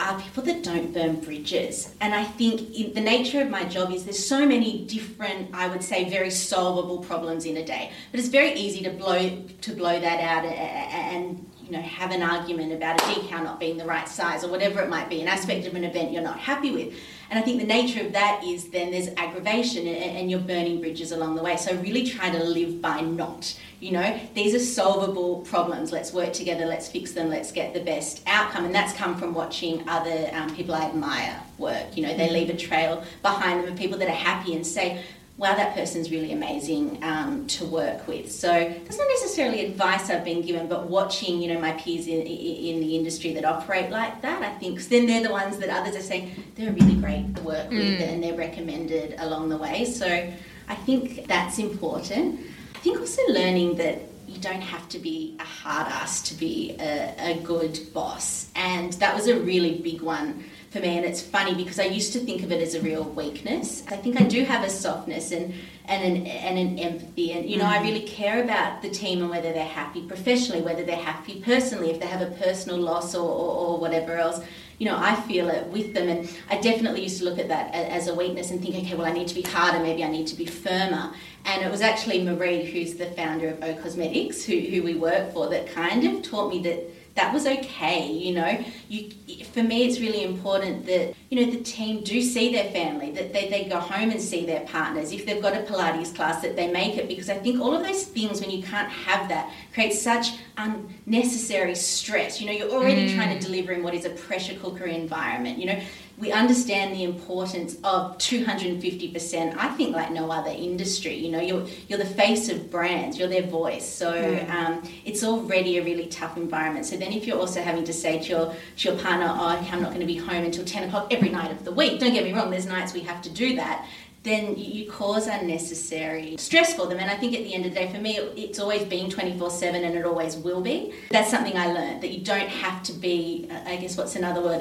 are 0.00 0.18
people 0.18 0.42
that 0.42 0.62
don't 0.62 0.94
burn 0.94 1.16
bridges. 1.16 1.94
And 2.00 2.14
I 2.14 2.24
think 2.24 2.94
the 2.94 3.00
nature 3.00 3.42
of 3.42 3.50
my 3.50 3.64
job 3.64 3.92
is 3.92 4.04
there's 4.04 4.24
so 4.24 4.46
many 4.46 4.86
different, 4.86 5.54
I 5.54 5.68
would 5.68 5.84
say, 5.84 6.08
very 6.08 6.30
solvable 6.30 6.98
problems 6.98 7.44
in 7.44 7.58
a 7.58 7.64
day. 7.64 7.92
But 8.10 8.20
it's 8.20 8.30
very 8.30 8.54
easy 8.54 8.82
to 8.84 8.90
blow 8.90 9.42
to 9.60 9.72
blow 9.72 10.00
that 10.00 10.20
out 10.20 10.44
and 10.44 11.49
you 11.70 11.76
know 11.76 11.82
have 11.82 12.10
an 12.10 12.22
argument 12.22 12.72
about 12.72 13.00
a 13.00 13.04
decal 13.04 13.44
not 13.44 13.60
being 13.60 13.76
the 13.76 13.84
right 13.84 14.08
size 14.08 14.42
or 14.42 14.50
whatever 14.50 14.80
it 14.80 14.88
might 14.88 15.08
be, 15.08 15.20
an 15.20 15.28
aspect 15.28 15.66
of 15.66 15.74
an 15.74 15.84
event 15.84 16.10
you're 16.10 16.22
not 16.22 16.40
happy 16.40 16.72
with. 16.72 16.92
And 17.30 17.38
I 17.38 17.42
think 17.42 17.60
the 17.60 17.66
nature 17.66 18.04
of 18.04 18.12
that 18.12 18.42
is 18.42 18.70
then 18.70 18.90
there's 18.90 19.06
aggravation 19.16 19.86
and 19.86 20.28
you're 20.28 20.40
burning 20.40 20.80
bridges 20.80 21.12
along 21.12 21.36
the 21.36 21.42
way. 21.42 21.56
So 21.56 21.76
really 21.76 22.04
try 22.04 22.28
to 22.28 22.42
live 22.42 22.82
by 22.82 23.02
not. 23.02 23.56
You 23.78 23.92
know, 23.92 24.20
these 24.34 24.52
are 24.52 24.58
solvable 24.58 25.42
problems. 25.42 25.92
Let's 25.92 26.12
work 26.12 26.32
together. 26.32 26.66
Let's 26.66 26.88
fix 26.88 27.12
them. 27.12 27.28
Let's 27.28 27.52
get 27.52 27.72
the 27.72 27.84
best 27.84 28.24
outcome. 28.26 28.64
And 28.64 28.74
that's 28.74 28.92
come 28.94 29.16
from 29.16 29.32
watching 29.32 29.88
other 29.88 30.28
um, 30.32 30.52
people 30.56 30.74
I 30.74 30.86
admire 30.86 31.40
work. 31.56 31.96
You 31.96 32.02
know, 32.02 32.16
they 32.16 32.30
leave 32.30 32.50
a 32.50 32.56
trail 32.56 33.04
behind 33.22 33.62
them 33.62 33.72
of 33.72 33.78
people 33.78 33.96
that 33.98 34.08
are 34.08 34.10
happy 34.10 34.56
and 34.56 34.66
say, 34.66 35.04
wow, 35.40 35.56
that 35.56 35.74
person's 35.74 36.10
really 36.10 36.32
amazing 36.32 37.02
um, 37.02 37.46
to 37.46 37.64
work 37.64 38.06
with. 38.06 38.30
So 38.30 38.48
that's 38.48 38.98
not 38.98 39.08
necessarily 39.08 39.64
advice 39.64 40.10
I've 40.10 40.22
been 40.22 40.42
given, 40.42 40.68
but 40.68 40.90
watching, 40.90 41.40
you 41.40 41.50
know, 41.54 41.58
my 41.58 41.72
peers 41.72 42.06
in, 42.06 42.20
in 42.20 42.80
the 42.80 42.94
industry 42.94 43.32
that 43.32 43.46
operate 43.46 43.90
like 43.90 44.20
that, 44.20 44.42
I 44.42 44.52
think, 44.58 44.86
then 44.90 45.06
they're 45.06 45.22
the 45.22 45.32
ones 45.32 45.56
that 45.56 45.70
others 45.70 45.96
are 45.96 46.02
saying 46.02 46.30
they're 46.56 46.72
really 46.72 46.94
great 46.96 47.34
to 47.36 47.42
work 47.42 47.70
with 47.70 48.00
mm. 48.00 48.06
and 48.06 48.22
they're 48.22 48.36
recommended 48.36 49.14
along 49.18 49.48
the 49.48 49.56
way. 49.56 49.86
So 49.86 50.06
I 50.06 50.74
think 50.74 51.26
that's 51.26 51.58
important. 51.58 52.40
I 52.74 52.78
think 52.80 53.00
also 53.00 53.22
learning 53.28 53.76
that 53.76 54.02
you 54.28 54.38
don't 54.40 54.60
have 54.60 54.90
to 54.90 54.98
be 54.98 55.36
a 55.40 55.44
hard 55.44 55.86
ass 55.90 56.20
to 56.28 56.34
be 56.34 56.76
a, 56.78 57.14
a 57.18 57.40
good 57.42 57.80
boss. 57.94 58.50
And 58.54 58.92
that 58.94 59.14
was 59.14 59.26
a 59.26 59.40
really 59.40 59.78
big 59.78 60.02
one 60.02 60.44
for 60.70 60.78
me. 60.78 60.96
And 60.96 61.04
it's 61.04 61.20
funny 61.20 61.54
because 61.54 61.80
I 61.80 61.84
used 61.84 62.12
to 62.12 62.20
think 62.20 62.42
of 62.42 62.52
it 62.52 62.62
as 62.62 62.74
a 62.74 62.80
real 62.80 63.02
weakness. 63.02 63.82
I 63.88 63.96
think 63.96 64.20
I 64.20 64.24
do 64.24 64.44
have 64.44 64.64
a 64.64 64.70
softness 64.70 65.32
and, 65.32 65.52
and, 65.86 66.04
an, 66.04 66.26
and 66.26 66.58
an 66.58 66.78
empathy. 66.78 67.32
And, 67.32 67.50
you 67.50 67.58
know, 67.58 67.64
mm. 67.64 67.70
I 67.70 67.82
really 67.82 68.02
care 68.02 68.42
about 68.42 68.80
the 68.80 68.88
team 68.88 69.20
and 69.20 69.30
whether 69.30 69.52
they're 69.52 69.64
happy 69.64 70.02
professionally, 70.02 70.62
whether 70.62 70.84
they're 70.84 70.96
happy 70.96 71.42
personally, 71.44 71.90
if 71.90 71.98
they 71.98 72.06
have 72.06 72.22
a 72.22 72.30
personal 72.36 72.78
loss 72.78 73.16
or, 73.16 73.28
or, 73.28 73.56
or 73.56 73.78
whatever 73.78 74.16
else. 74.16 74.40
You 74.78 74.86
know, 74.86 74.96
I 74.96 75.14
feel 75.22 75.50
it 75.50 75.66
with 75.66 75.92
them. 75.92 76.08
And 76.08 76.30
I 76.48 76.58
definitely 76.60 77.02
used 77.02 77.18
to 77.18 77.24
look 77.24 77.38
at 77.38 77.48
that 77.48 77.74
as 77.74 78.06
a 78.06 78.14
weakness 78.14 78.50
and 78.50 78.62
think, 78.62 78.76
okay, 78.76 78.94
well, 78.94 79.06
I 79.06 79.12
need 79.12 79.28
to 79.28 79.34
be 79.34 79.42
harder, 79.42 79.80
maybe 79.80 80.04
I 80.04 80.08
need 80.08 80.28
to 80.28 80.36
be 80.36 80.46
firmer. 80.46 81.12
And 81.44 81.62
it 81.62 81.70
was 81.70 81.80
actually 81.80 82.22
Marie, 82.22 82.64
who's 82.64 82.94
the 82.94 83.06
founder 83.06 83.48
of 83.48 83.62
O 83.62 83.74
Cosmetics, 83.82 84.44
who, 84.44 84.58
who 84.58 84.82
we 84.82 84.94
work 84.94 85.32
for, 85.32 85.48
that 85.48 85.70
kind 85.72 86.06
of 86.06 86.22
taught 86.22 86.50
me 86.50 86.62
that 86.62 86.84
that 87.14 87.32
was 87.34 87.46
okay. 87.46 88.10
You 88.10 88.34
know, 88.34 88.64
you 88.88 89.10
for 89.52 89.62
me, 89.62 89.84
it's 89.84 90.00
really 90.00 90.24
important 90.24 90.86
that 90.86 91.14
you 91.28 91.44
know 91.44 91.50
the 91.50 91.62
team 91.62 92.02
do 92.02 92.20
see 92.22 92.52
their 92.52 92.70
family, 92.70 93.10
that 93.12 93.32
they, 93.32 93.48
they 93.48 93.64
go 93.64 93.78
home 93.78 94.10
and 94.10 94.20
see 94.20 94.46
their 94.46 94.60
partners. 94.60 95.12
If 95.12 95.26
they've 95.26 95.42
got 95.42 95.54
a 95.54 95.60
Pilates 95.60 96.14
class, 96.14 96.42
that 96.42 96.56
they 96.56 96.70
make 96.70 96.96
it 96.96 97.08
because 97.08 97.28
I 97.28 97.38
think 97.38 97.60
all 97.60 97.74
of 97.74 97.82
those 97.82 98.04
things 98.04 98.40
when 98.40 98.50
you 98.50 98.62
can't 98.62 98.90
have 98.90 99.28
that 99.28 99.52
creates 99.72 100.00
such 100.00 100.28
unnecessary 100.56 101.74
stress. 101.74 102.40
You 102.40 102.46
know, 102.46 102.52
you're 102.52 102.70
already 102.70 103.08
mm. 103.08 103.14
trying 103.14 103.38
to 103.38 103.44
deliver 103.44 103.72
in 103.72 103.82
what 103.82 103.94
is 103.94 104.04
a 104.04 104.10
pressure 104.10 104.54
cooker 104.58 104.84
environment. 104.84 105.58
You 105.58 105.66
know, 105.66 105.80
we 106.20 106.30
understand 106.32 106.94
the 106.94 107.02
importance 107.02 107.76
of 107.82 108.18
250%. 108.18 109.56
I 109.56 109.68
think 109.70 109.96
like 109.96 110.12
no 110.12 110.30
other 110.30 110.50
industry. 110.50 111.14
You 111.14 111.30
know, 111.32 111.40
you're 111.40 111.66
you're 111.88 111.98
the 111.98 112.04
face 112.04 112.50
of 112.50 112.70
brands. 112.70 113.18
You're 113.18 113.28
their 113.28 113.46
voice. 113.46 113.88
So 113.88 114.12
mm. 114.12 114.50
um, 114.50 114.82
it's 115.04 115.24
already 115.24 115.78
a 115.78 115.84
really 115.84 116.06
tough 116.06 116.36
environment. 116.36 116.84
So 116.86 116.96
then 116.96 117.12
if 117.12 117.26
you're 117.26 117.38
also 117.38 117.62
having 117.62 117.84
to 117.84 117.92
say 117.92 118.18
to 118.20 118.28
your 118.28 118.54
to 118.76 118.88
your 118.88 118.98
partner, 119.02 119.26
"Oh, 119.30 119.46
I'm 119.72 119.82
not 119.82 119.88
going 119.88 120.00
to 120.00 120.06
be 120.06 120.16
home 120.16 120.44
until 120.44 120.64
10 120.64 120.88
o'clock 120.88 121.12
every 121.12 121.30
night 121.30 121.50
of 121.50 121.64
the 121.64 121.72
week," 121.72 121.98
don't 121.98 122.12
get 122.12 122.24
me 122.24 122.32
wrong. 122.32 122.50
There's 122.50 122.66
nights 122.66 122.92
we 122.92 123.00
have 123.00 123.22
to 123.22 123.30
do 123.30 123.56
that 123.56 123.86
then 124.22 124.54
you 124.56 124.90
cause 124.90 125.26
unnecessary 125.26 126.36
stress 126.36 126.74
for 126.74 126.86
them. 126.86 126.98
And 126.98 127.10
I 127.10 127.16
think 127.16 127.34
at 127.34 127.42
the 127.42 127.54
end 127.54 127.64
of 127.64 127.72
the 127.72 127.80
day, 127.80 127.90
for 127.90 127.98
me, 127.98 128.18
it's 128.36 128.58
always 128.58 128.84
been 128.84 129.08
24 129.08 129.50
7 129.50 129.82
and 129.82 129.96
it 129.96 130.04
always 130.04 130.36
will 130.36 130.60
be. 130.60 130.92
That's 131.10 131.30
something 131.30 131.56
I 131.56 131.72
learned 131.72 132.02
that 132.02 132.10
you 132.10 132.22
don't 132.22 132.48
have 132.48 132.82
to 132.84 132.92
be, 132.92 133.48
I 133.64 133.76
guess, 133.76 133.96
what's 133.96 134.16
another 134.16 134.42
word? 134.42 134.60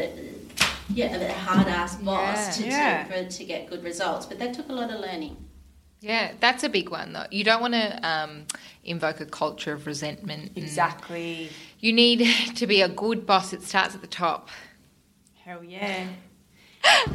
Yeah, 0.93 1.15
a 1.15 1.19
bit 1.19 1.31
hard 1.31 1.67
ass 1.67 1.95
boss 1.97 2.59
yeah. 2.59 2.63
To, 2.63 2.69
yeah. 2.69 3.03
To, 3.03 3.25
for, 3.25 3.31
to 3.31 3.45
get 3.45 3.69
good 3.69 3.83
results. 3.83 4.25
But 4.25 4.39
that 4.39 4.53
took 4.53 4.69
a 4.69 4.73
lot 4.73 4.91
of 4.91 4.99
learning. 4.99 5.37
Yeah, 6.01 6.31
that's 6.39 6.63
a 6.63 6.69
big 6.69 6.89
one 6.89 7.13
though. 7.13 7.25
You 7.29 7.43
don't 7.43 7.61
want 7.61 7.73
to 7.73 8.07
um, 8.07 8.45
invoke 8.83 9.19
a 9.19 9.25
culture 9.25 9.73
of 9.73 9.85
resentment. 9.85 10.53
Exactly. 10.55 11.49
You 11.79 11.93
need 11.93 12.27
to 12.55 12.67
be 12.67 12.81
a 12.81 12.89
good 12.89 13.25
boss. 13.25 13.53
It 13.53 13.63
starts 13.63 13.95
at 13.95 14.01
the 14.01 14.07
top. 14.07 14.49
Hell 15.43 15.63
yeah. 15.63 16.07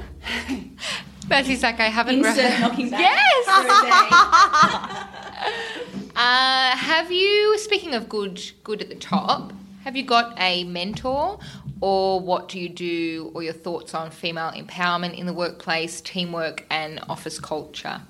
Mercy's 1.29 1.63
like, 1.63 1.81
I 1.81 1.89
haven't. 1.89 2.17
Insert 2.17 2.61
knocking 2.61 2.91
back. 2.91 3.01
Yes. 3.01 3.49
uh, 6.17 6.77
have 6.77 7.11
you? 7.11 7.57
Speaking 7.59 7.95
of 7.95 8.11
good, 8.11 8.43
good 8.63 8.83
at 8.83 8.91
the 8.91 8.95
top. 8.95 9.55
Have 9.85 9.97
you 9.97 10.05
got 10.05 10.35
a 10.39 10.65
mentor 10.65 11.39
or 11.81 12.21
what 12.21 12.49
do 12.49 12.59
you 12.59 12.69
do, 12.69 13.31
or 13.35 13.43
your 13.43 13.53
thoughts 13.53 13.95
on 13.95 14.11
female 14.11 14.53
empowerment 14.53 15.19
in 15.19 15.27
the 15.27 15.33
workplace, 15.33 16.01
teamwork, 16.01 16.65
and 16.71 17.01
office 17.09 17.39
culture? 17.39 18.01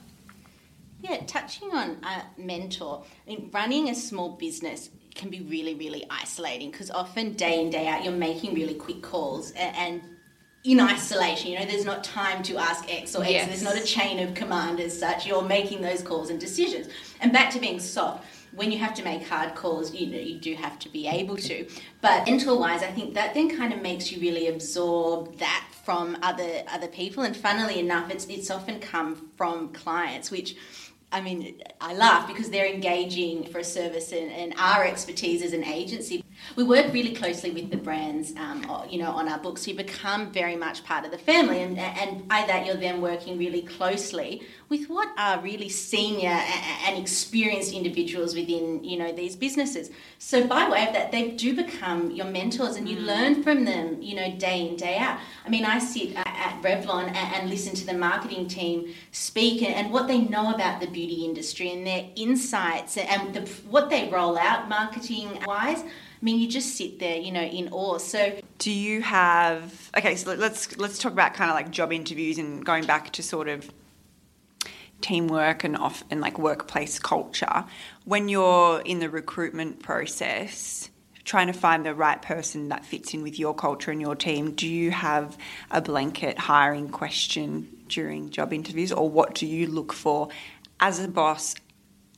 Yeah, 1.01 1.23
touching 1.27 1.71
on 1.71 1.99
a 2.03 2.23
mentor, 2.39 3.05
I 3.27 3.31
mean, 3.31 3.51
running 3.53 3.91
a 3.91 3.95
small 3.95 4.37
business 4.37 4.91
can 5.15 5.31
be 5.31 5.41
really, 5.41 5.75
really 5.75 6.05
isolating 6.11 6.71
because 6.71 6.91
often 6.91 7.35
day 7.35 7.61
in, 7.61 7.71
day 7.71 7.87
out, 7.87 8.05
you're 8.05 8.13
making 8.13 8.55
really 8.55 8.75
quick 8.75 9.03
calls 9.03 9.51
and, 9.53 9.77
and 9.77 10.03
in 10.65 10.81
isolation. 10.81 11.53
You 11.53 11.59
know, 11.59 11.67
there's 11.67 11.85
not 11.85 12.03
time 12.05 12.43
to 12.45 12.57
ask 12.57 12.85
X 12.89 13.15
or 13.15 13.23
X. 13.23 13.33
Yes. 13.33 13.47
There's 13.49 13.63
not 13.63 13.77
a 13.77 13.85
chain 13.85 14.27
of 14.27 14.35
command 14.35 14.81
as 14.81 14.99
such. 14.99 15.27
You're 15.27 15.43
making 15.43 15.83
those 15.83 16.03
calls 16.03 16.31
and 16.31 16.41
decisions. 16.41 16.89
And 17.21 17.33
back 17.33 17.51
to 17.53 17.61
being 17.61 17.79
soft 17.79 18.25
when 18.55 18.71
you 18.71 18.79
have 18.79 18.95
to 18.95 19.03
make 19.03 19.27
hard 19.27 19.55
calls, 19.55 19.95
you 19.95 20.07
know, 20.07 20.19
you 20.19 20.39
do 20.39 20.55
have 20.55 20.79
to 20.81 20.89
be 20.89 21.07
able 21.07 21.37
to. 21.37 21.67
But 22.01 22.27
mentor 22.27 22.59
wise, 22.59 22.83
I 22.83 22.91
think 22.91 23.15
that 23.15 23.35
then 23.35 23.57
kind 23.57 23.73
of 23.73 23.83
makes 23.83 24.13
you 24.13 24.21
really 24.21 24.49
absorb 24.49 25.39
that 25.39 25.67
from 25.85 26.17
other 26.23 26.63
other 26.69 26.89
people. 26.89 27.23
And 27.23 27.37
funnily 27.37 27.79
enough, 27.81 28.11
it's 28.11 28.27
it's 28.27 28.51
often 28.51 28.81
come 28.81 29.31
from 29.37 29.73
clients, 29.73 30.31
which 30.31 30.57
I 31.15 31.21
mean, 31.21 31.63
I 31.81 31.95
laugh 31.95 32.27
because 32.27 32.51
they're 32.51 32.67
engaging 32.67 33.45
for 33.45 33.59
a 33.59 33.65
service 33.65 34.11
and, 34.11 34.33
and 34.33 34.53
our 34.59 34.85
expertise 34.85 35.43
as 35.43 35.53
an 35.53 35.63
agency. 35.63 36.25
We 36.57 36.65
work 36.65 36.93
really 36.93 37.15
closely 37.15 37.51
with 37.51 37.71
the 37.71 37.77
brands, 37.77 38.33
um, 38.37 38.65
you 38.89 38.99
know, 38.99 39.11
on 39.11 39.29
our 39.29 39.39
books. 39.39 39.67
You 39.67 39.75
become 39.75 40.31
very 40.31 40.57
much 40.57 40.85
part 40.85 41.05
of 41.05 41.11
the 41.11 41.19
family, 41.19 41.61
and, 41.63 41.79
and 41.79 42.27
by 42.29 42.45
that 42.47 42.67
you're 42.67 42.77
then 42.77 43.01
working 43.01 43.39
really 43.39 43.63
closely 43.63 44.43
with 44.69 44.89
what 44.89 45.09
are 45.19 45.41
really 45.41 45.69
senior 45.69 46.39
and 46.87 46.99
experienced 46.99 47.73
individuals 47.73 48.35
within, 48.35 48.83
you 48.83 48.97
know, 48.97 49.13
these 49.13 49.37
businesses. 49.37 49.91
So 50.19 50.47
by 50.47 50.69
way 50.69 50.87
of 50.87 50.95
that, 50.95 51.13
they 51.13 51.31
do 51.33 51.55
become 51.55 52.11
your 52.11 52.27
mentors, 52.27 52.77
and 52.77 52.89
you 52.89 52.97
mm. 52.97 53.07
learn 53.07 53.43
from 53.43 53.65
them, 53.65 54.01
you 54.01 54.15
know, 54.15 54.35
day 54.37 54.67
in 54.69 54.77
day 54.77 54.97
out. 54.97 55.19
I 55.45 55.49
mean, 55.49 55.65
I 55.65 55.79
sit 55.79 56.17
at 56.17 56.61
Revlon 56.63 57.15
and 57.15 57.51
listen 57.51 57.75
to 57.75 57.87
the 57.87 57.95
marketing 57.95 58.49
team 58.49 58.95
speak 59.13 59.63
and 59.63 59.93
what 59.93 60.09
they 60.09 60.19
know 60.19 60.55
about 60.55 60.81
the 60.81 60.87
beauty 60.87 61.25
industry 61.25 61.71
and 61.71 61.87
their 61.87 62.07
insights 62.17 62.97
and 62.97 63.35
the, 63.35 63.41
what 63.69 63.91
they 63.91 64.09
roll 64.09 64.39
out 64.39 64.69
marketing 64.69 65.41
wise. 65.47 65.85
I 66.25 66.27
mean, 66.27 66.41
you 66.41 66.49
just 66.49 66.75
sit 66.75 67.01
there, 67.01 67.19
you 67.19 67.31
know, 67.31 67.43
in 67.43 67.69
awe. 67.69 67.99
So, 67.99 68.41
do 68.57 68.71
you 68.71 69.03
have? 69.03 69.91
Okay, 69.95 70.17
so 70.17 70.33
let's 70.33 70.75
let's 70.79 70.99
talk 70.99 71.13
about 71.13 71.35
kind 71.35 71.51
of 71.51 71.55
like 71.55 71.71
job 71.71 71.93
interviews 71.93 72.39
and 72.39 72.65
going 72.65 72.87
back 72.87 73.13
to 73.13 73.23
sort 73.23 73.47
of 73.47 73.71
teamwork 75.03 75.65
and 75.65 75.77
off 75.77 76.03
and 76.09 76.23
like 76.23 76.39
workplace 76.39 76.99
culture. 76.99 77.67
When 78.07 78.31
you're 78.31 78.81
in 78.81 79.01
the 79.01 79.11
recruitment 79.11 79.83
process, 79.83 80.89
trying 81.25 81.49
to 81.49 81.53
find 81.53 81.85
the 81.85 81.95
right 81.95 82.23
person 82.23 82.71
that 82.71 82.87
fits 82.87 83.13
in 83.13 83.23
with 83.23 83.39
your 83.39 83.55
culture 83.55 83.91
and 83.91 84.01
your 84.01 84.17
team, 84.17 84.53
do 84.53 84.67
you 84.67 84.93
have 84.93 85.37
a 85.71 85.83
blanket 85.83 86.39
hiring 86.39 86.89
question 86.89 87.69
during 87.89 88.31
job 88.31 88.55
interviews, 88.55 88.93
or 88.93 89.11
what 89.11 89.35
do 89.35 89.47
you 89.47 89.67
look 89.67 89.93
for 89.93 90.31
as 90.81 91.01
a 91.01 91.09
boss, 91.09 91.55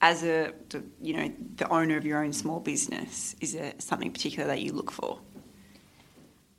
as 0.00 0.22
a 0.24 0.52
you 1.00 1.16
know 1.16 1.32
the 1.56 1.68
owner 1.68 1.96
of 1.96 2.04
your 2.04 2.22
own 2.22 2.32
small 2.32 2.60
business? 2.60 3.34
Is 3.40 3.54
there 3.54 3.74
something 3.78 4.12
particular 4.12 4.46
that 4.48 4.60
you 4.62 4.72
look 4.72 4.90
for? 4.90 5.20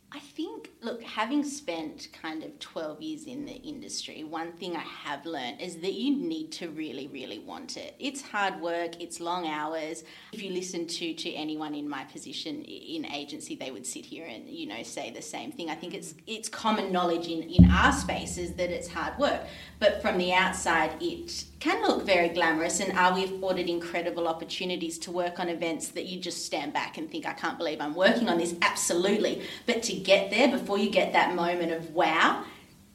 I 0.10 0.20
think, 0.20 0.72
look, 0.82 1.04
having 1.04 1.44
spent 1.44 2.08
kind 2.24 2.42
of 2.42 2.58
12 2.60 3.02
years 3.02 3.26
in 3.26 3.46
the 3.46 3.54
industry, 3.54 4.24
one 4.24 4.54
thing 4.54 4.76
I 4.76 4.80
have 4.80 5.26
learned 5.26 5.62
is 5.62 5.76
that 5.78 5.94
you 5.94 6.16
need 6.16 6.52
to 6.54 6.70
really, 6.70 7.08
really 7.08 7.40
want 7.40 7.76
it. 7.76 7.94
It's 8.00 8.22
hard 8.22 8.60
work, 8.62 9.02
it's 9.02 9.20
long 9.20 9.48
hours. 9.48 10.06
If 10.32 10.42
you 10.42 10.52
listen 10.52 10.88
to, 10.88 11.14
to 11.14 11.34
anyone 11.34 11.76
in 11.76 11.90
my 11.90 12.06
position 12.06 12.64
in 12.64 13.06
agency, 13.06 13.56
they 13.56 13.70
would 13.70 13.86
sit 13.86 14.06
here 14.06 14.26
and, 14.26 14.50
you 14.50 14.66
know, 14.66 14.82
say 14.82 15.12
the 15.12 15.22
same 15.22 15.52
thing. 15.52 15.70
I 15.70 15.76
think 15.76 15.94
it's 15.94 16.16
it's 16.26 16.48
common 16.48 16.92
knowledge 16.92 17.28
in, 17.28 17.44
in 17.44 17.70
our 17.70 17.92
spaces 17.92 18.54
that 18.54 18.70
it's 18.72 18.88
hard 18.88 19.20
work. 19.20 19.42
But 19.80 20.02
from 20.02 20.18
the 20.18 20.34
outside, 20.34 20.94
it 21.02 21.44
can 21.60 21.82
look 21.82 22.06
very 22.06 22.30
glamorous. 22.30 22.80
And 22.80 22.98
are 22.98 23.14
we 23.14 23.24
afforded 23.24 23.70
incredible 23.70 24.28
opportunities 24.28 24.98
to 25.00 25.12
work 25.12 25.40
on 25.40 25.50
events 25.50 25.90
that 25.90 26.06
you 26.06 26.20
just 26.20 26.46
stand 26.46 26.74
back 26.74 26.98
and 26.98 27.10
think, 27.10 27.26
I 27.26 27.34
can't 27.34 27.58
believe 27.58 27.82
I'm 27.82 27.96
working 27.96 28.30
on 28.30 28.38
this? 28.38 28.56
Absolutely. 28.62 29.44
But 29.66 29.84
to 29.84 29.94
get 29.94 30.30
there, 30.30 30.48
before 30.50 30.78
you 30.78 30.90
get 30.90 31.14
that 31.14 31.36
moment 31.36 31.72
of 31.72 31.92
wow, 31.92 32.44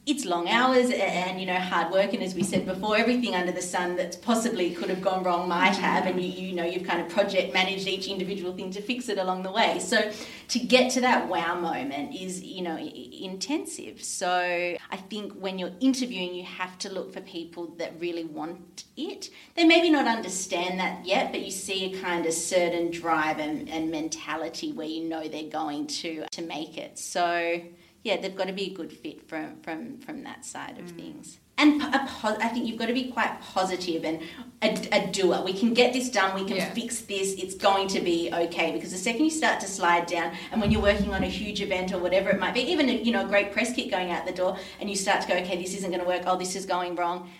it's 0.05 0.25
long 0.25 0.49
hours 0.49 0.91
and 0.91 1.39
you 1.39 1.47
know 1.47 1.55
hard 1.55 1.93
work 1.93 2.13
and 2.13 2.25
as 2.25 2.35
we 2.35 2.43
said 2.43 2.67
before 2.67 2.97
everything 2.97 3.37
under 3.37 3.53
the 3.53 3.63
sun 3.63 3.95
that 3.95 4.21
possibly 4.21 4.75
could 4.75 4.91
have 4.91 5.01
gone 5.01 5.23
wrong 5.23 5.49
might 5.49 5.77
have 5.77 6.07
and 6.07 6.21
you, 6.21 6.49
you 6.49 6.55
know 6.55 6.65
you've 6.65 6.83
kind 6.83 7.01
of 7.01 7.09
project 7.09 7.55
managed 7.55 7.87
each 7.87 8.09
individual 8.09 8.53
thing 8.53 8.71
to 8.71 8.83
fix 8.83 9.09
it 9.09 9.19
along 9.19 9.45
the 9.45 9.53
way. 9.53 9.79
So 9.79 10.11
to 10.49 10.59
get 10.59 10.91
to 10.93 11.01
that 11.03 11.29
wow 11.29 11.59
moment 11.59 12.17
is 12.17 12.43
you 12.43 12.63
know 12.63 12.77
intensive. 12.77 14.03
So 14.03 14.77
i 14.91 14.97
think 14.97 15.33
when 15.35 15.59
you're 15.59 15.77
interviewing 15.81 16.35
you 16.35 16.43
have 16.43 16.77
to 16.79 16.93
look 16.93 17.13
for 17.13 17.21
people 17.21 17.69
that 17.79 17.93
really 18.01 18.25
want 18.25 18.85
it. 18.97 19.31
They 19.55 19.65
maybe 19.65 19.89
not 19.89 20.09
understand 20.09 20.81
that 20.81 21.07
yet 21.07 21.31
but 21.31 21.43
you 21.43 21.53
see 21.53 21.95
a 21.95 22.01
kind 22.01 22.27
of 22.27 22.33
certain 22.33 22.91
drive 22.91 23.39
and, 23.39 23.69
and 23.69 23.91
mentality 23.91 24.73
where 24.73 24.87
you 24.87 25.05
know 25.05 25.29
they're 25.29 25.45
going 25.49 25.87
to 25.87 26.25
to 26.33 26.43
make 26.43 26.77
it. 26.77 26.99
So 26.99 27.63
yeah, 28.03 28.21
they've 28.21 28.35
got 28.35 28.49
to 28.49 28.53
be 28.53 28.73
a 28.73 28.75
good 28.75 28.93
fit 28.93 29.29
from 29.29 29.61
from 29.63 29.99
from 29.99 30.23
that 30.25 30.45
side 30.45 30.79
of 30.79 30.87
mm. 30.87 30.97
things. 30.97 31.39
And 31.59 31.83
I 31.83 32.49
think 32.49 32.67
you've 32.67 32.79
got 32.79 32.87
to 32.87 32.95
be 32.95 33.13
quite 33.13 33.41
positive 33.41 34.05
and 34.05 34.21
a, 34.63 34.89
a 34.91 35.13
doer. 35.13 35.43
We 35.45 35.53
can 35.53 35.75
get 35.75 35.93
this 35.93 36.11
done. 36.11 36.35
We 36.35 36.45
can 36.45 36.57
yeah. 36.57 36.71
fix 36.71 37.03
this. 37.03 37.35
It's 37.35 37.55
going 37.55 37.89
to 37.89 38.01
be 38.01 38.31
okay. 38.33 38.73
Because 38.73 38.91
the 38.91 38.99
second 38.99 39.25
you 39.27 39.31
start 39.31 39.61
to 39.61 39.69
slide 39.69 40.07
down, 40.07 40.33
and 40.51 40.61
when 40.61 40.73
you're 40.73 40.83
working 40.83 41.15
on 41.15 41.23
a 41.23 41.29
huge 41.29 41.61
event 41.61 41.93
or 41.93 41.99
whatever 41.99 42.31
it 42.31 42.41
might 42.41 42.55
be, 42.55 42.63
even 42.63 42.89
a, 42.89 42.95
you 42.95 43.13
know 43.13 43.25
a 43.25 43.29
great 43.29 43.53
press 43.53 43.73
kit 43.73 43.91
going 43.91 44.11
out 44.11 44.27
the 44.27 44.33
door, 44.33 44.57
and 44.81 44.91
you 44.91 44.97
start 44.97 45.21
to 45.21 45.29
go, 45.29 45.35
okay, 45.35 45.61
this 45.63 45.75
isn't 45.77 45.91
going 45.91 46.03
to 46.03 46.09
work. 46.09 46.23
Oh, 46.27 46.37
this 46.37 46.57
is 46.57 46.67
going 46.67 46.97
wrong. 46.97 47.31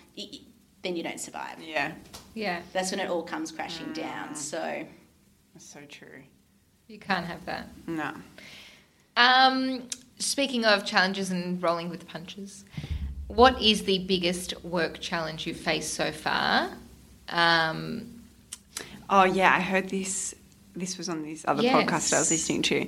Then 0.83 0.95
you 0.95 1.03
don't 1.03 1.19
survive. 1.19 1.57
Yeah. 1.61 1.91
Yeah. 2.35 2.61
That's 2.71 2.91
when 2.91 2.99
it 2.99 3.09
all 3.09 3.23
comes 3.23 3.51
crashing 3.51 3.87
mm. 3.87 3.95
down. 3.95 4.35
So. 4.35 4.85
That's 5.53 5.65
so 5.65 5.79
true. 5.89 6.23
You 6.87 6.99
can't 6.99 7.25
have 7.25 7.45
that. 7.45 7.67
No. 7.87 8.13
Um, 9.17 9.87
Speaking 10.23 10.63
of 10.63 10.85
challenges 10.85 11.31
and 11.31 11.61
rolling 11.61 11.89
with 11.89 11.99
the 11.99 12.05
punches, 12.05 12.63
what 13.27 13.61
is 13.61 13.83
the 13.83 13.99
biggest 13.99 14.63
work 14.63 14.99
challenge 15.01 15.45
you've 15.45 15.57
faced 15.57 15.93
so 15.93 16.11
far? 16.13 16.69
Um, 17.27 18.23
oh 19.09 19.25
yeah, 19.25 19.53
I 19.53 19.59
heard 19.59 19.89
this. 19.89 20.33
This 20.75 20.97
was 20.97 21.09
on 21.09 21.23
this 21.23 21.43
other 21.47 21.61
yes. 21.61 21.75
podcast 21.75 22.13
I 22.13 22.19
was 22.19 22.31
listening 22.31 22.61
to. 22.63 22.87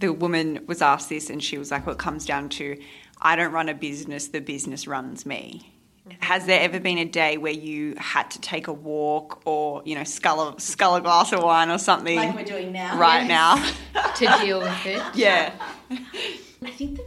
The 0.00 0.12
woman 0.12 0.64
was 0.66 0.82
asked 0.82 1.08
this, 1.08 1.30
and 1.30 1.42
she 1.42 1.56
was 1.56 1.70
like, 1.70 1.86
"Well, 1.86 1.94
it 1.94 1.98
comes 1.98 2.26
down 2.26 2.50
to 2.50 2.78
I 3.22 3.36
don't 3.36 3.52
run 3.52 3.70
a 3.70 3.74
business; 3.74 4.28
the 4.28 4.40
business 4.40 4.86
runs 4.86 5.24
me." 5.24 5.72
has 6.18 6.46
there 6.46 6.60
ever 6.60 6.80
been 6.80 6.98
a 6.98 7.04
day 7.04 7.36
where 7.36 7.52
you 7.52 7.94
had 7.96 8.28
to 8.32 8.40
take 8.40 8.66
a 8.66 8.72
walk 8.72 9.42
or 9.44 9.80
you 9.84 9.94
know 9.94 10.02
scull 10.02 10.48
a, 10.48 10.60
scull 10.60 10.96
a 10.96 11.00
glass 11.00 11.32
of 11.32 11.40
wine 11.40 11.70
or 11.70 11.78
something 11.78 12.16
Like 12.16 12.34
we're 12.34 12.42
doing 12.42 12.72
now. 12.72 12.98
right 12.98 13.28
Yes. 13.28 13.74
now? 13.94 14.12
to 14.14 14.44
deal 14.44 14.60
with 14.60 14.86
it. 14.86 15.02
yeah. 15.14 15.52
I 16.62 16.70
think 16.70 16.96
that 16.96 17.06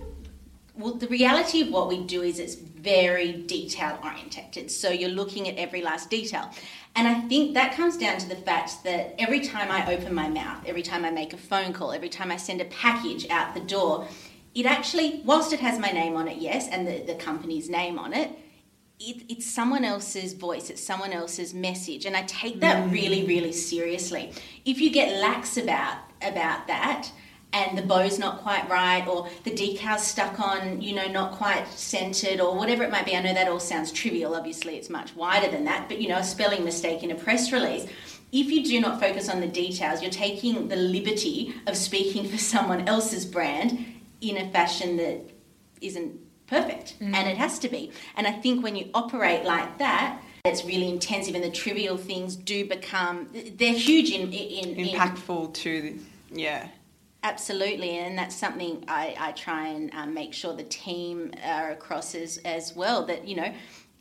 well, 0.76 0.96
the 0.96 1.08
reality 1.08 1.62
of 1.62 1.70
what 1.70 1.88
we 1.88 2.04
do 2.04 2.24
is 2.24 2.40
it's 2.40 2.56
very 2.56 3.34
detail 3.34 4.00
orientated. 4.04 4.72
So 4.72 4.90
you're 4.90 5.10
looking 5.10 5.48
at 5.48 5.56
every 5.58 5.84
last 5.84 6.10
detail. 6.10 6.50
And 6.96 7.08
I 7.08 7.22
think 7.22 7.54
that 7.54 7.76
comes 7.76 7.96
down 7.96 8.18
to 8.20 8.28
the 8.28 8.36
fact 8.36 8.84
that 8.84 9.14
every 9.20 9.42
time 9.42 9.70
I 9.70 9.94
open 9.94 10.16
my 10.16 10.28
mouth, 10.28 10.64
every 10.66 10.82
time 10.82 11.06
I 11.06 11.12
make 11.12 11.34
a 11.34 11.38
phone 11.38 11.74
call, 11.74 11.92
every 11.92 12.10
time 12.10 12.32
I 12.32 12.38
send 12.38 12.60
a 12.60 12.66
package 12.66 13.30
out 13.30 13.54
the 13.54 13.60
door, 13.60 14.08
it 14.56 14.66
actually, 14.66 15.22
whilst 15.26 15.54
it 15.54 15.60
has 15.60 15.80
my 15.80 15.92
name 15.92 16.16
on 16.16 16.28
it, 16.28 16.38
yes, 16.38 16.68
and 16.68 16.88
the, 16.88 17.04
the 17.04 17.16
company's 17.16 17.70
name 17.70 18.00
on 18.00 18.14
it, 18.14 18.32
it, 19.00 19.24
it's 19.30 19.46
someone 19.46 19.84
else's 19.84 20.34
voice, 20.34 20.70
it's 20.70 20.84
someone 20.84 21.14
else's 21.14 21.54
message, 21.54 22.06
and 22.06 22.16
I 22.16 22.24
take 22.24 22.60
that 22.62 22.92
really, 22.92 23.24
mm. 23.24 23.28
really 23.28 23.52
seriously. 23.52 24.32
If 24.66 24.80
you 24.80 24.92
get 24.92 25.20
lax 25.20 25.58
about 25.58 25.98
about 26.22 26.68
that, 26.68 27.10
and 27.54 27.78
the 27.78 27.84
bow's 27.84 28.20
not 28.20 28.42
quite 28.42 28.68
right, 28.70 29.08
or 29.08 29.30
the 29.44 29.54
decal's 29.54 30.06
stuck 30.06 30.40
on, 30.40 30.82
you 30.82 30.94
know, 30.94 31.08
not 31.08 31.34
quite 31.34 31.68
centered, 31.70 32.40
or 32.40 32.56
whatever 32.56 32.84
it 32.84 32.92
might 32.92 33.06
be, 33.06 33.16
I 33.16 33.22
know 33.22 33.34
that 33.34 33.48
all 33.48 33.60
sounds 33.60 33.92
trivial. 33.92 34.36
Obviously, 34.36 34.76
it's 34.76 34.90
much 34.90 35.16
wider 35.16 35.50
than 35.50 35.64
that, 35.66 35.88
but 35.88 36.02
you 36.02 36.10
know, 36.10 36.18
a 36.18 36.24
spelling 36.24 36.66
mistake 36.66 37.04
in 37.04 37.12
a 37.12 37.16
press 37.16 37.52
release. 37.52 37.86
If 38.32 38.50
you 38.50 38.64
do 38.66 38.82
not 38.82 39.00
focus 39.00 39.30
on 39.30 39.42
the 39.42 39.48
details, 39.48 40.02
you're 40.02 40.10
taking 40.12 40.68
the 40.68 40.76
liberty 40.76 41.54
of 41.68 41.78
speaking 41.78 42.28
for 42.28 42.38
someone 42.38 42.88
else's 42.88 43.26
brand 43.26 43.86
in 44.22 44.38
a 44.38 44.50
fashion 44.50 44.98
that 44.98 45.30
isn't 45.82 46.20
perfect 46.48 47.00
mm. 47.00 47.14
and 47.14 47.28
it 47.28 47.38
has 47.38 47.58
to 47.58 47.70
be 47.70 47.92
and 48.16 48.28
i 48.28 48.32
think 48.32 48.64
when 48.64 48.76
you 48.76 48.90
operate 48.94 49.44
like 49.44 49.78
that 49.78 50.22
it's 50.46 50.66
really 50.66 50.90
intensive 50.90 51.36
and 51.36 51.44
the 51.44 51.50
trivial 51.50 51.98
things 51.98 52.36
do 52.36 52.68
become 52.68 53.30
they're 53.56 53.74
huge 53.74 54.12
in 54.12 54.32
in, 54.34 54.76
in 54.76 54.88
Impactful 54.90 55.54
to 55.54 55.82
the, 55.82 56.00
yeah. 56.32 56.68
Absolutely 57.24 57.98
and 57.98 58.18
that's 58.18 58.36
something 58.36 58.84
i, 58.88 59.16
I 59.20 59.32
try 59.32 59.68
and 59.68 59.92
um, 59.94 60.14
make 60.14 60.34
sure 60.34 60.54
the 60.54 60.64
team 60.64 61.34
are 61.44 61.72
across 61.72 62.14
as, 62.16 62.38
as 62.40 62.76
well 62.76 63.06
that 63.06 63.28
you 63.28 63.36
know 63.36 63.54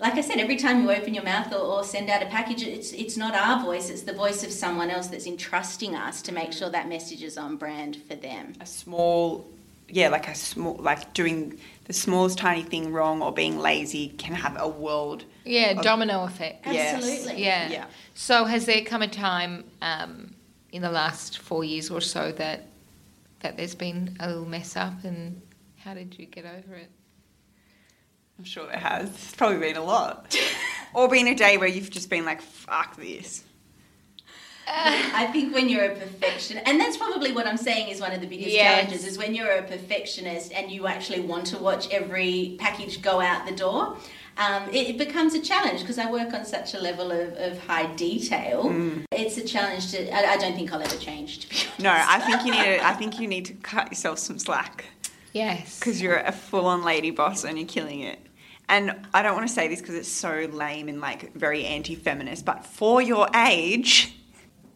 like 0.03 0.14
I 0.14 0.20
said, 0.20 0.39
every 0.39 0.57
time 0.57 0.83
you 0.83 0.91
open 0.91 1.14
your 1.14 1.23
mouth 1.23 1.53
or, 1.53 1.59
or 1.59 1.85
send 1.85 2.11
out 2.11 2.23
a 2.23 2.27
package, 2.27 2.64
it's 2.64 2.93
it's 2.93 3.16
not 3.16 3.35
our 3.37 3.62
voice; 3.62 3.89
it's 3.89 4.03
the 4.03 4.12
voice 4.12 4.43
of 4.43 4.51
someone 4.51 4.91
else 4.91 5.07
that's 5.07 5.29
entrusting 5.29 5.95
us 5.95 6.23
to 6.23 6.33
make 6.33 6.53
sure 6.53 6.68
that 6.70 6.89
message 6.89 7.23
is 7.23 7.39
on 7.39 7.57
brand 7.57 7.97
for 8.09 8.16
them. 8.16 8.55
a 8.61 8.66
small 8.66 9.49
yeah 9.89 10.09
like 10.09 10.27
a 10.27 10.35
small 10.35 10.75
like 10.81 11.12
doing 11.12 11.57
the 11.85 11.93
smallest 11.93 12.39
tiny 12.39 12.62
thing 12.62 12.93
wrong 12.93 13.23
or 13.23 13.33
being 13.33 13.59
lazy 13.59 14.09
can 14.18 14.35
have 14.35 14.57
a 14.59 14.66
world 14.66 15.25
Yeah, 15.45 15.75
domino 15.75 16.25
effect. 16.25 16.66
Yes. 16.66 16.95
Absolutely. 16.95 17.45
Yeah. 17.45 17.70
Yeah. 17.70 17.87
So 18.14 18.45
has 18.45 18.66
there 18.66 18.83
come 18.83 19.03
a 19.03 19.09
time 19.09 19.64
um, 19.83 20.35
in 20.73 20.83
the 20.83 20.91
last 20.91 21.39
four 21.39 21.62
years 21.62 21.91
or 21.91 22.01
so 22.01 22.33
that 22.33 22.66
that 23.43 23.57
there's 23.57 23.74
been 23.74 24.16
a 24.20 24.28
little 24.28 24.47
mess 24.47 24.76
up, 24.76 25.05
and 25.05 25.40
how 25.78 25.95
did 25.95 26.18
you 26.18 26.26
get 26.26 26.45
over 26.45 26.74
it? 26.74 26.90
i'm 28.38 28.45
sure 28.45 28.66
there 28.66 28.78
has 28.78 29.09
it's 29.11 29.34
probably 29.36 29.59
been 29.59 29.76
a 29.76 29.84
lot 29.84 30.34
or 30.95 31.07
been 31.07 31.28
a 31.28 31.34
day 31.34 31.59
where 31.59 31.68
you've 31.68 31.90
just 31.90 32.09
been 32.09 32.24
like 32.24 32.40
fuck 32.40 32.97
this 32.97 33.45
uh. 34.66 35.11
I 35.14 35.26
think 35.32 35.53
when 35.53 35.68
you're 35.68 35.84
a 35.84 35.95
perfectionist, 35.97 36.66
and 36.68 36.80
that's 36.80 36.97
probably 36.97 37.32
what 37.32 37.49
I'm 37.49 37.57
saying 37.57 37.88
is 37.88 38.01
one 38.01 38.12
of 38.12 38.20
the 38.20 38.28
biggest 38.28 38.51
Yes. 38.51 38.84
challenges, 38.84 39.05
is 39.05 39.18
when 39.18 39.34
you're 39.34 39.51
a 39.51 39.62
perfectionist 39.64 40.53
and 40.53 40.70
you 40.70 40.86
actually 40.86 41.20
want 41.20 41.47
to 41.47 41.59
watch 41.59 41.90
every 41.90 42.57
package 42.61 43.03
go 43.03 43.20
out 43.20 43.45
the 43.45 43.55
door. 43.55 43.97
Um, 44.39 44.68
it, 44.70 44.89
it 44.91 44.99
becomes 44.99 45.35
a 45.35 45.41
challenge 45.41 45.80
because 45.80 45.99
I 45.99 46.11
work 46.11 46.33
on 46.33 46.45
such 46.45 46.74
a 46.74 46.78
level 46.78 47.11
of, 47.12 47.35
of 47.35 47.59
high 47.66 47.87
detail. 47.95 48.72
It's 49.12 49.37
a 49.37 49.45
challenge 49.45 49.91
to. 49.93 50.11
I, 50.11 50.33
I 50.33 50.37
don't 50.39 50.55
think 50.55 50.72
I'll 50.72 50.80
ever 50.83 50.97
change. 50.97 51.41
To 51.41 51.49
be 51.51 51.57
honest. 51.57 51.78
no 51.80 51.91
i 51.91 52.18
think 52.20 52.45
you 52.47 52.53
need 52.53 52.78
to 52.78 52.87
i 52.87 52.93
think 52.95 53.20
you 53.20 53.28
need 53.28 53.45
to 53.47 53.53
cut 53.55 53.89
yourself 53.91 54.18
some 54.18 54.39
slack 54.39 54.85
Yes. 55.33 55.78
because 55.78 56.01
you're 56.03 56.18
a 56.18 56.33
full-on 56.33 56.83
lady 56.85 57.11
boss 57.11 57.45
and 57.45 57.59
you're 57.59 57.66
killing 57.68 58.01
it 58.01 58.18
and 58.68 58.95
i 59.14 59.22
don't 59.22 59.35
want 59.35 59.47
to 59.49 59.53
say 59.53 59.68
this 59.68 59.80
because 59.80 59.95
it's 59.95 60.09
so 60.09 60.49
lame 60.53 60.89
and 60.89 61.01
like 61.01 61.35
very 61.35 61.64
anti-feminist 61.64 62.45
but 62.45 62.64
for 62.66 63.01
your 63.03 63.26
age 63.35 64.14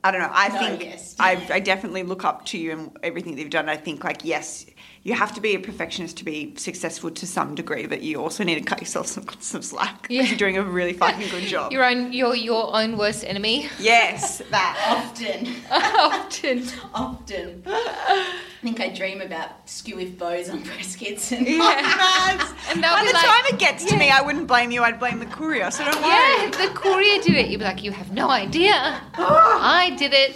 i 0.05 0.11
don't 0.11 0.21
know 0.21 0.31
i 0.33 0.49
No, 0.49 0.59
think 0.59 0.83
yes. 0.85 1.15
I, 1.19 1.47
I 1.51 1.61
definitely 1.61 2.03
look 2.05 2.25
up 2.25 2.45
to 2.47 2.59
you 2.59 2.73
and 2.73 2.97
everything 3.03 3.35
that 3.37 3.43
you've 3.43 3.51
done 3.51 3.69
i 3.69 3.77
think 3.77 4.03
like 4.05 4.25
yes 4.25 4.67
you 5.07 5.15
have 5.15 5.33
to 5.35 5.41
be 5.41 5.55
a 5.55 5.61
perfectionist 5.61 6.17
to 6.17 6.25
be 6.25 6.53
successful 6.57 7.11
to 7.13 7.27
some 7.27 7.55
degree 7.55 7.87
but 7.87 8.03
you 8.03 8.21
also 8.21 8.43
need 8.43 8.57
to 8.57 8.61
cut 8.73 8.81
yourself 8.81 9.07
some, 9.07 9.25
some 9.41 9.63
slack 9.63 10.03
'cause 10.03 10.11
Yeah. 10.11 10.23
you're 10.25 10.37
doing 10.45 10.57
a 10.59 10.63
really 10.63 10.93
fucking 10.95 11.29
good 11.29 11.45
job 11.45 11.73
Your 11.73 11.85
own, 11.85 12.13
your 12.13 12.35
your 12.35 12.75
own 12.77 12.99
worst 12.99 13.23
enemy. 13.25 13.69
yes 13.79 14.43
that 14.51 14.75
Often, 14.97 15.55
Often. 15.71 16.59
often. 16.93 17.63
I 17.67 18.35
think 18.63 18.81
I 18.81 18.89
dream 18.89 19.21
about 19.21 19.51
skew 19.67 19.95
with 19.97 20.19
bows 20.19 20.49
on 20.51 20.63
press 20.63 20.97
kits 20.97 21.31
and 21.33 21.47
Yes. 21.47 22.53
And 22.71 22.83
by 22.83 23.05
the 23.07 23.13
like, 23.13 23.25
time 23.25 23.45
it 23.53 23.59
gets 23.61 23.85
to 23.85 23.97
me 23.97 24.11
i 24.11 24.21
wouldn't 24.21 24.49
blame 24.49 24.71
you 24.73 24.83
i'd 24.83 24.99
blame 24.99 25.19
the 25.21 25.27
courier 25.27 25.71
so 25.71 25.85
don't 25.85 25.95
worry 26.03 26.09
Yeah, 26.09 26.47
if 26.49 26.59
the 26.59 26.69
courier 26.75 27.23
did 27.23 27.37
it, 27.37 27.47
you'd 27.49 27.59
be 27.59 27.65
like, 27.65 27.83
you 27.85 27.93
have 27.93 28.11
no 28.13 28.29
idea. 28.31 28.75
I 29.15 29.95
did 29.97 30.13
it. 30.13 30.35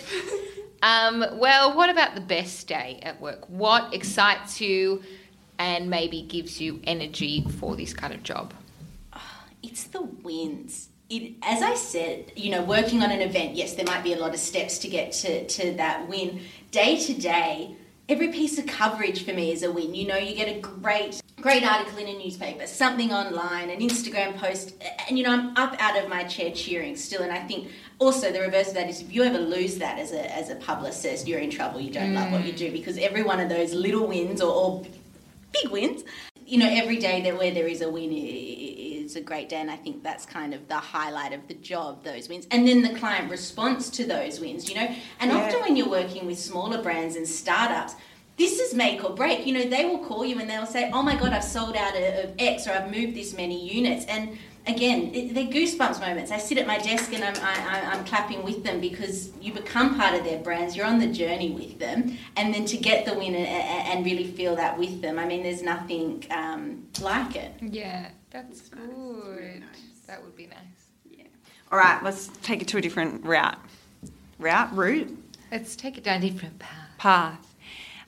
Um, 0.83 1.25
well, 1.35 1.77
what 1.77 1.91
about 1.91 2.15
the 2.15 2.21
best 2.21 2.67
day 2.67 3.01
at 3.03 3.21
work? 3.21 3.49
What 3.49 3.93
excites 3.93 4.61
you 4.61 5.03
and 5.59 5.91
maybe 5.91 6.23
gives 6.23 6.61
you 6.61 6.81
energy 6.85 7.47
for 7.59 7.77
this 7.77 7.93
kind 7.93 8.15
of 8.15 8.23
job? 8.23 8.55
it's 9.63 9.85
the 9.85 10.03
wins. 10.03 10.89
It, 11.11 11.35
as 11.43 11.63
I 11.63 11.75
said, 11.75 12.33
you 12.37 12.51
know, 12.51 12.63
working 12.63 13.03
on 13.03 13.11
an 13.11 13.21
event, 13.21 13.57
yes, 13.57 13.75
there 13.75 13.85
might 13.85 14.05
be 14.05 14.13
a 14.13 14.19
lot 14.19 14.33
of 14.33 14.39
steps 14.39 14.79
to 14.79 14.89
get 14.89 15.13
to, 15.13 15.47
to 15.47 15.73
that 15.73 16.09
win. 16.09 16.41
Day 16.71 16.99
to 16.99 17.15
day, 17.15 17.77
every 18.11 18.29
piece 18.29 18.59
of 18.59 18.67
coverage 18.67 19.25
for 19.25 19.33
me 19.33 19.53
is 19.53 19.63
a 19.63 19.71
win. 19.71 19.95
You 19.95 20.09
know, 20.09 20.17
you 20.17 20.35
get 20.35 20.49
a 20.49 20.61
great, 20.61 21.23
great 21.41 21.63
article 21.63 21.99
in 21.99 22.09
a 22.09 22.19
newspaper, 22.19 22.67
something 22.67 23.13
online, 23.13 23.71
an 23.71 23.79
Instagram 23.79 24.37
post, 24.37 24.75
and 25.09 25.17
you 25.17 25.25
know, 25.25 25.31
I'm 25.31 25.57
up 25.57 25.81
out 25.81 25.97
of 25.97 26.11
my 26.11 26.25
chair 26.25 26.51
cheering 26.51 26.97
still. 26.97 27.23
And 27.23 27.33
I 27.33 27.39
think 27.47 27.69
also 28.01 28.33
the 28.33 28.41
reverse 28.41 28.69
of 28.69 28.75
that 28.75 28.89
is 28.89 29.01
if 29.01 29.15
you 29.15 29.23
ever 29.23 29.39
lose 29.39 29.79
that 29.79 29.99
as 29.99 30.11
a, 30.11 30.37
as 30.37 30.51
a 30.51 30.57
publicist, 30.57 31.29
you're 31.29 31.39
in 31.39 31.51
trouble. 31.51 31.81
You 31.81 31.93
don't 31.93 32.13
love 32.13 32.33
what 32.33 32.45
you 32.45 32.53
do 32.53 32.69
mm. 32.69 32.73
because 32.73 32.99
every 32.99 33.23
one 33.23 33.39
of 33.39 33.49
those 33.49 33.73
little 33.73 34.09
wins 34.09 34.43
or, 34.43 34.53
or 34.53 34.87
big 35.53 35.71
wins. 35.71 36.03
You 36.45 36.59
know, 36.59 36.69
every 36.69 36.97
day 36.97 37.23
that 37.23 37.39
where 37.39 37.55
there 37.55 37.69
is 37.69 37.81
a 37.81 37.89
win 37.89 38.11
is 39.11 39.17
a 39.17 39.21
great 39.21 39.49
day, 39.49 39.57
and 39.57 39.71
I 39.71 39.77
think 39.77 40.03
that's 40.03 40.25
kind 40.25 40.53
of 40.55 40.69
the 40.69 40.77
highlight 40.77 41.33
of 41.33 41.47
the 41.49 41.55
job. 41.55 42.05
Those 42.05 42.29
wins, 42.29 42.47
and 42.51 42.67
then 42.69 42.83
the 42.83 42.95
client 42.99 43.31
response 43.31 43.91
to 43.91 44.05
those 44.05 44.41
wins. 44.41 44.69
You 44.69 44.77
know, 44.77 44.89
and 45.21 45.31
Yeah. 45.31 45.39
often 45.39 45.61
when 45.61 45.77
you're 45.77 45.89
working 45.89 46.27
with 46.27 46.39
smaller 46.39 46.81
brands 46.83 47.17
and 47.17 47.27
startups. 47.27 47.95
This 48.37 48.59
is 48.59 48.73
make 48.75 49.05
or 49.05 49.11
break. 49.15 49.47
You 49.47 49.53
know, 49.53 49.65
they 49.69 49.85
will 49.85 49.99
call 49.99 50.25
you 50.25 50.39
and 50.41 50.49
they'll 50.49 50.65
say, 50.65 50.91
"Oh 50.95 51.03
my 51.03 51.15
God, 51.15 51.33
I've 51.35 51.45
sold 51.45 51.77
out 51.77 51.95
of 51.95 52.03
of 52.25 52.31
X, 52.39 52.67
or 52.67 52.71
I've 52.73 52.91
moved 52.91 53.15
this 53.15 53.31
many 53.37 53.59
units." 53.79 54.07
And 54.07 54.39
again, 54.67 55.11
they're 55.35 55.45
goosebumps 55.59 56.01
moments. 56.01 56.31
I 56.31 56.39
sit 56.39 56.57
at 56.57 56.67
my 56.67 56.79
desk 56.79 57.13
and 57.13 57.23
I'm, 57.23 57.37
I, 57.53 57.55
I- 57.75 57.87
I'm 57.93 58.03
clapping 58.07 58.43
with 58.43 58.65
them 58.65 58.81
because 58.81 59.17
you 59.43 59.53
become 59.53 59.95
part 60.01 60.15
of 60.19 60.25
their 60.25 60.39
brands. 60.39 60.75
You're 60.75 60.87
on 60.87 60.99
the 61.01 61.09
journey 61.09 61.51
with 61.51 61.79
them, 61.79 62.17
and 62.39 62.55
then 62.55 62.65
to 62.73 62.79
get 62.79 63.05
the 63.05 63.13
win 63.21 63.35
and, 63.35 63.47
and 63.91 64.07
really 64.07 64.25
feel 64.39 64.57
that 64.57 64.79
with 64.79 65.03
them. 65.03 65.19
I 65.19 65.27
mean, 65.27 65.43
there's 65.43 65.63
nothing 65.75 66.25
um, 66.31 66.87
like 67.03 67.37
it. 67.37 67.53
Yeah, 67.61 68.09
that's 68.31 68.69
good. 68.69 69.63
That 70.07 70.23
would 70.23 70.37
be 70.37 70.47
nice. 70.47 70.57
Yeah. 71.11 71.25
all 71.71 71.79
right 71.79 72.03
let's 72.03 72.29
take 72.43 72.63
it 72.63 72.69
to 72.69 72.79
a 72.79 72.81
different 72.81 73.25
route 73.25 73.59
route 74.39 74.75
route 74.77 75.11
Let's 75.53 75.75
take 75.75 75.99
it 75.99 76.05
down 76.05 76.23
a 76.23 76.31
different 76.31 76.59
path. 76.61 76.89
path. 76.99 77.55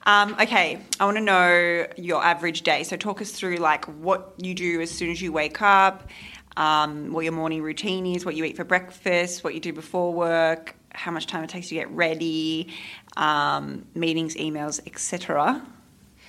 Um, 0.05 0.33
okay, 0.39 0.79
I 0.99 1.05
want 1.05 1.17
to 1.17 1.23
know 1.23 1.87
your 1.97 2.23
average 2.23 2.61
day. 2.61 2.83
So 2.83 2.95
talk 2.95 3.21
us 3.21 3.31
through 3.31 3.57
like 3.57 3.83
what 3.85 4.33
you 4.37 4.53
do 4.55 4.79
as 4.79 4.89
soon 4.91 5.11
as 5.11 5.21
you 5.21 5.31
wake 5.33 5.61
up, 5.61 6.09
um, 6.55 7.11
what 7.11 7.25
your 7.25 7.33
morning 7.33 7.61
routine 7.61 8.05
is, 8.05 8.25
what 8.25 8.35
you 8.35 8.45
eat 8.45 8.55
for 8.55 8.63
breakfast, 8.63 9.43
what 9.43 9.53
you 9.53 9.59
do 9.59 9.73
before 9.73 10.13
work, 10.13 10.73
how 10.93 11.11
much 11.11 11.27
time 11.27 11.43
it 11.43 11.49
takes 11.49 11.67
to 11.67 11.75
get 11.75 11.89
ready, 11.91 12.73
um, 13.17 13.85
meetings, 13.93 14.35
emails, 14.35 14.79
etc. 14.87 15.61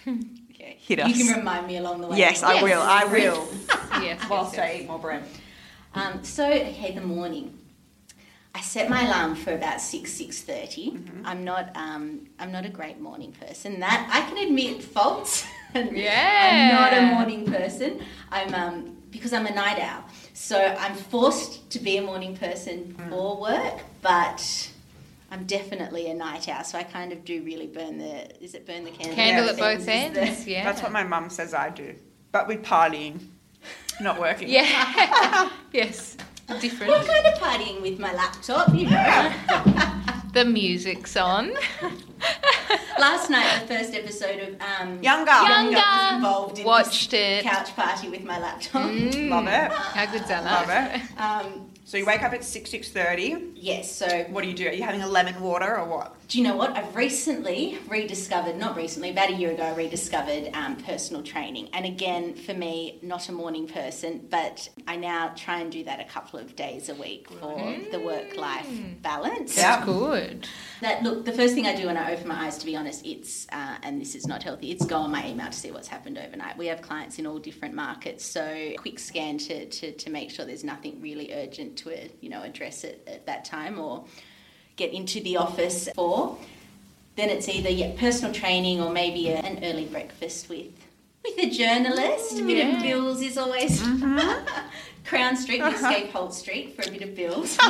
Hit 0.87 0.99
You 1.09 1.15
can 1.15 1.39
remind 1.39 1.67
me 1.67 1.79
along 1.79 2.03
the 2.03 2.09
way. 2.09 2.19
Yes, 2.19 2.43
I 2.43 2.55
Yes. 2.55 2.63
will. 2.63 2.83
I 2.83 3.05
will. 3.05 3.49
Yes, 4.03 4.21
Whilst 4.29 4.59
I 4.59 4.81
eat 4.81 4.89
more 4.89 4.99
bread. 4.99 5.23
Um, 5.95 6.23
so 6.25 6.45
okay, 6.51 6.93
the 6.95 7.01
morning. 7.01 7.57
I 8.57 8.61
set 8.61 8.91
my 8.91 9.03
alarm 9.07 9.35
for 9.35 9.53
about 9.55 9.81
six 9.81 10.13
six 10.13 10.43
Mm-hmm. 10.45 11.25
I'm 11.25 11.43
not 11.45 11.65
um, 11.75 12.29
I'm 12.39 12.53
not 12.53 12.65
a 12.67 12.69
great 12.69 13.01
morning 13.01 13.33
person. 13.33 13.81
That 13.81 14.09
I 14.13 14.21
can 14.29 14.39
admit 14.47 14.83
faults. 14.83 15.45
Yeah, 15.75 16.39
I'm 16.47 16.69
not 16.77 16.93
a 16.93 17.03
morning 17.15 17.47
person. 17.47 18.01
I'm 18.31 18.55
um, 18.55 18.97
because 19.11 19.33
I'm 19.33 19.47
a 19.47 19.55
night 19.55 19.81
owl. 19.81 20.05
So 20.33 20.57
I'm 20.57 20.95
forced 20.95 21.69
to 21.71 21.79
be 21.81 21.97
a 21.97 22.03
morning 22.03 22.37
person 22.37 22.95
Mm. 22.99 23.11
for 23.11 23.41
work, 23.41 23.81
but 24.03 24.41
I'm 25.35 25.45
definitely 25.47 26.09
a 26.11 26.15
night 26.15 26.49
owl. 26.49 26.63
So 26.63 26.79
I 26.79 26.85
kind 26.85 27.13
of 27.13 27.25
do 27.25 27.43
really 27.43 27.67
burn 27.67 27.99
the 27.99 28.43
is 28.43 28.55
it 28.55 28.65
burn 28.67 28.85
the 28.85 28.91
candle? 28.93 29.17
Candle 29.17 29.45
Yeah. 29.47 29.51
at 29.51 29.57
both 29.59 29.79
Is 29.81 29.87
the- 29.87 29.93
ends. 29.93 30.47
Yeah. 30.47 30.63
That's 30.65 30.81
what 30.81 30.93
my 30.93 31.03
mum 31.03 31.29
says 31.29 31.53
I 31.53 31.71
do, 31.71 31.95
but 32.31 32.47
with 32.47 32.63
partying. 32.63 33.19
Not 34.01 34.21
working. 34.21 34.49
Yeah. 34.49 35.49
yes. 35.73 36.17
Different. 36.61 36.93
What 36.93 37.05
kind 37.07 37.27
of 37.27 37.35
partying 37.41 37.83
with 37.83 37.99
my 37.99 38.13
laptop, 38.13 38.73
you 38.75 38.91
know? 38.91 39.33
The 40.35 40.45
music's 40.45 41.17
on. 41.17 41.53
Last 42.99 43.29
night, 43.31 43.61
the 43.67 43.75
first 43.75 43.95
episode 43.95 44.39
of 44.41 44.49
um, 44.61 45.03
Younger. 45.03 45.31
Younger. 45.33 45.77
was 45.77 46.15
involved 46.15 46.59
in 46.61 46.65
Watched 46.67 47.11
this 47.11 47.41
it. 47.41 47.45
couch 47.49 47.75
party 47.75 48.09
with 48.09 48.23
my 48.25 48.39
laptop. 48.39 48.85
Love 48.85 49.47
it. 49.49 49.73
How 49.73 50.07
good's 50.13 50.29
that? 50.29 50.45
Love 50.45 50.69
it. 50.71 51.21
Um, 51.21 51.71
So 51.87 51.99
you 51.99 52.07
wake 52.07 52.23
up 52.23 52.33
at 52.33 52.43
six 52.45 52.71
six 52.71 52.89
thirty. 52.91 53.53
yes, 53.55 53.91
so 53.93 54.25
What 54.31 54.43
do 54.43 54.49
you 54.49 54.55
do? 54.57 54.67
Are 54.69 54.73
you 54.73 54.83
having 54.83 55.03
a 55.03 55.09
lemon 55.09 55.39
water 55.41 55.79
or 55.79 55.85
what? 55.87 56.17
Do 56.29 56.39
you 56.39 56.45
know 56.45 56.57
what? 56.57 56.77
I've 56.77 56.95
recently 56.97 57.79
rediscovered, 57.87 58.57
not 58.57 58.77
recently, 58.77 59.11
about 59.11 59.31
a 59.31 59.35
year 59.35 59.51
ago, 59.51 59.63
I 59.63 59.75
rediscovered 59.75 60.51
um, 60.55 60.77
personal 60.77 61.23
training. 61.23 61.69
And 61.73 61.85
again, 61.85 62.35
for 62.35 62.55
me, 62.55 62.99
not 63.03 63.29
a 63.29 63.33
morning 63.33 63.67
person, 63.69 64.27
but 64.31 64.69
I 64.87 64.97
now 64.97 65.33
try 65.37 65.61
and 65.61 65.71
do 65.71 65.85
that 65.85 66.01
a 66.01 66.05
couple 66.05 66.39
of 66.39 66.57
days 66.57 66.89
a 66.89 66.95
week 66.95 67.29
for 67.31 67.77
the 67.91 68.01
work 68.01 68.37
life 68.37 68.69
balance. 69.03 69.57
Yeah. 69.57 69.77
That's 69.77 69.85
good. 69.85 70.49
That 70.81 71.03
look, 71.03 71.25
the 71.25 71.33
first 71.33 71.55
thing 71.55 71.67
I 71.67 71.75
do 71.75 71.87
when 71.87 71.97
I 71.97 72.13
open 72.13 72.29
my 72.29 72.47
eyes, 72.47 72.59
to 72.59 72.67
be 72.67 72.77
honest, 72.77 73.05
it's 73.05 73.47
uh, 73.53 73.77
and 73.83 74.01
this 74.01 74.15
is 74.15 74.27
not 74.27 74.43
healthy. 74.43 74.71
It's 74.71 74.87
go 74.87 74.97
on 74.97 75.11
my 75.11 75.29
email 75.29 75.47
to 75.47 75.53
see 75.53 75.71
what's 75.71 75.89
happened 75.89 76.19
overnight. 76.19 76.57
We 76.57 76.67
have 76.67 76.81
clients 76.81 77.19
in 77.19 77.27
all 77.27 77.39
different 77.39 77.75
markets, 77.75 78.25
so 78.25 78.73
quick 78.79 78.99
scan 78.99 79.39
to, 79.39 79.67
to, 79.67 79.93
to 79.93 80.11
make 80.11 80.31
sure 80.31 80.45
there's 80.45 80.65
nothing 80.65 81.01
really 81.01 81.33
urgent 81.33 81.77
to 81.79 81.93
uh, 81.93 82.09
you 82.21 82.31
know 82.31 82.43
address 82.43 82.85
it 82.85 83.07
at 83.07 83.27
that 83.27 83.45
time 83.45 83.79
or 83.79 84.05
get 84.77 84.93
into 84.93 85.21
the 85.21 85.37
office 85.37 85.89
for. 85.95 86.39
Then 87.17 87.31
it's 87.31 87.49
either 87.49 87.71
yeah, 87.71 87.93
personal 87.99 88.33
training 88.33 88.81
or 88.81 88.91
maybe 88.91 89.29
a, 89.29 89.37
an 89.37 89.65
early 89.65 89.85
breakfast 89.87 90.49
with 90.49 90.73
with 91.25 91.39
a 91.39 91.51
journalist. 91.51 92.39
A 92.39 92.45
bit 92.45 92.75
of 92.75 92.83
bills 92.83 93.23
is 93.23 93.39
always 93.39 93.83
Crown 95.05 95.37
Street, 95.37 95.63
we 95.63 95.69
escape 95.75 96.11
Holt 96.11 96.35
Street 96.35 96.75
for 96.77 96.89
a 96.89 96.91
bit 96.91 97.03
of 97.03 97.15
bills. 97.15 97.59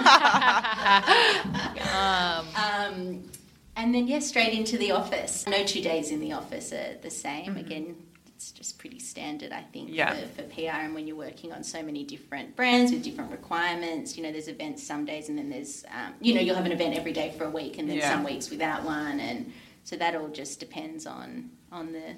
Um, 1.94 2.46
Um, 2.56 3.22
and 3.76 3.94
then, 3.94 4.06
yeah, 4.06 4.20
straight 4.20 4.54
into 4.54 4.78
the 4.78 4.92
office. 4.92 5.46
No 5.46 5.64
two 5.64 5.80
days 5.80 6.10
in 6.10 6.20
the 6.20 6.32
office 6.32 6.72
are 6.72 6.96
the 7.02 7.10
same. 7.10 7.46
Mm-hmm. 7.46 7.56
Again, 7.58 7.96
it's 8.36 8.50
just 8.50 8.78
pretty 8.78 8.98
standard, 8.98 9.52
I 9.52 9.62
think, 9.62 9.90
Yeah. 9.92 10.14
for, 10.14 10.42
for 10.42 10.42
PR. 10.48 10.80
And 10.84 10.94
when 10.94 11.06
you're 11.06 11.16
working 11.16 11.52
on 11.52 11.62
so 11.62 11.82
many 11.82 12.04
different 12.04 12.56
brands 12.56 12.90
with 12.92 13.02
different 13.02 13.30
requirements, 13.30 14.16
you 14.16 14.22
know, 14.22 14.32
there's 14.32 14.48
events 14.48 14.82
some 14.86 15.04
days, 15.04 15.28
and 15.28 15.38
then 15.38 15.48
there's, 15.50 15.84
um, 15.94 16.14
you 16.20 16.34
know, 16.34 16.40
you'll 16.40 16.56
have 16.56 16.66
an 16.66 16.72
event 16.72 16.94
every 16.96 17.12
day 17.12 17.32
for 17.38 17.44
a 17.44 17.50
week, 17.50 17.78
and 17.78 17.88
then 17.88 17.98
Yeah. 17.98 18.10
some 18.10 18.24
weeks 18.24 18.50
without 18.50 18.82
one. 18.84 19.20
And 19.20 19.52
so 19.84 19.96
that 19.96 20.14
all 20.16 20.28
just 20.28 20.60
depends 20.60 21.06
on 21.06 21.50
on 21.70 21.92
the. 21.92 22.14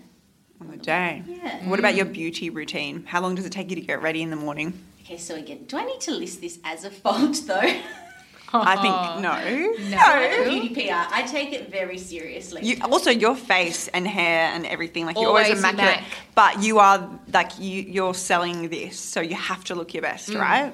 On 0.60 0.70
the 0.70 0.76
day. 0.78 1.22
Yeah. 1.26 1.68
What 1.68 1.78
about 1.78 1.94
your 1.96 2.06
beauty 2.06 2.48
routine? 2.48 3.04
How 3.04 3.20
long 3.20 3.34
does 3.34 3.44
it 3.44 3.52
take 3.52 3.68
you 3.68 3.76
to 3.76 3.82
get 3.82 4.00
ready 4.00 4.22
in 4.22 4.30
the 4.30 4.36
morning? 4.36 4.72
Okay, 5.02 5.18
so 5.18 5.34
again, 5.34 5.64
do 5.66 5.76
I 5.76 5.84
need 5.84 6.00
to 6.02 6.12
list 6.12 6.40
this 6.40 6.58
as 6.64 6.84
a 6.84 6.90
fault 6.90 7.42
though? 7.46 7.80
I 8.52 8.76
think 8.76 8.94
no. 9.22 9.96
No. 9.96 10.44
Beauty 10.50 10.74
PR, 10.88 10.92
I 11.12 11.22
take 11.26 11.52
it 11.52 11.70
very 11.70 11.98
seriously. 11.98 12.62
You, 12.64 12.76
also, 12.82 13.10
your 13.10 13.34
face 13.36 13.88
and 13.88 14.06
hair 14.06 14.50
and 14.54 14.64
everything, 14.66 15.06
like 15.06 15.16
you're 15.16 15.28
always 15.28 15.46
Always 15.48 15.58
immaculate. 15.60 15.96
Mac. 15.96 16.04
But 16.34 16.62
you 16.62 16.78
are 16.78 17.08
like 17.32 17.58
you, 17.58 17.82
you're 17.82 18.14
selling 18.14 18.68
this, 18.68 18.98
so 18.98 19.20
you 19.20 19.34
have 19.34 19.64
to 19.64 19.74
look 19.74 19.92
your 19.94 20.02
best, 20.02 20.30
Mm. 20.30 20.40
right? 20.40 20.72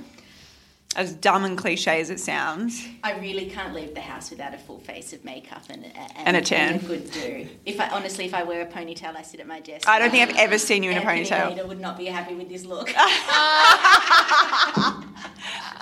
As 0.94 1.14
dumb 1.14 1.44
and 1.44 1.56
cliche 1.56 2.00
as 2.02 2.10
it 2.10 2.20
sounds. 2.20 2.86
I 3.02 3.18
really 3.18 3.46
can't 3.48 3.72
leave 3.72 3.94
the 3.94 4.02
house 4.02 4.28
without 4.30 4.52
a 4.52 4.58
full 4.58 4.78
face 4.80 5.14
of 5.14 5.24
makeup 5.24 5.62
and, 5.70 5.86
and, 5.86 6.12
And 6.26 6.36
a 6.36 6.42
tan. 6.42 6.74
a 6.74 6.78
good 6.80 7.10
do. 7.10 7.48
If 7.64 7.80
I 7.80 7.88
honestly, 7.88 8.26
if 8.26 8.34
I 8.34 8.42
wear 8.42 8.60
a 8.60 8.66
ponytail, 8.66 9.16
I 9.16 9.22
sit 9.22 9.40
at 9.40 9.46
my 9.46 9.60
desk. 9.60 9.88
I 9.88 9.98
don't 9.98 10.10
think 10.10 10.28
I've 10.28 10.36
ever 10.36 10.58
seen 10.58 10.82
you 10.82 10.90
in 10.90 10.98
a 10.98 11.00
ponytail. 11.00 11.56
Nader 11.56 11.66
would 11.66 11.80
not 11.80 11.96
be 11.96 12.04
happy 12.06 12.34
with 12.34 12.50
this 12.50 12.66
look. 12.66 12.90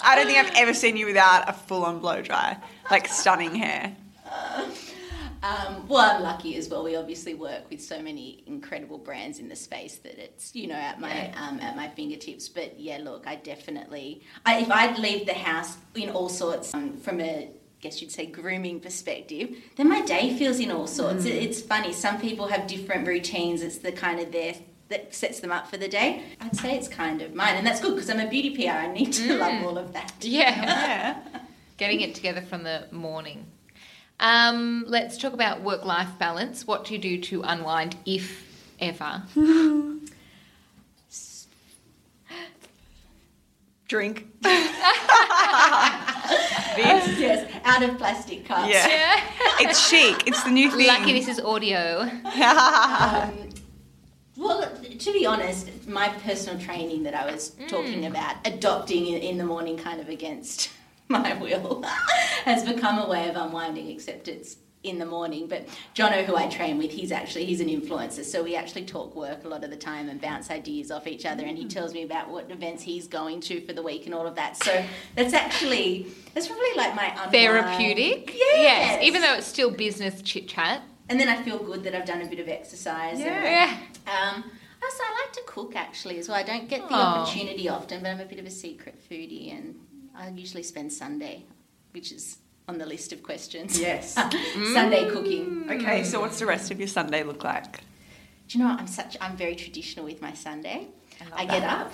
I 0.03 0.17
don't 0.17 0.27
think 0.27 0.39
I've 0.39 0.55
ever 0.57 0.75
seen 0.75 0.97
you 0.97 1.07
without 1.07 1.49
a 1.49 1.53
full-on 1.53 2.01
blow 2.01 2.23
dry, 2.23 2.57
like 2.91 3.09
stunning 3.09 3.55
hair. 3.55 3.95
Um, 5.43 5.89
well, 5.89 6.17
I'm 6.17 6.23
lucky 6.23 6.57
as 6.57 6.69
well. 6.69 6.85
We 6.85 6.97
obviously 6.97 7.35
work 7.35 7.71
with 7.71 7.83
so 7.83 8.03
many 8.03 8.45
incredible 8.47 8.99
brands 8.99 9.39
in 9.39 9.49
the 9.49 9.57
space 9.57 9.97
that 9.99 10.19
it's 10.19 10.55
you 10.55 10.67
know 10.67 10.75
at 10.75 11.01
my 11.01 11.33
um, 11.33 11.59
at 11.61 11.77
my 11.77 11.89
fingertips. 11.89 12.49
But 12.49 12.79
yeah, 12.79 12.99
look, 12.99 13.27
I 13.27 13.37
definitely 13.37 14.23
I, 14.45 14.61
if 14.61 14.71
I'd 14.71 14.99
leave 14.99 15.27
the 15.27 15.35
house 15.35 15.79
in 15.95 16.11
all 16.11 16.29
sorts 16.29 16.75
um, 16.75 16.99
from 16.99 17.21
a 17.21 17.51
guess 17.81 18.03
you'd 18.03 18.13
say 18.13 18.27
grooming 18.27 18.81
perspective, 18.81 19.57
then 19.77 19.89
my 19.89 20.03
day 20.03 20.37
feels 20.37 20.61
in 20.61 20.71
all 20.71 20.87
sorts. 20.87 21.25
It, 21.25 21.35
it's 21.37 21.63
funny. 21.63 21.95
Some 21.95 22.21
people 22.21 22.49
have 22.49 22.67
different 22.67 23.07
routines. 23.07 23.63
It's 23.63 23.79
the 23.79 23.93
kind 23.93 24.21
of 24.21 24.33
their 24.33 24.55
that 24.91 25.15
sets 25.15 25.41
them 25.41 25.51
up 25.51 25.67
for 25.69 25.77
the 25.77 25.89
day. 25.89 26.23
I'd 26.41 26.55
say 26.57 26.77
it's 26.77 26.89
kind 26.89 27.23
of 27.23 27.35
mine, 27.35 27.55
and 27.57 27.67
that's 27.67 27.81
good 27.81 27.95
because 27.95 28.11
I'm 28.11 28.21
a 28.21 28.29
beauty 28.29 28.51
PR. 28.57 28.73
I 28.73 28.93
need 28.93 29.13
to 29.15 29.39
love 29.39 29.65
all 29.65 29.79
of 29.79 29.93
that. 29.95 30.13
yeah. 30.21 30.51
Yeah. 30.51 31.17
Getting 31.79 32.03
it 32.03 32.15
together 32.15 32.43
from 32.43 32.65
the 32.65 32.87
morning. 32.91 33.47
Um, 34.19 34.85
let's 34.87 35.17
talk 35.17 35.33
about 35.33 35.63
work 35.63 35.87
life 35.87 36.11
balance. 36.19 36.67
What 36.67 36.85
do 36.85 36.93
you 36.93 36.99
do 37.01 37.19
to 37.23 37.43
unwind, 37.43 37.97
if 38.05 38.45
ever? 38.79 39.23
Drink. 43.89 44.27
yes, 46.77 47.51
out 47.65 47.83
of 47.83 47.97
plastic 47.97 48.45
cups. 48.45 48.69
Yeah. 48.69 48.87
Yeah. 48.87 49.21
It's 49.61 49.89
chic. 49.89 50.27
It's 50.27 50.43
the 50.45 50.51
new 50.51 50.71
thing. 50.71 50.87
Lucky 50.87 51.13
this 51.13 51.29
is 51.29 51.41
audio. 51.41 52.03
Um, 52.03 53.49
well, 54.37 54.71
to 54.99 55.13
be 55.13 55.27
honest, 55.27 55.89
my 55.89 56.09
personal 56.25 56.59
training 56.61 57.03
that 57.03 57.15
I 57.15 57.31
was 57.31 57.51
mm. 57.51 57.69
talking 57.69 58.07
about, 58.07 58.37
adopting 58.47 59.07
in, 59.07 59.39
the 59.39 59.45
morning 59.45 59.77
kind 59.77 60.01
of 60.01 60.09
against 60.09 60.71
my 61.09 61.35
will, 61.35 61.83
has 62.45 62.65
become 62.65 62.99
a 62.99 63.09
way 63.09 63.29
of 63.29 63.37
unwinding, 63.37 63.89
except 63.91 64.29
it's 64.29 64.57
in 64.83 64.99
the 64.99 65.05
morning. 65.05 65.47
But 65.47 65.67
Jono, 65.95 66.25
who 66.25 66.37
I 66.37 66.47
train 66.47 66.79
with, 66.79 66.91
he's 66.91 67.13
actually 67.13 67.45
he's 67.45 67.61
an 67.61 67.69
influencer, 67.69 68.25
so 68.25 68.43
we 68.43 68.57
actually 68.57 68.85
talk 68.85 69.15
work 69.15 69.45
a 69.45 69.49
lot 69.49 69.65
of 69.65 69.71
the 69.71 69.77
time 69.77 70.09
and 70.09 70.21
bounce 70.21 70.51
ideas 70.51 70.91
off 70.91 71.07
each 71.07 71.27
other. 71.27 71.45
And 71.45 71.59
he 71.59 71.65
mm. 71.65 71.71
tells 71.71 71.93
me 71.93 72.03
about 72.03 72.31
what 72.31 72.51
events 72.51 72.83
he's 72.83 73.07
going 73.07 73.41
to 73.43 73.61
for 73.67 73.73
the 73.73 73.83
week 73.83 74.07
and 74.07 74.15
all 74.15 74.27
of 74.27 74.37
that. 74.37 74.57
So 74.63 74.85
that's 75.17 75.35
actually 75.35 76.07
that's 76.35 76.47
probably 76.47 76.75
like 76.77 76.95
my 76.95 77.09
unwind. 77.09 77.33
Therapeutic. 77.33 78.33
Yes. 78.35 79.03
Even 79.03 79.23
though 79.23 79.35
it's 79.35 79.47
still 79.47 79.71
business 79.71 80.23
chit 80.23 80.49
chat. 80.49 80.83
And 81.11 81.19
then 81.21 81.29
I 81.29 81.43
feel 81.43 81.59
good 81.59 81.83
that 81.85 81.95
I've 81.95 82.07
done 82.07 82.23
a 82.23 82.27
bit 82.27 82.39
of 82.39 82.49
exercise. 82.49 83.19
and- 83.19 83.25
Yeah. 83.27 83.77
Um, 84.07 84.45
also, 84.83 85.03
I 85.03 85.23
like 85.25 85.33
to 85.35 85.43
cook 85.45 85.75
actually 85.77 86.19
as 86.19 86.29
well. 86.29 86.39
I 86.39 86.43
don't 86.45 86.69
get 86.69 86.89
the 86.89 86.95
Aw. 86.95 87.23
opportunity 87.23 87.69
often, 87.69 88.01
but 88.01 88.11
I'm 88.11 88.21
a 88.21 88.25
bit 88.25 88.39
of 88.39 88.47
a 88.47 88.51
secret 88.51 88.95
foodie, 89.11 89.53
and 89.53 89.75
I 90.17 90.29
usually 90.31 90.63
spend 90.63 90.93
Sunday, 90.93 91.43
which 91.93 92.13
is 92.13 92.39
on 92.69 92.79
the 92.79 92.87
list 92.87 93.13
of 93.13 93.23
questions. 93.25 93.79
Yes. 93.79 94.15
Sunday 94.73 95.11
cooking. 95.11 95.69
Okay, 95.69 96.05
so 96.05 96.21
what's 96.21 96.39
the 96.39 96.47
rest 96.47 96.71
of 96.71 96.79
your 96.79 96.89
Sunday 96.89 97.25
look 97.25 97.43
like? 97.45 97.81
Do 98.49 98.59
you 98.59 98.65
know 98.65 98.71
what? 98.71 98.81
I'm 98.81 98.87
such 98.87 99.17
I'm 99.21 99.37
very 99.37 99.57
traditional 99.57 100.05
with 100.05 100.23
my 100.23 100.33
Sunday. 100.33 100.87
love 101.21 101.33
I, 101.35 101.45
get 101.45 101.63
up, 101.65 101.93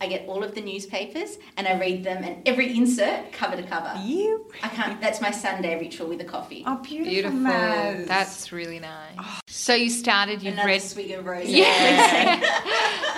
I 0.00 0.06
get 0.06 0.28
all 0.28 0.44
of 0.44 0.54
the 0.54 0.60
newspapers, 0.60 1.38
and 1.56 1.66
I 1.66 1.78
read 1.78 2.04
them, 2.04 2.22
and 2.22 2.46
every 2.46 2.76
insert 2.76 3.32
cover 3.32 3.56
to 3.56 3.62
cover. 3.64 3.92
You. 4.04 4.46
I 4.62 4.68
can't. 4.68 5.00
That's 5.00 5.20
my 5.20 5.30
Sunday 5.32 5.78
ritual 5.78 6.08
with 6.08 6.20
a 6.20 6.24
coffee. 6.24 6.62
Oh, 6.66 6.76
beautiful. 6.76 7.10
Beautiful. 7.10 8.06
That's 8.06 8.52
really 8.52 8.78
nice. 8.78 9.40
So 9.48 9.74
you 9.74 9.90
started, 9.90 10.42
you've 10.42 10.54
Another 10.54 10.68
read 10.68 10.82
swig 10.82 11.10
of 11.10 11.26
rose. 11.26 11.48
Yeah. 11.48 12.44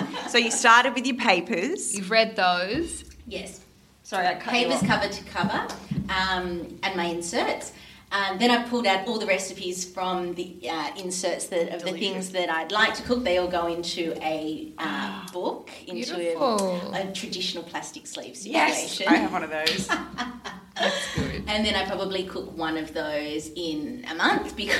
So 0.31 0.37
you 0.37 0.49
started 0.49 0.93
with 0.95 1.05
your 1.05 1.17
papers. 1.17 1.93
you've 1.93 2.09
read 2.09 2.37
those. 2.37 3.03
Yes. 3.27 3.59
Sorry, 4.03 4.25
I 4.27 4.35
cut 4.35 4.53
you 4.53 4.67
papers 4.67 4.81
off. 4.81 4.87
cover 4.87 5.07
to 5.09 5.23
cover 5.25 5.67
um, 6.09 6.79
and 6.83 6.95
my 6.95 7.05
inserts. 7.05 7.73
Um, 8.11 8.37
then 8.39 8.51
I 8.51 8.63
pulled 8.67 8.85
out 8.87 9.07
all 9.07 9.19
the 9.19 9.25
recipes 9.25 9.85
from 9.85 10.33
the 10.33 10.57
uh, 10.69 10.89
inserts 10.97 11.47
that 11.47 11.73
of 11.73 11.83
the 11.83 11.93
things 11.93 12.31
that 12.31 12.49
I'd 12.49 12.71
like 12.71 12.93
to 12.95 13.03
cook. 13.03 13.23
They 13.23 13.37
all 13.37 13.47
go 13.47 13.67
into 13.67 14.13
a 14.21 14.73
uh, 14.77 15.31
book, 15.31 15.69
into 15.87 16.15
a, 16.17 17.01
a 17.09 17.11
traditional 17.13 17.63
plastic 17.63 18.05
sleeve 18.05 18.35
situation. 18.35 18.51
Yes, 18.67 18.91
situation. 18.91 19.13
I 19.13 19.17
have 19.17 19.31
one 19.31 19.43
of 19.43 19.49
those. 19.49 19.87
That's 20.75 21.15
good. 21.15 21.43
And 21.47 21.65
then 21.65 21.75
I 21.75 21.85
probably 21.85 22.23
cook 22.23 22.55
one 22.57 22.77
of 22.77 22.93
those 22.93 23.49
in 23.55 24.05
a 24.09 24.15
month 24.15 24.55
because 24.57 24.75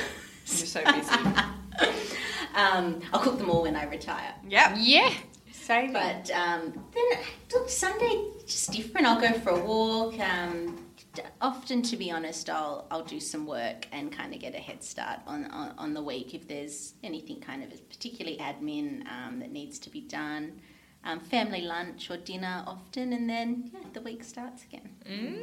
You're 0.46 0.66
so 0.66 0.84
busy. 0.84 1.14
um, 2.54 3.00
I'll 3.12 3.20
cook 3.20 3.38
them 3.38 3.48
all 3.50 3.62
when 3.62 3.76
I 3.76 3.84
retire. 3.84 4.34
Yep. 4.48 4.72
Yeah. 4.78 5.12
Same. 5.52 5.92
But 5.92 6.30
um, 6.32 6.72
then 6.92 7.04
look, 7.54 7.68
Sunday 7.68 8.24
just 8.46 8.72
different. 8.72 9.06
I'll 9.06 9.20
go 9.20 9.32
for 9.38 9.50
a 9.50 9.60
walk. 9.64 10.18
Um, 10.18 10.76
d- 10.76 10.81
often, 11.40 11.82
to 11.82 11.96
be 11.96 12.10
honest, 12.10 12.48
I'll 12.48 12.86
I'll 12.90 13.04
do 13.04 13.20
some 13.20 13.46
work 13.46 13.86
and 13.92 14.10
kind 14.10 14.32
of 14.34 14.40
get 14.40 14.54
a 14.54 14.58
head 14.58 14.82
start 14.82 15.20
on, 15.26 15.44
on, 15.46 15.74
on 15.78 15.94
the 15.94 16.02
week 16.02 16.34
if 16.34 16.48
there's 16.48 16.94
anything 17.02 17.40
kind 17.40 17.62
of 17.62 17.88
particularly 17.88 18.38
admin 18.38 19.06
um, 19.10 19.40
that 19.40 19.50
needs 19.52 19.78
to 19.80 19.90
be 19.90 20.00
done. 20.00 20.60
Um, 21.04 21.18
family 21.18 21.62
lunch 21.62 22.10
or 22.10 22.16
dinner 22.16 22.62
often, 22.66 23.12
and 23.12 23.28
then 23.28 23.70
yeah, 23.74 23.80
the 23.92 24.00
week 24.00 24.22
starts 24.22 24.62
again. 24.64 24.88
Mm. 25.10 25.36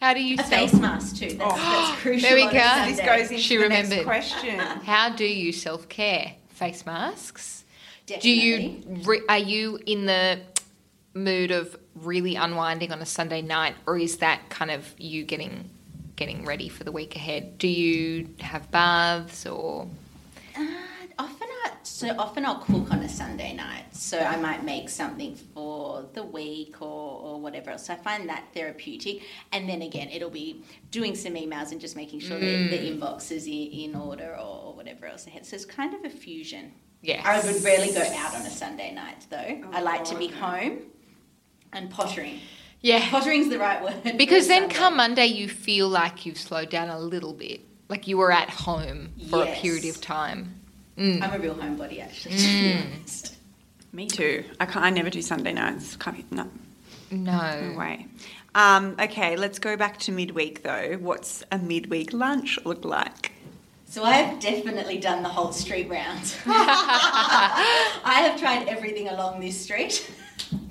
How 0.00 0.14
do 0.14 0.22
you 0.22 0.36
A 0.38 0.44
self? 0.44 0.70
face 0.70 0.80
mask 0.80 1.16
too. 1.16 1.32
That's, 1.34 1.54
that's 1.56 2.00
crucial. 2.02 2.28
There 2.28 2.36
we 2.36 2.52
go. 2.52 2.84
this 2.86 3.00
goes 3.00 3.30
into 3.30 3.42
She 3.42 3.56
the 3.56 3.62
remembered. 3.64 3.90
next 3.90 4.04
question. 4.04 4.58
How 4.84 5.08
do 5.10 5.24
you 5.24 5.52
self 5.52 5.88
care? 5.88 6.34
Face 6.50 6.86
masks. 6.86 7.64
Do 8.06 8.30
you 8.30 8.82
re- 9.04 9.22
are 9.28 9.38
you 9.38 9.80
in 9.84 10.06
the 10.06 10.40
mood 11.14 11.50
of 11.50 11.76
really 12.02 12.36
unwinding 12.36 12.92
on 12.92 13.00
a 13.00 13.06
Sunday 13.06 13.42
night, 13.42 13.74
or 13.86 13.98
is 13.98 14.18
that 14.18 14.48
kind 14.48 14.70
of 14.70 14.94
you 14.98 15.24
getting 15.24 15.70
getting 16.16 16.44
ready 16.44 16.68
for 16.68 16.84
the 16.84 16.92
week 16.92 17.14
ahead? 17.14 17.58
Do 17.58 17.68
you 17.68 18.28
have 18.40 18.70
baths 18.70 19.46
or? 19.46 19.88
Uh, 20.56 20.66
often, 21.18 21.48
I, 21.64 21.70
so 21.82 22.08
often 22.18 22.44
I'll 22.44 22.58
cook 22.58 22.90
on 22.90 23.00
a 23.00 23.08
Sunday 23.08 23.54
night. 23.54 23.84
So 23.94 24.18
I 24.18 24.36
might 24.36 24.64
make 24.64 24.88
something 24.88 25.36
for 25.36 26.06
the 26.14 26.22
week 26.22 26.80
or, 26.80 27.20
or 27.20 27.40
whatever 27.40 27.70
else. 27.70 27.86
So 27.86 27.92
I 27.92 27.96
find 27.96 28.28
that 28.28 28.44
therapeutic. 28.54 29.22
And 29.52 29.68
then 29.68 29.82
again, 29.82 30.08
it'll 30.08 30.30
be 30.30 30.62
doing 30.90 31.14
some 31.14 31.34
emails 31.34 31.72
and 31.72 31.80
just 31.80 31.96
making 31.96 32.20
sure 32.20 32.38
that 32.38 32.70
the 32.70 32.78
inbox 32.78 33.30
is 33.30 33.46
in, 33.46 33.52
in 33.52 33.94
order 33.94 34.36
or, 34.36 34.74
whatever 34.74 35.06
else 35.06 35.26
ahead. 35.26 35.46
So 35.46 35.56
it's 35.56 35.64
kind 35.64 35.94
of 35.94 36.04
a 36.04 36.10
fusion. 36.10 36.72
Yes. 37.02 37.24
I 37.24 37.44
would 37.46 37.62
rarely 37.62 37.92
go 37.92 38.02
out 38.02 38.34
on 38.34 38.42
a 38.42 38.50
Sunday 38.50 38.92
night 38.92 39.26
though. 39.30 39.62
Oh, 39.64 39.70
I 39.72 39.80
like 39.80 40.04
to 40.04 40.16
be 40.16 40.28
God. 40.28 40.38
home 40.38 40.78
and 41.76 41.90
pottering. 41.90 42.40
Yeah. 42.80 43.08
Pottering's 43.10 43.48
the 43.48 43.58
right 43.58 43.82
word. 43.82 44.16
Because 44.16 44.48
then 44.48 44.62
Sunday. 44.62 44.74
come 44.74 44.96
Monday, 44.96 45.26
you 45.26 45.48
feel 45.48 45.88
like 45.88 46.26
you've 46.26 46.38
slowed 46.38 46.70
down 46.70 46.88
a 46.88 46.98
little 46.98 47.32
bit, 47.32 47.60
like 47.88 48.06
you 48.08 48.16
were 48.16 48.32
at 48.32 48.48
home 48.50 49.10
for 49.30 49.44
Yes. 49.44 49.58
a 49.58 49.60
period 49.60 49.84
of 49.86 50.00
time. 50.00 50.60
I'm 50.98 51.22
a 51.22 51.38
real 51.38 51.54
homebody 51.54 52.02
actually, 52.02 52.36
Mm. 52.36 53.32
Me 53.92 54.06
too. 54.06 54.44
I 54.60 54.66
can't. 54.66 54.84
I 54.84 54.90
never 54.90 55.10
do 55.10 55.20
Sunday 55.22 55.52
nights. 55.52 55.96
Can't. 55.96 56.30
No, 56.32 56.48
No. 57.10 57.70
no 57.72 57.78
way. 57.78 58.06
Um, 58.54 58.96
okay, 58.98 59.36
let's 59.36 59.58
go 59.58 59.76
back 59.76 59.98
to 60.00 60.12
midweek 60.12 60.62
though. 60.62 60.96
What's 61.00 61.44
a 61.52 61.58
midweek 61.58 62.12
lunch 62.14 62.58
look 62.64 62.84
like? 62.84 63.32
So 63.88 64.02
I 64.04 64.12
have 64.12 64.40
definitely 64.40 64.98
done 64.98 65.22
the 65.22 65.28
whole 65.28 65.52
street 65.52 65.88
round. 65.90 66.34
I 66.46 68.20
have 68.28 68.38
tried 68.40 68.66
everything 68.68 69.08
along 69.08 69.40
this 69.40 69.60
street. 69.60 70.10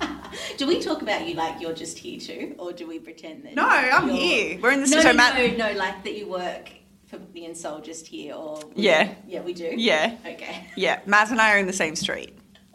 do 0.58 0.66
we 0.66 0.80
talk 0.80 1.02
about 1.02 1.26
you 1.26 1.34
like 1.34 1.60
you're 1.60 1.74
just 1.74 1.98
here 1.98 2.18
too, 2.20 2.54
or 2.58 2.72
do 2.72 2.86
we 2.86 2.98
pretend 2.98 3.44
that? 3.44 3.54
No, 3.54 3.66
I'm 3.66 4.08
you're- 4.08 4.18
here. 4.18 4.60
We're 4.60 4.72
in 4.72 4.80
the 4.82 4.88
No, 4.88 5.00
so 5.00 5.10
no, 5.10 5.14
Matt. 5.16 5.36
no, 5.58 5.68
no, 5.72 5.78
like 5.78 6.02
that 6.04 6.16
you 6.16 6.28
work 6.28 6.70
for 7.06 7.18
the 7.18 7.42
Insole 7.42 7.84
just 7.84 8.06
here, 8.06 8.34
or 8.34 8.60
Yeah. 8.74 9.14
yeah, 9.26 9.40
we 9.40 9.52
do. 9.54 9.72
Yeah, 9.76 10.16
Okay. 10.26 10.66
yeah. 10.76 11.00
Matt 11.06 11.30
and 11.30 11.40
I 11.40 11.54
are 11.54 11.58
in 11.58 11.66
the 11.66 11.72
same 11.72 11.94
street. 11.96 12.36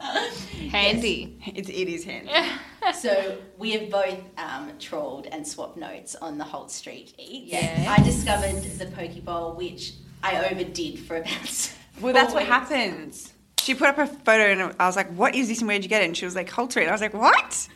Handy. 0.70 1.38
It's, 1.54 1.68
it 1.68 1.88
is 1.88 2.04
handy. 2.04 2.30
So 2.98 3.38
we 3.58 3.70
have 3.72 3.90
both 3.90 4.18
um, 4.36 4.72
trawled 4.80 5.26
and 5.26 5.46
swapped 5.46 5.76
notes 5.76 6.16
on 6.16 6.36
the 6.36 6.42
Holt 6.42 6.68
Street 6.72 7.14
Eats. 7.16 7.52
Yes. 7.52 7.86
I 7.86 8.02
discovered 8.02 8.60
the 8.76 8.86
poke 8.86 9.24
bowl, 9.24 9.54
which 9.54 9.92
I 10.20 10.48
overdid 10.50 10.98
for 10.98 11.18
about. 11.18 11.72
Well, 12.00 12.12
that's 12.12 12.32
four 12.32 12.40
what 12.40 12.48
happens. 12.48 13.32
She 13.62 13.74
put 13.74 13.88
up 13.88 13.98
a 13.98 14.06
photo 14.06 14.44
and 14.64 14.74
I 14.80 14.86
was 14.86 14.96
like, 14.96 15.08
"What 15.14 15.34
is 15.34 15.48
this 15.48 15.60
and 15.60 15.68
where'd 15.68 15.82
you 15.84 15.88
get 15.88 16.02
it?" 16.02 16.06
And 16.06 16.16
she 16.16 16.24
was 16.24 16.34
like, 16.34 16.50
"Holt 16.50 16.72
Street." 16.72 16.84
And 16.84 16.90
I 16.90 16.94
was 16.94 17.00
like, 17.00 17.14
"What? 17.14 17.68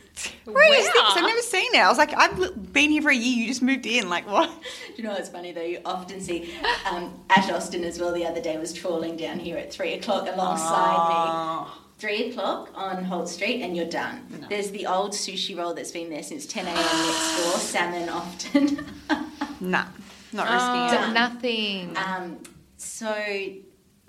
Where 0.45 0.79
is 0.79 0.85
this? 0.85 0.95
I've 1.01 1.21
never 1.23 1.41
seen 1.41 1.73
it." 1.73 1.79
I 1.79 1.87
was 1.87 1.97
like, 1.97 2.13
"I've 2.17 2.73
been 2.73 2.91
here 2.91 3.01
for 3.01 3.09
a 3.09 3.15
year. 3.15 3.37
You 3.41 3.47
just 3.47 3.61
moved 3.61 3.85
in. 3.85 4.09
Like 4.09 4.27
what?" 4.29 4.49
Do 4.49 4.93
you 5.01 5.03
know 5.03 5.13
what's 5.13 5.29
funny 5.29 5.51
though? 5.53 5.61
You 5.61 5.79
often 5.85 6.19
see 6.19 6.53
um, 6.91 7.13
Ash 7.29 7.49
Austin 7.49 7.83
as 7.85 7.99
well. 7.99 8.11
The 8.13 8.25
other 8.25 8.41
day 8.41 8.57
was 8.57 8.73
trawling 8.73 9.15
down 9.15 9.39
here 9.39 9.57
at 9.57 9.71
three 9.71 9.93
o'clock 9.93 10.27
alongside 10.27 11.09
me. 11.09 11.15
Oh. 11.15 11.81
Three 11.99 12.29
o'clock 12.29 12.69
on 12.75 13.03
Holt 13.05 13.27
Street, 13.29 13.61
and 13.63 13.75
you're 13.75 13.85
done. 13.89 14.21
No. 14.41 14.47
There's 14.49 14.69
the 14.71 14.85
old 14.85 15.13
sushi 15.13 15.57
roll 15.57 15.73
that's 15.73 15.89
been 15.91 16.09
there 16.11 16.21
since 16.21 16.45
10 16.45 16.65
a.m. 16.67 16.75
next 16.75 17.37
door. 17.43 17.53
Salmon 17.59 18.09
often. 18.09 18.85
Nah, 19.59 19.85
not 20.33 20.45
Oh, 20.47 20.53
risking 20.53 20.99
it. 20.99 21.01
Done. 21.01 21.13
nothing. 21.15 21.97
um, 21.97 22.37
so. 22.77 23.11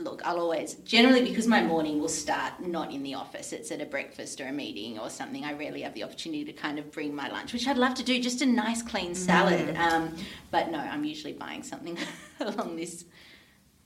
Look, 0.01 0.22
I'll 0.24 0.38
always 0.38 0.74
generally 0.84 1.22
because 1.24 1.49
my 1.49 1.61
morning 1.61 2.01
will 2.01 2.09
start 2.09 2.61
not 2.61 2.92
in 2.92 3.03
the 3.03 3.14
office. 3.14 3.53
It's 3.53 3.72
at 3.72 3.80
a 3.80 3.84
breakfast 3.86 4.40
or 4.40 4.46
a 4.46 4.53
meeting 4.53 4.96
or 4.99 5.11
something. 5.11 5.44
I 5.44 5.55
rarely 5.55 5.82
have 5.82 5.94
the 5.94 6.05
opportunity 6.05 6.44
to 6.44 6.53
kind 6.53 6.78
of 6.78 6.92
bring 6.92 7.14
my 7.14 7.28
lunch, 7.28 7.53
which 7.53 7.66
I'd 7.66 7.78
love 7.78 7.94
to 7.94 8.05
do, 8.05 8.20
just 8.22 8.40
a 8.40 8.46
nice 8.46 8.80
clean 8.80 9.16
salad. 9.16 9.76
Um, 9.76 10.14
but 10.53 10.70
no, 10.70 10.78
I'm 10.78 11.05
usually 11.05 11.32
buying 11.32 11.64
something 11.64 11.99
along 12.40 12.76
this 12.76 13.05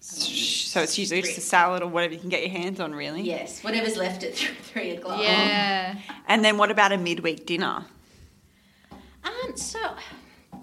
So 0.00 0.80
it's 0.80 0.98
usually 0.98 1.22
just 1.22 1.38
a 1.38 1.40
salad 1.40 1.82
or 1.82 1.86
whatever 1.88 2.12
you 2.12 2.18
can 2.20 2.28
get 2.28 2.40
your 2.40 2.50
hands 2.50 2.80
on, 2.80 2.92
really. 2.92 3.22
Yes, 3.22 3.62
whatever's 3.62 3.96
left 3.96 4.24
at 4.24 4.34
three 4.34 4.90
o'clock. 4.90 5.22
yeah. 5.22 5.96
And 6.26 6.44
then 6.44 6.58
what 6.58 6.70
about 6.72 6.90
a 6.92 6.98
midweek 6.98 7.46
dinner? 7.46 7.84
Um, 9.22 9.56
so, 9.56 9.78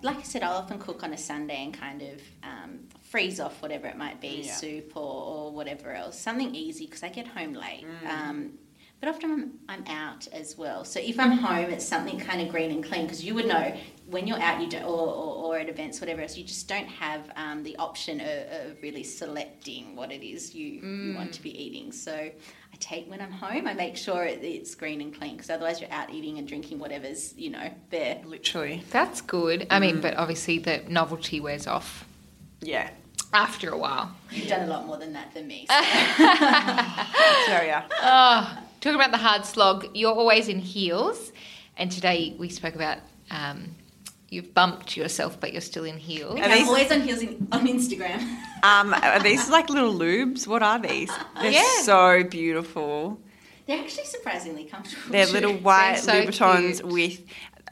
like 0.03 0.17
I 0.17 0.23
said, 0.23 0.43
I'll 0.43 0.57
often 0.57 0.77
cook 0.77 1.03
on 1.03 1.13
a 1.13 1.17
Sunday 1.17 1.63
and 1.63 1.73
kind 1.73 2.01
of 2.01 2.21
um, 2.43 2.79
freeze 3.10 3.39
off 3.39 3.62
whatever 3.62 3.88
it 3.88 3.97
might 3.97 4.22
be, 4.22 4.43
Yeah. 4.45 4.53
soup 4.53 4.95
or, 4.95 5.01
or 5.01 5.51
whatever 5.51 5.91
else. 5.93 6.20
Something 6.20 6.53
easy 6.53 6.86
because 6.86 7.03
I 7.03 7.10
get 7.10 7.28
home 7.28 7.53
late. 7.53 7.86
Mm. 8.03 8.07
Um, 8.10 8.51
but 8.99 9.10
often 9.10 9.32
I'm, 9.32 9.51
I'm 9.70 9.95
out 9.95 10.28
as 10.34 10.57
well. 10.57 10.84
So 10.84 10.99
if 10.99 11.18
I'm 11.20 11.32
home, 11.32 11.70
it's 11.72 11.86
something 11.86 12.20
kind 12.20 12.41
of 12.41 12.49
green 12.49 12.70
and 12.70 12.84
clean 12.84 13.03
because 13.03 13.24
you 13.24 13.34
would 13.34 13.47
know 13.47 13.74
when 14.07 14.28
you're 14.28 14.39
out, 14.41 14.60
you 14.62 14.68
do, 14.68 14.78
or, 14.80 15.07
or, 15.07 15.36
or 15.55 15.57
at 15.57 15.70
events, 15.70 16.01
whatever 16.01 16.22
else, 16.22 16.36
you 16.38 16.43
just 16.43 16.68
don't 16.68 16.88
have 16.88 17.32
um, 17.38 17.64
the 17.64 17.78
option 17.78 18.20
of, 18.20 18.28
of 18.28 18.82
really 18.82 19.03
selecting 19.03 19.95
what 19.95 20.12
it 20.12 20.22
is 20.22 20.53
you, 20.53 20.66
you 20.68 21.16
want 21.16 21.32
to 21.34 21.41
be 21.41 21.49
eating. 21.64 21.93
So 21.93 22.12
I 22.14 22.76
take 22.80 23.10
when 23.10 23.22
I'm 23.22 23.32
home, 23.32 23.68
I 23.68 23.74
make 23.74 23.95
sure 23.95 24.26
it, 24.26 24.43
it's 24.43 24.76
green 24.76 24.99
and 25.01 25.18
clean 25.18 25.34
because 25.36 25.49
otherwise 25.49 25.80
you're 25.80 25.91
out 25.91 26.12
eating 26.14 26.38
and 26.38 26.45
drinking 26.47 26.78
whatever's 26.78 27.34
you 27.38 27.49
know 27.51 27.72
there. 27.89 28.22
Literally. 28.26 28.84
That's 28.91 29.22
good. 29.22 29.66
I 29.72 29.80
mean, 29.80 30.01
but 30.01 30.16
obviously 30.18 30.60
the 30.60 30.84
novelty 30.89 31.39
wears 31.39 31.68
off 31.68 32.05
Yeah. 32.62 32.89
After 33.34 33.69
a 33.69 33.77
while. 33.77 34.11
You've 34.32 34.47
done 34.47 34.63
a 34.67 34.71
lot 34.71 34.86
more 34.88 34.97
than 34.97 35.13
that 35.13 35.34
than 35.34 35.47
me. 35.47 35.65
So. 35.69 35.75
So 37.45 37.61
yeah. 37.65 37.84
Oh, 38.01 38.57
talking 38.82 38.95
about 38.95 39.11
the 39.11 39.17
hard 39.17 39.45
slog, 39.45 39.88
you're 39.95 40.13
always 40.13 40.47
in 40.47 40.59
heels, 40.59 41.32
and 41.77 41.91
today 41.91 42.36
we 42.38 42.49
spoke 42.49 42.75
about 42.75 42.99
um, 43.32 43.75
you've 44.30 44.53
bumped 44.53 44.95
yourself, 44.97 45.39
but 45.39 45.51
you're 45.51 45.61
still 45.61 45.84
in 45.86 45.97
heels. 45.97 46.39
Are 46.39 46.43
I'm 46.43 46.67
always 46.67 46.91
on 46.91 47.01
heels 47.01 47.21
in, 47.21 47.47
on 47.51 47.67
Instagram. 47.67 48.21
Um, 48.61 48.93
are 48.93 49.21
these 49.23 49.49
like 49.49 49.69
little 49.69 49.93
lubes? 49.93 50.45
What 50.45 50.61
are 50.61 50.77
these? 50.80 51.09
They're 51.41 51.51
Yeah. 51.51 51.82
so 51.84 52.25
beautiful. 52.25 53.17
They're 53.65 53.80
actually 53.80 54.03
surprisingly 54.03 54.65
comfortable. 54.65 55.13
They're 55.13 55.27
too. 55.27 55.32
little 55.32 55.53
white 55.53 55.99
so 55.99 56.11
Louboutins 56.11 56.82
cute. 56.82 56.86
with. 56.91 57.21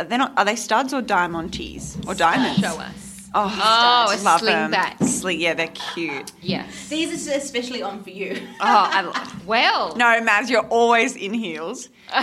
They're 0.07 0.17
not. 0.17 0.31
Are 0.37 0.45
they 0.45 0.55
studs 0.55 0.93
or 0.93 1.01
diamantes 1.01 1.97
or 2.07 2.15
diamonds? 2.15 2.59
Show 2.61 2.79
us. 2.79 3.06
Oh, 3.33 4.07
Oh, 4.09 4.15
a 4.15 4.17
love 4.23 4.41
them. 4.41 4.71
slingback. 4.71 5.03
Sling, 5.03 5.39
yeah, 5.41 5.53
they're 5.53 5.67
cute. 5.67 6.31
Yes. 6.41 6.87
These 6.89 7.27
are 7.27 7.33
especially 7.33 7.81
on 7.83 8.03
for 8.03 8.09
you. 8.09 8.35
Oh, 8.61 8.89
I 8.91 9.01
love. 9.01 9.47
Well, 9.47 9.95
No, 9.95 10.05
Maz, 10.21 10.49
you're 10.49 10.65
always 10.67 11.15
in 11.15 11.33
heels. 11.33 11.89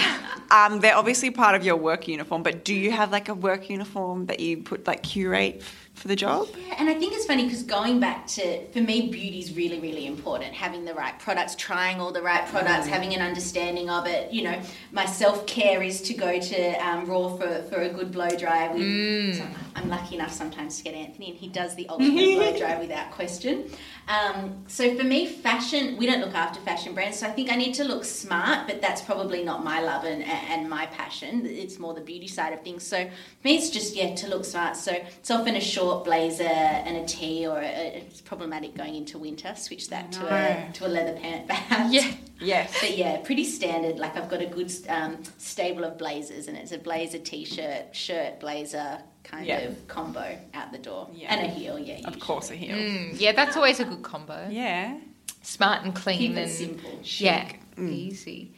Um, 0.50 0.78
they're 0.80 0.96
obviously 0.96 1.30
part 1.32 1.56
of 1.56 1.64
your 1.64 1.74
work 1.74 2.06
uniform, 2.06 2.42
but 2.44 2.64
do 2.64 2.74
you 2.74 2.92
have 2.92 3.10
like 3.10 3.28
a 3.28 3.34
work 3.34 3.68
uniform 3.70 4.26
that 4.26 4.38
you 4.40 4.58
put 4.58 4.86
like 4.86 5.02
curate 5.02 5.56
f- 5.60 5.83
for 6.04 6.08
the 6.08 6.16
job? 6.16 6.46
Yeah, 6.54 6.74
and 6.76 6.90
I 6.90 6.92
think 6.92 7.14
it's 7.14 7.24
funny 7.24 7.44
because 7.44 7.62
going 7.62 7.98
back 7.98 8.26
to, 8.26 8.66
for 8.72 8.80
me, 8.80 9.08
beauty 9.08 9.38
is 9.38 9.56
really, 9.56 9.80
really 9.80 10.06
important. 10.06 10.52
Having 10.52 10.84
the 10.84 10.92
right 10.92 11.18
products, 11.18 11.54
trying 11.54 11.98
all 11.98 12.12
the 12.12 12.20
right 12.20 12.46
products, 12.48 12.86
having 12.86 13.14
an 13.14 13.22
understanding 13.22 13.88
of 13.88 14.06
it. 14.06 14.30
You 14.30 14.42
know, 14.42 14.60
my 14.92 15.06
self 15.06 15.46
care 15.46 15.82
is 15.82 16.02
to 16.02 16.12
go 16.12 16.38
to 16.38 16.72
um, 16.86 17.06
Raw 17.06 17.34
for, 17.38 17.62
for 17.70 17.76
a 17.76 17.88
good 17.88 18.12
blow 18.12 18.28
dry. 18.28 18.70
With, 18.70 19.36
so 19.38 19.46
I'm 19.76 19.88
lucky 19.88 20.16
enough 20.16 20.32
sometimes 20.32 20.76
to 20.76 20.84
get 20.84 20.92
Anthony, 20.92 21.30
and 21.30 21.38
he 21.38 21.48
does 21.48 21.74
the 21.74 21.88
ultimate 21.88 22.34
blow 22.34 22.58
dry 22.58 22.78
without 22.78 23.10
question. 23.10 23.70
Um, 24.06 24.64
so 24.68 24.94
for 24.96 25.04
me, 25.04 25.26
fashion, 25.26 25.96
we 25.96 26.04
don't 26.06 26.20
look 26.20 26.34
after 26.34 26.60
fashion 26.60 26.92
brands, 26.94 27.18
so 27.18 27.26
I 27.26 27.30
think 27.30 27.50
I 27.50 27.56
need 27.56 27.74
to 27.74 27.84
look 27.84 28.04
smart, 28.04 28.66
but 28.66 28.82
that's 28.82 29.00
probably 29.00 29.42
not 29.42 29.64
my 29.64 29.80
love 29.80 30.04
and, 30.04 30.22
and 30.22 30.68
my 30.68 30.86
passion. 30.86 31.46
It's 31.46 31.78
more 31.78 31.94
the 31.94 32.02
beauty 32.02 32.28
side 32.28 32.52
of 32.52 32.62
things. 32.62 32.86
So 32.86 33.04
for 33.04 33.48
me, 33.48 33.56
it's 33.56 33.70
just, 33.70 33.94
yeah, 33.96 34.14
to 34.16 34.28
look 34.28 34.44
smart. 34.44 34.76
So 34.76 34.92
it's 34.92 35.30
often 35.30 35.56
a 35.56 35.60
short 35.60 36.04
blazer 36.04 36.42
and 36.44 36.98
a 36.98 37.06
tee, 37.06 37.46
or 37.46 37.58
a, 37.58 37.64
it's 37.96 38.20
problematic 38.20 38.74
going 38.76 38.94
into 38.94 39.18
winter. 39.18 39.54
Switch 39.56 39.88
that 39.88 40.12
to 40.12 40.26
a, 40.26 40.72
to 40.74 40.86
a 40.86 40.88
leather 40.88 41.18
pant 41.18 41.46
perhaps. 41.48 41.92
Yeah. 41.92 42.10
Yes. 42.40 42.76
But 42.80 42.98
yeah, 42.98 43.18
pretty 43.18 43.44
standard. 43.44 43.98
Like 43.98 44.16
I've 44.16 44.28
got 44.28 44.42
a 44.42 44.46
good 44.46 44.70
um, 44.88 45.22
stable 45.38 45.84
of 45.84 45.96
blazers, 45.96 46.48
and 46.48 46.56
it's 46.58 46.72
a 46.72 46.78
blazer, 46.78 47.18
t-shirt, 47.18 47.94
shirt, 47.96 48.40
blazer 48.40 48.98
kind 49.22 49.46
Yeah. 49.46 49.58
of 49.60 49.88
combo 49.88 50.36
out 50.52 50.70
the 50.70 50.76
door, 50.78 51.08
Yeah. 51.14 51.32
and 51.34 51.46
a 51.46 51.48
heel. 51.48 51.78
Yeah, 51.78 51.94
Of 51.94 51.98
usually. 52.00 52.20
course, 52.20 52.50
a 52.50 52.54
heel. 52.56 52.76
Mm, 52.76 53.18
yeah, 53.18 53.32
that's 53.32 53.56
always 53.56 53.80
a 53.80 53.84
good 53.86 53.93
combo. 54.02 54.48
Yeah. 54.50 54.98
Smart 55.42 55.84
and 55.84 55.94
clean 55.94 56.18
Keep 56.18 56.30
it 56.32 56.38
and 56.38 56.50
simple. 56.50 57.00
yeah, 57.02 57.50
Mm. 57.76 57.90
easy. 57.92 58.52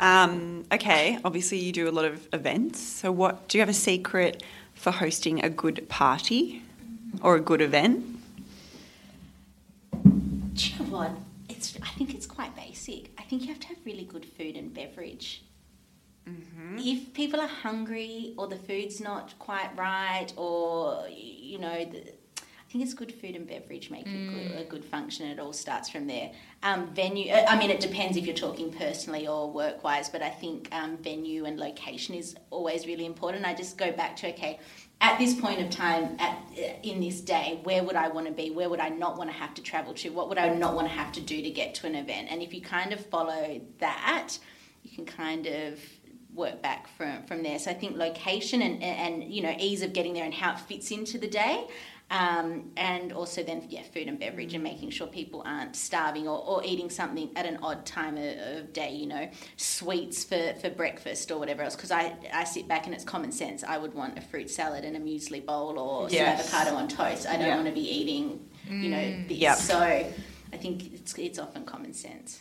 Um, 0.00 0.64
okay. 0.72 1.18
Obviously, 1.24 1.58
you 1.58 1.72
do 1.72 1.88
a 1.88 1.90
lot 1.92 2.04
of 2.04 2.28
events. 2.32 2.80
So, 2.80 3.10
what 3.10 3.48
do 3.48 3.58
you 3.58 3.62
have 3.62 3.68
a 3.68 3.74
secret 3.74 4.42
for 4.74 4.92
hosting 4.92 5.44
a 5.44 5.50
good 5.50 5.88
party 5.88 6.62
or 7.20 7.34
a 7.36 7.40
good 7.40 7.60
event? 7.60 8.04
Do 9.92 10.64
you 10.68 10.78
know 10.78 10.84
what? 10.90 11.10
It's. 11.48 11.76
I 11.82 11.88
think 11.98 12.14
it's 12.14 12.26
quite 12.26 12.54
basic. 12.56 13.10
I 13.18 13.22
think 13.22 13.42
you 13.42 13.48
have 13.48 13.60
to 13.60 13.68
have 13.68 13.78
really 13.84 14.04
good 14.04 14.24
food 14.24 14.56
and 14.56 14.72
beverage. 14.72 15.42
If 16.76 17.14
people 17.14 17.40
are 17.40 17.48
hungry 17.48 18.34
or 18.36 18.48
the 18.48 18.56
food's 18.56 19.00
not 19.00 19.38
quite 19.38 19.70
right, 19.76 20.30
or 20.36 21.06
you 21.08 21.58
know, 21.58 21.84
the, 21.86 22.12
I 22.68 22.70
think 22.70 22.84
it's 22.84 22.92
good 22.92 23.14
food 23.14 23.34
and 23.34 23.46
beverage 23.46 23.90
make 23.90 24.06
a, 24.06 24.10
good, 24.10 24.60
a 24.60 24.64
good 24.64 24.84
function. 24.84 25.26
It 25.26 25.38
all 25.38 25.54
starts 25.54 25.88
from 25.88 26.06
there. 26.06 26.32
Um, 26.62 26.92
venue, 26.92 27.32
uh, 27.32 27.46
I 27.48 27.58
mean, 27.58 27.70
it 27.70 27.80
depends 27.80 28.18
if 28.18 28.26
you're 28.26 28.36
talking 28.36 28.70
personally 28.70 29.26
or 29.26 29.50
work 29.50 29.82
wise, 29.82 30.10
but 30.10 30.20
I 30.20 30.28
think 30.28 30.68
um, 30.72 30.98
venue 30.98 31.46
and 31.46 31.58
location 31.58 32.14
is 32.14 32.36
always 32.50 32.86
really 32.86 33.06
important. 33.06 33.46
I 33.46 33.54
just 33.54 33.78
go 33.78 33.90
back 33.90 34.16
to 34.16 34.28
okay, 34.34 34.60
at 35.00 35.18
this 35.18 35.32
point 35.32 35.62
of 35.62 35.70
time, 35.70 36.16
at 36.18 36.36
in 36.82 37.00
this 37.00 37.22
day, 37.22 37.58
where 37.62 37.82
would 37.82 37.96
I 37.96 38.08
want 38.08 38.26
to 38.26 38.32
be? 38.32 38.50
Where 38.50 38.68
would 38.68 38.80
I 38.80 38.90
not 38.90 39.16
want 39.16 39.30
to 39.30 39.36
have 39.36 39.54
to 39.54 39.62
travel 39.62 39.94
to? 39.94 40.10
What 40.10 40.28
would 40.28 40.36
I 40.36 40.52
not 40.52 40.74
want 40.74 40.88
to 40.88 40.92
have 40.92 41.10
to 41.12 41.22
do 41.22 41.40
to 41.40 41.50
get 41.50 41.74
to 41.76 41.86
an 41.86 41.94
event? 41.94 42.28
And 42.30 42.42
if 42.42 42.52
you 42.52 42.60
kind 42.60 42.92
of 42.92 43.00
follow 43.06 43.62
that, 43.78 44.34
you 44.82 44.90
can 44.94 45.06
kind 45.06 45.46
of 45.46 45.80
work 46.34 46.60
back 46.60 46.86
from 46.96 47.22
from 47.24 47.42
there. 47.42 47.58
So 47.58 47.70
I 47.70 47.74
think 47.74 47.96
location 47.96 48.60
and 48.60 48.82
and 48.82 49.24
you 49.24 49.42
know 49.42 49.54
ease 49.58 49.80
of 49.80 49.94
getting 49.94 50.12
there 50.12 50.24
and 50.24 50.34
how 50.34 50.52
it 50.52 50.60
fits 50.60 50.90
into 50.90 51.16
the 51.16 51.28
day. 51.28 51.66
Um, 52.10 52.70
and 52.78 53.12
also 53.12 53.42
then 53.42 53.64
yeah 53.68 53.82
food 53.82 54.08
and 54.08 54.18
beverage 54.18 54.54
and 54.54 54.64
making 54.64 54.88
sure 54.88 55.06
people 55.08 55.42
aren't 55.44 55.76
starving 55.76 56.26
or, 56.26 56.38
or 56.42 56.64
eating 56.64 56.88
something 56.88 57.28
at 57.36 57.44
an 57.44 57.58
odd 57.62 57.84
time 57.84 58.16
of, 58.16 58.38
of 58.56 58.72
day 58.72 58.94
you 58.94 59.04
know 59.06 59.28
sweets 59.58 60.24
for, 60.24 60.54
for 60.58 60.70
breakfast 60.70 61.30
or 61.30 61.38
whatever 61.38 61.62
else 61.62 61.76
because 61.76 61.90
I, 61.90 62.14
I 62.32 62.44
sit 62.44 62.66
back 62.66 62.86
and 62.86 62.94
it's 62.94 63.04
common 63.04 63.30
sense 63.30 63.62
I 63.62 63.76
would 63.76 63.92
want 63.92 64.16
a 64.16 64.22
fruit 64.22 64.48
salad 64.48 64.84
and 64.86 64.96
a 64.96 65.00
muesli 65.00 65.44
bowl 65.44 65.78
or 65.78 66.08
Yes. 66.08 66.48
some 66.48 66.56
avocado 66.56 66.76
on 66.78 66.88
toast 66.88 67.26
I 67.26 67.36
don't 67.36 67.46
Yeah. 67.48 67.56
want 67.56 67.66
to 67.68 67.74
be 67.74 67.86
eating 67.98 68.40
you 68.70 68.88
know 68.88 69.24
this 69.28 69.36
Yep. 69.36 69.56
so 69.58 69.78
I 69.78 70.56
think 70.56 70.94
it's, 70.94 71.12
it's 71.18 71.38
often 71.38 71.64
common 71.66 71.92
sense 71.92 72.40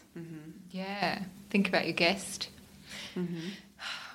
Yeah. 0.71 1.23
Think 1.49 1.67
about 1.67 1.83
your 1.85 1.93
guest. 1.93 2.49
Mm-hmm. 3.17 3.49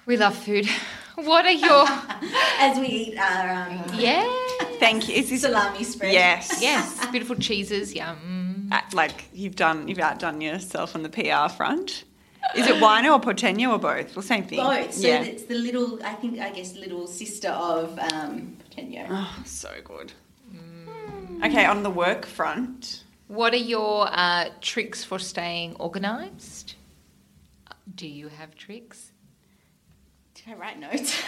We 0.07 0.17
love 0.17 0.35
food. 0.37 0.67
What 1.15 1.45
are 1.45 1.51
your 1.53 1.85
as 2.59 2.79
we 2.79 2.87
eat 2.87 3.19
our 3.19 3.51
um, 3.51 3.85
yeah? 4.01 4.27
Thank 4.83 5.09
you. 5.09 5.15
Is 5.15 5.31
this 5.31 5.43
salami 5.43 5.85
spread 5.85 6.13
Yes. 6.13 6.61
Yes, 6.69 7.07
beautiful 7.07 7.37
cheeses. 7.37 7.95
Yum. 7.95 8.69
Uh, 8.73 8.81
Like 8.93 9.29
you've 9.33 9.55
done, 9.55 9.87
you've 9.87 10.01
outdone 10.01 10.41
yourself 10.41 10.97
on 10.97 11.03
the 11.03 11.09
PR 11.09 11.49
front. 11.55 12.05
Is 12.57 12.67
it 12.67 12.83
Wyno 12.83 13.15
or 13.15 13.21
porteño 13.21 13.71
or 13.75 13.79
both? 13.79 14.17
Well, 14.17 14.23
same 14.23 14.45
thing. 14.45 14.59
both 14.59 14.93
so 14.93 15.07
yeah. 15.07 15.23
it's 15.23 15.45
the 15.45 15.55
little 15.55 16.01
I 16.05 16.15
think 16.15 16.41
I 16.41 16.51
guess 16.51 16.75
little 16.75 17.07
sister 17.07 17.51
of 17.51 17.97
um, 17.99 18.57
Porteño. 18.61 19.07
Oh, 19.09 19.43
so 19.45 19.71
good. 19.85 20.13
Okay, 21.45 21.65
on 21.65 21.83
the 21.83 21.91
work 21.91 22.27
front. 22.27 23.05
What 23.29 23.53
are 23.55 23.65
your 23.75 24.09
uh, 24.11 24.51
tricks 24.61 25.05
for 25.05 25.19
staying 25.19 25.77
organised? 25.81 26.75
Do 27.95 28.07
you 28.09 28.29
have 28.29 28.55
tricks? 28.57 29.13
Did 30.45 30.55
I 30.55 30.57
write 30.57 30.79
notes? 30.79 31.23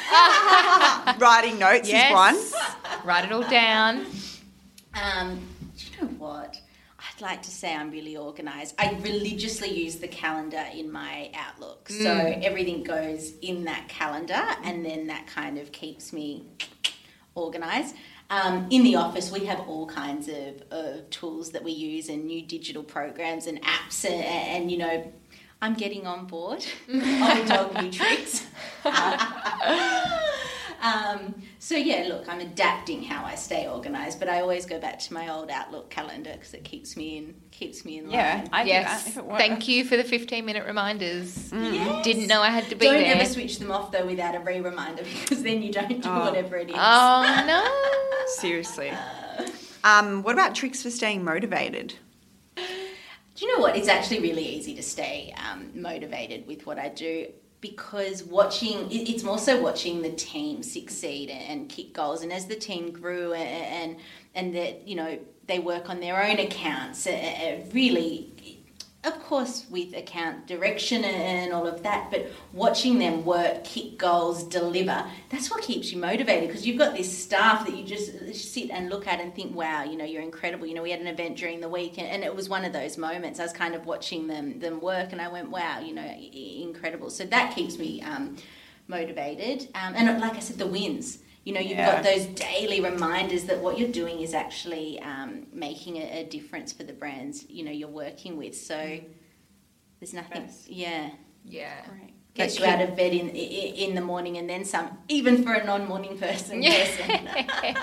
Writing 1.21 1.59
notes 1.59 1.89
Yes. 1.89 2.09
is 2.11 2.53
one. 2.53 3.07
Write 3.07 3.25
it 3.25 3.33
all 3.33 3.49
down. 3.49 4.07
Um, 4.95 5.41
do 5.77 5.85
you 5.85 6.03
know 6.03 6.09
what? 6.19 6.61
I'd 6.99 7.21
like 7.21 7.43
to 7.43 7.51
say 7.51 7.75
I'm 7.75 7.91
really 7.91 8.17
organised. 8.17 8.75
I 8.79 8.99
religiously 9.03 9.69
use 9.71 9.97
the 9.97 10.09
calendar 10.09 10.65
in 10.75 10.91
my 10.91 11.31
Outlook. 11.35 11.89
So 11.91 12.11
everything 12.43 12.83
goes 12.83 13.33
in 13.43 13.65
that 13.65 13.89
calendar, 13.89 14.43
and 14.65 14.85
then 14.85 15.07
that 15.09 15.27
kind 15.27 15.59
of 15.59 15.71
keeps 15.71 16.12
me 16.12 16.47
organised. 17.37 17.95
Um, 18.31 18.67
in 18.71 18.83
the 18.85 18.97
office, 18.97 19.31
we 19.31 19.45
have 19.47 19.61
all 19.69 19.87
kinds 19.87 20.29
of, 20.29 20.62
of 20.71 21.11
tools 21.11 21.51
that 21.51 21.62
we 21.62 21.73
use 21.73 22.09
and 22.09 22.25
new 22.25 22.41
digital 22.43 22.83
programs 22.83 23.47
and 23.47 23.61
apps, 23.62 24.05
and, 24.05 24.25
and 24.25 24.71
you 24.71 24.79
know, 24.79 25.12
I'm 25.65 25.73
getting 25.75 26.07
on 26.07 26.27
board. 26.27 26.65
Old 26.93 27.47
dog 27.47 27.75
new 27.83 27.91
tricks. 27.91 28.45
Um, 30.83 31.35
so 31.59 31.77
yeah, 31.77 32.05
look, 32.09 32.29
I'm 32.29 32.41
adapting 32.41 33.03
how 33.03 33.25
I 33.25 33.37
stay 33.37 33.67
organised, 33.67 34.19
but 34.19 34.29
I 34.29 34.43
always 34.43 34.67
go 34.67 34.79
back 34.79 34.99
to 34.99 35.15
my 35.15 35.31
old 35.31 35.49
Outlook 35.51 35.89
calendar 35.89 36.33
because 36.35 36.53
it 36.53 36.62
keeps 36.65 36.95
me 36.95 37.17
in 37.17 37.35
keeps 37.51 37.87
me 37.87 37.97
in 37.97 38.11
Yeah, 38.11 38.35
line. 38.43 38.49
I 38.53 38.62
do 38.65 38.69
yes. 38.69 39.05
that 39.05 39.11
if 39.11 39.17
it 39.17 39.25
works. 39.25 39.39
Thank 39.41 39.67
you 39.67 39.87
for 39.87 39.97
the 39.97 40.05
15 40.05 40.45
minute 40.45 40.67
reminders. 40.67 41.51
Yes. 41.51 42.05
Didn't 42.05 42.27
know 42.27 42.43
I 42.43 42.51
had 42.51 42.69
to 42.69 42.75
be 42.75 42.85
Don't 42.85 43.01
there. 43.01 43.15
ever 43.15 43.25
switch 43.25 43.59
them 43.59 43.71
off 43.71 43.93
though 43.93 44.05
without 44.05 44.35
a 44.35 44.41
re 44.41 44.61
reminder 44.61 45.05
because 45.23 45.43
then 45.43 45.62
you 45.62 45.73
don't 45.73 46.03
do 46.03 46.09
Oh. 46.11 46.21
whatever 46.27 46.57
it 46.59 46.69
is. 46.69 46.77
Oh 46.79 47.45
no. 47.47 48.27
Seriously. 48.43 48.93
Um, 49.85 50.23
what 50.23 50.35
about 50.35 50.55
tricks 50.55 50.83
for 50.83 50.91
staying 50.91 51.25
motivated? 51.25 51.95
Do 53.35 53.45
you 53.45 53.57
know 53.57 53.62
what? 53.62 53.76
It's 53.76 53.89
actually 53.89 54.20
really 54.20 54.45
easy 54.45 54.74
to 54.74 54.82
stay 54.82 55.35
um, 55.37 55.70
motivated 55.74 56.47
with 56.47 56.66
what 56.66 56.78
I 56.78 56.89
do 56.89 57.26
because 57.61 58.22
watching 58.22 58.89
it's 58.91 59.24
more 59.24 59.39
so 59.39 59.61
watching 59.61 60.03
the 60.03 60.12
team 60.12 60.62
succeed 60.62 61.30
and, 61.30 61.66
kick 61.68 61.95
goals. 61.95 62.22
And 62.22 62.32
as 62.32 62.47
the 62.47 62.57
team 62.57 62.93
grew 62.93 63.32
and 63.32 63.97
and, 64.35 64.55
that 64.55 64.87
you 64.87 64.97
know 64.97 65.18
they 65.47 65.59
work 65.59 65.89
on 65.89 66.01
their 66.01 66.22
own 66.22 66.39
accounts, 66.39 67.07
really. 67.72 68.53
Of 69.05 69.22
course, 69.22 69.66
with 69.68 69.94
account 69.94 70.46
direction 70.46 71.05
and 71.05 71.52
all 71.52 71.66
of 71.66 71.82
that, 71.82 72.11
but 72.11 72.26
watching 72.55 72.98
them 72.98 73.24
work, 73.26 73.62
kick 73.62 73.98
goals, 73.98 74.44
deliver, 74.44 75.05
that's 75.28 75.50
what 75.50 75.62
keeps 75.62 75.92
you 75.92 75.98
motivated 75.98 76.48
because 76.48 76.66
you've 76.66 76.78
got 76.78 76.96
this 76.96 77.16
staff 77.16 77.66
that 77.66 77.76
you 77.76 77.84
just 77.84 78.34
sit 78.34 78.70
and 78.70 78.88
look 78.88 79.07
at 79.07 79.20
and 79.20 79.34
think, 79.34 79.55
wow, 79.55 79.84
you 79.84 79.98
know, 79.98 80.07
you're 80.07 80.22
incredible. 80.22 80.66
You 80.66 80.72
know, 80.72 80.82
we 80.82 80.90
had 80.90 81.00
an 81.00 81.07
event 81.07 81.36
during 81.36 81.61
the 81.61 81.68
week 81.68 81.98
and, 81.98 82.24
it 82.24 82.34
was 82.34 82.48
one 82.48 82.64
of 82.64 82.72
those 82.72 82.96
moments. 82.96 83.38
I 83.38 83.42
was 83.42 83.52
kind 83.52 83.74
of 83.74 83.84
watching 83.84 84.26
them 84.26 84.59
them 84.59 84.80
work 84.80 85.12
and 85.12 85.20
I 85.20 85.28
went, 85.28 85.50
wow, 85.50 85.80
you 85.80 85.92
know, 85.92 86.02
incredible. 86.02 87.11
So 87.11 87.24
that 87.26 87.55
keeps 87.55 87.78
me 87.78 88.00
um, 88.00 88.36
motivated. 88.88 89.68
Um, 89.74 89.94
and 89.94 90.18
like 90.20 90.36
I 90.36 90.40
said, 90.40 90.57
the 90.57 90.66
wins. 90.66 91.18
You 91.45 91.53
know, 91.53 91.61
you've 91.61 91.72
Yeah. 91.78 91.92
got 91.97 92.05
those 92.05 92.24
daily 92.26 92.80
reminders 92.80 93.45
that 93.45 93.61
what 93.61 93.78
you're 93.78 93.88
doing 93.92 94.20
is 94.20 94.32
actually 94.34 94.99
um, 95.01 95.47
making 95.53 95.97
a, 95.99 96.20
a 96.20 96.24
difference 96.24 96.72
for 96.72 96.84
the 96.84 96.92
brands, 96.95 97.45
you 97.49 97.64
know, 97.64 97.70
you're 97.70 97.88
working 97.88 98.36
with. 98.38 98.57
So 98.57 98.99
there's 100.01 100.14
nothing, 100.14 100.42
Best. 100.47 100.68
yeah. 100.70 101.11
Yeah. 101.45 101.84
Gets 102.34 102.57
That 102.59 102.61
you 102.61 102.66
out 102.72 102.80
of 102.88 102.97
bed 102.97 103.12
in, 103.12 103.28
in 103.30 103.95
the 103.95 104.01
morning 104.01 104.38
and 104.38 104.49
then 104.51 104.64
some, 104.64 104.88
even 105.09 105.45
for 105.45 105.53
a 105.53 105.64
non 105.64 105.86
morning 105.86 106.18
person. 106.18 106.62
person. 106.62 107.28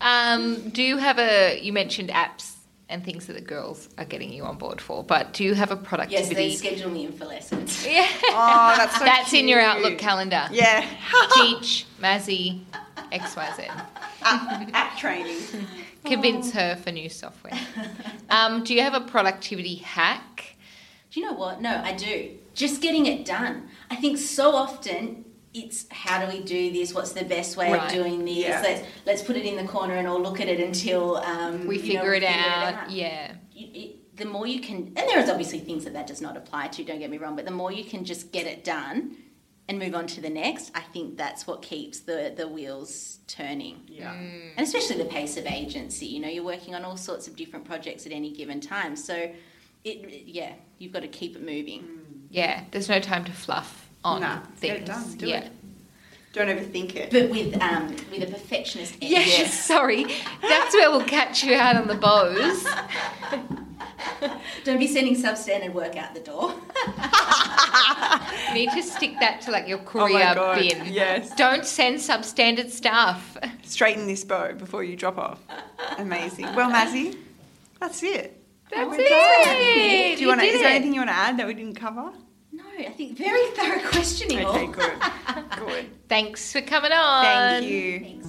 Um, 0.00 0.70
do 0.70 0.80
you 0.82 0.96
have 0.98 1.18
a? 1.18 1.58
You 1.60 1.72
mentioned 1.72 2.10
apps 2.10 2.54
and 2.88 3.04
things 3.04 3.26
that 3.26 3.34
the 3.34 3.40
girls 3.40 3.88
are 3.98 4.04
getting 4.04 4.32
you 4.32 4.44
on 4.44 4.56
board 4.56 4.80
for, 4.80 5.04
but 5.04 5.32
do 5.34 5.44
you 5.44 5.54
have 5.54 5.70
a 5.70 5.76
productivity? 5.76 6.14
yes, 6.14 6.28
productivity? 6.28 6.50
they 6.50 6.76
schedule 6.76 6.90
me 6.90 7.06
in 7.06 7.12
for 7.12 7.26
lessons. 7.26 7.86
yeah. 7.88 8.06
Oh, 8.24 8.74
that's 8.76 8.98
so 8.98 9.04
That's 9.04 9.32
in 9.34 9.46
your. 9.48 9.60
Outlook 9.60 9.98
calendar. 9.98 10.46
Yeah. 10.50 10.86
Teach 11.34 11.86
Mazzy 12.00 12.60
XYZ. 13.12 13.68
app, 14.22 14.70
app 14.72 14.96
training. 14.96 15.36
Convince 16.04 16.52
her 16.52 16.76
for 16.76 16.90
new 16.92 17.08
software. 17.08 17.58
Um, 18.30 18.62
do 18.64 18.72
you 18.72 18.80
have 18.82 18.94
a 18.94 19.00
productivity 19.00 19.76
hack? 19.76 20.56
Do 21.10 21.20
you 21.20 21.26
know 21.26 21.32
what? 21.32 21.60
No, 21.60 21.82
I 21.84 21.92
do. 21.92 22.30
Just 22.54 22.80
getting 22.80 23.06
it 23.06 23.24
done. 23.24 23.68
I 23.90 23.96
think 23.96 24.18
so 24.18 24.54
often 24.54 25.24
it's 25.54 25.86
how 25.90 26.24
do 26.24 26.32
we 26.36 26.42
do 26.42 26.72
this? 26.72 26.94
What's 26.94 27.12
the 27.12 27.24
best 27.24 27.56
way 27.56 27.72
Right. 27.72 27.82
of 27.84 27.92
doing 27.92 28.24
this? 28.24 28.38
Yeah. 28.38 28.60
Let's 28.62 28.82
let's 29.06 29.22
put 29.22 29.36
it 29.36 29.44
in 29.46 29.56
the 29.56 29.64
corner 29.70 29.94
and 29.94 30.06
all 30.06 30.20
look 30.20 30.40
at 30.40 30.48
it 30.48 30.60
until 30.60 31.16
um, 31.18 31.66
We 31.66 31.76
you 31.78 31.94
know, 31.94 32.00
figure, 32.00 32.14
it, 32.14 32.22
figure 32.22 32.36
out. 32.38 32.90
Yeah. 32.90 33.34
You- 33.52 33.68
it- 33.74 33.94
the 34.16 34.24
more 34.24 34.48
you 34.48 34.58
can, 34.60 34.78
and 34.96 35.08
there 35.08 35.20
is 35.20 35.30
obviously 35.30 35.60
things 35.60 35.84
that 35.84 35.92
that 35.92 36.08
does 36.08 36.20
not 36.20 36.36
apply 36.36 36.66
to. 36.66 36.82
Don't 36.82 36.98
get 36.98 37.08
me 37.08 37.18
wrong, 37.18 37.36
but 37.36 37.44
the 37.44 37.52
more 37.52 37.70
you 37.70 37.84
can 37.84 38.04
just 38.04 38.32
get 38.32 38.48
it 38.48 38.64
done 38.64 39.16
and 39.68 39.78
move 39.78 39.94
on 39.94 40.08
to 40.08 40.20
the 40.20 40.28
next, 40.28 40.72
I 40.74 40.80
think 40.80 41.16
that's 41.16 41.46
what 41.46 41.62
keeps 41.62 42.00
the 42.00 42.32
the 42.36 42.48
wheels 42.48 43.20
turning. 43.28 43.82
Yeah. 43.86 44.12
And 44.12 44.58
especially 44.66 44.96
the 44.96 45.04
pace 45.04 45.36
of 45.36 45.46
agency. 45.46 46.06
You 46.06 46.18
know, 46.18 46.28
you're 46.28 46.42
working 46.42 46.74
on 46.74 46.84
all 46.84 46.96
sorts 46.96 47.28
of 47.28 47.36
different 47.36 47.64
projects 47.64 48.06
at 48.06 48.12
any 48.12 48.32
given 48.32 48.60
time. 48.60 48.96
So, 48.96 49.30
it 49.84 50.24
yeah, 50.26 50.54
you've 50.78 50.92
got 50.92 51.02
to 51.02 51.08
keep 51.08 51.36
it 51.36 51.42
moving. 51.44 51.86
Yeah. 52.30 52.64
There's 52.72 52.88
no 52.88 52.98
time 52.98 53.24
to 53.24 53.32
fluff 53.32 53.87
on 54.14 54.20
Nah, 54.22 54.40
things. 54.56 54.60
get 54.60 54.76
it 54.82 54.86
done, 54.86 55.12
do 55.16 55.26
yeah. 55.26 55.40
it. 55.40 55.52
Don't 56.34 56.48
overthink 56.48 56.94
it. 56.94 57.10
But 57.10 57.30
with 57.30 57.60
um, 57.60 57.88
with 58.10 58.22
a 58.22 58.26
perfectionist 58.26 58.94
edge. 59.02 59.10
Yes, 59.10 59.64
sorry. 59.66 60.04
That's 60.42 60.74
where 60.74 60.90
we'll 60.90 61.04
catch 61.04 61.42
you 61.42 61.54
out 61.54 61.76
on 61.76 61.88
the 61.88 61.94
bows. 61.94 62.64
Don't 64.64 64.78
be 64.78 64.86
sending 64.86 65.16
substandard 65.16 65.72
work 65.72 65.96
out 65.96 66.14
the 66.14 66.20
door. 66.20 66.54
You 68.48 68.54
need 68.54 68.70
to 68.72 68.82
stick 68.82 69.14
that 69.20 69.40
to 69.42 69.50
like 69.50 69.66
your 69.66 69.78
Oh 69.78 69.82
my 69.82 69.86
courier 69.86 70.34
God, 70.34 70.58
bin. 70.58 70.92
yes. 70.92 71.34
Don't 71.34 71.64
send 71.64 71.96
substandard 71.98 72.70
stuff. 72.70 73.36
Straighten 73.62 74.06
this 74.06 74.22
bow 74.24 74.52
before 74.52 74.84
you 74.84 74.96
drop 74.96 75.18
off. 75.18 75.40
Amazing. 75.98 76.54
Well, 76.54 76.70
Mazzy, 76.70 77.16
that's 77.80 78.02
it. 78.02 78.34
That's 78.70 78.88
We're 78.90 78.96
it. 79.00 80.16
Do 80.18 80.22
you 80.22 80.28
want 80.28 80.42
Is 80.42 80.60
there 80.60 80.68
it. 80.70 80.74
anything 80.74 80.92
you 80.94 81.00
want 81.00 81.10
to 81.10 81.16
add 81.16 81.38
that 81.38 81.46
we 81.46 81.54
didn't 81.54 81.74
cover? 81.76 82.12
No, 82.58 82.64
I 82.86 82.90
think 82.90 83.16
very 83.16 83.46
thorough 83.52 83.88
questioning. 83.90 84.44
Okay, 84.44 84.66
good. 84.66 84.92
Good. 85.58 86.08
Thanks 86.08 86.52
for 86.52 86.60
coming 86.60 86.90
on. 86.92 87.24
Thank 87.24 87.66
you. 87.66 88.00
Thanks. 88.00 88.26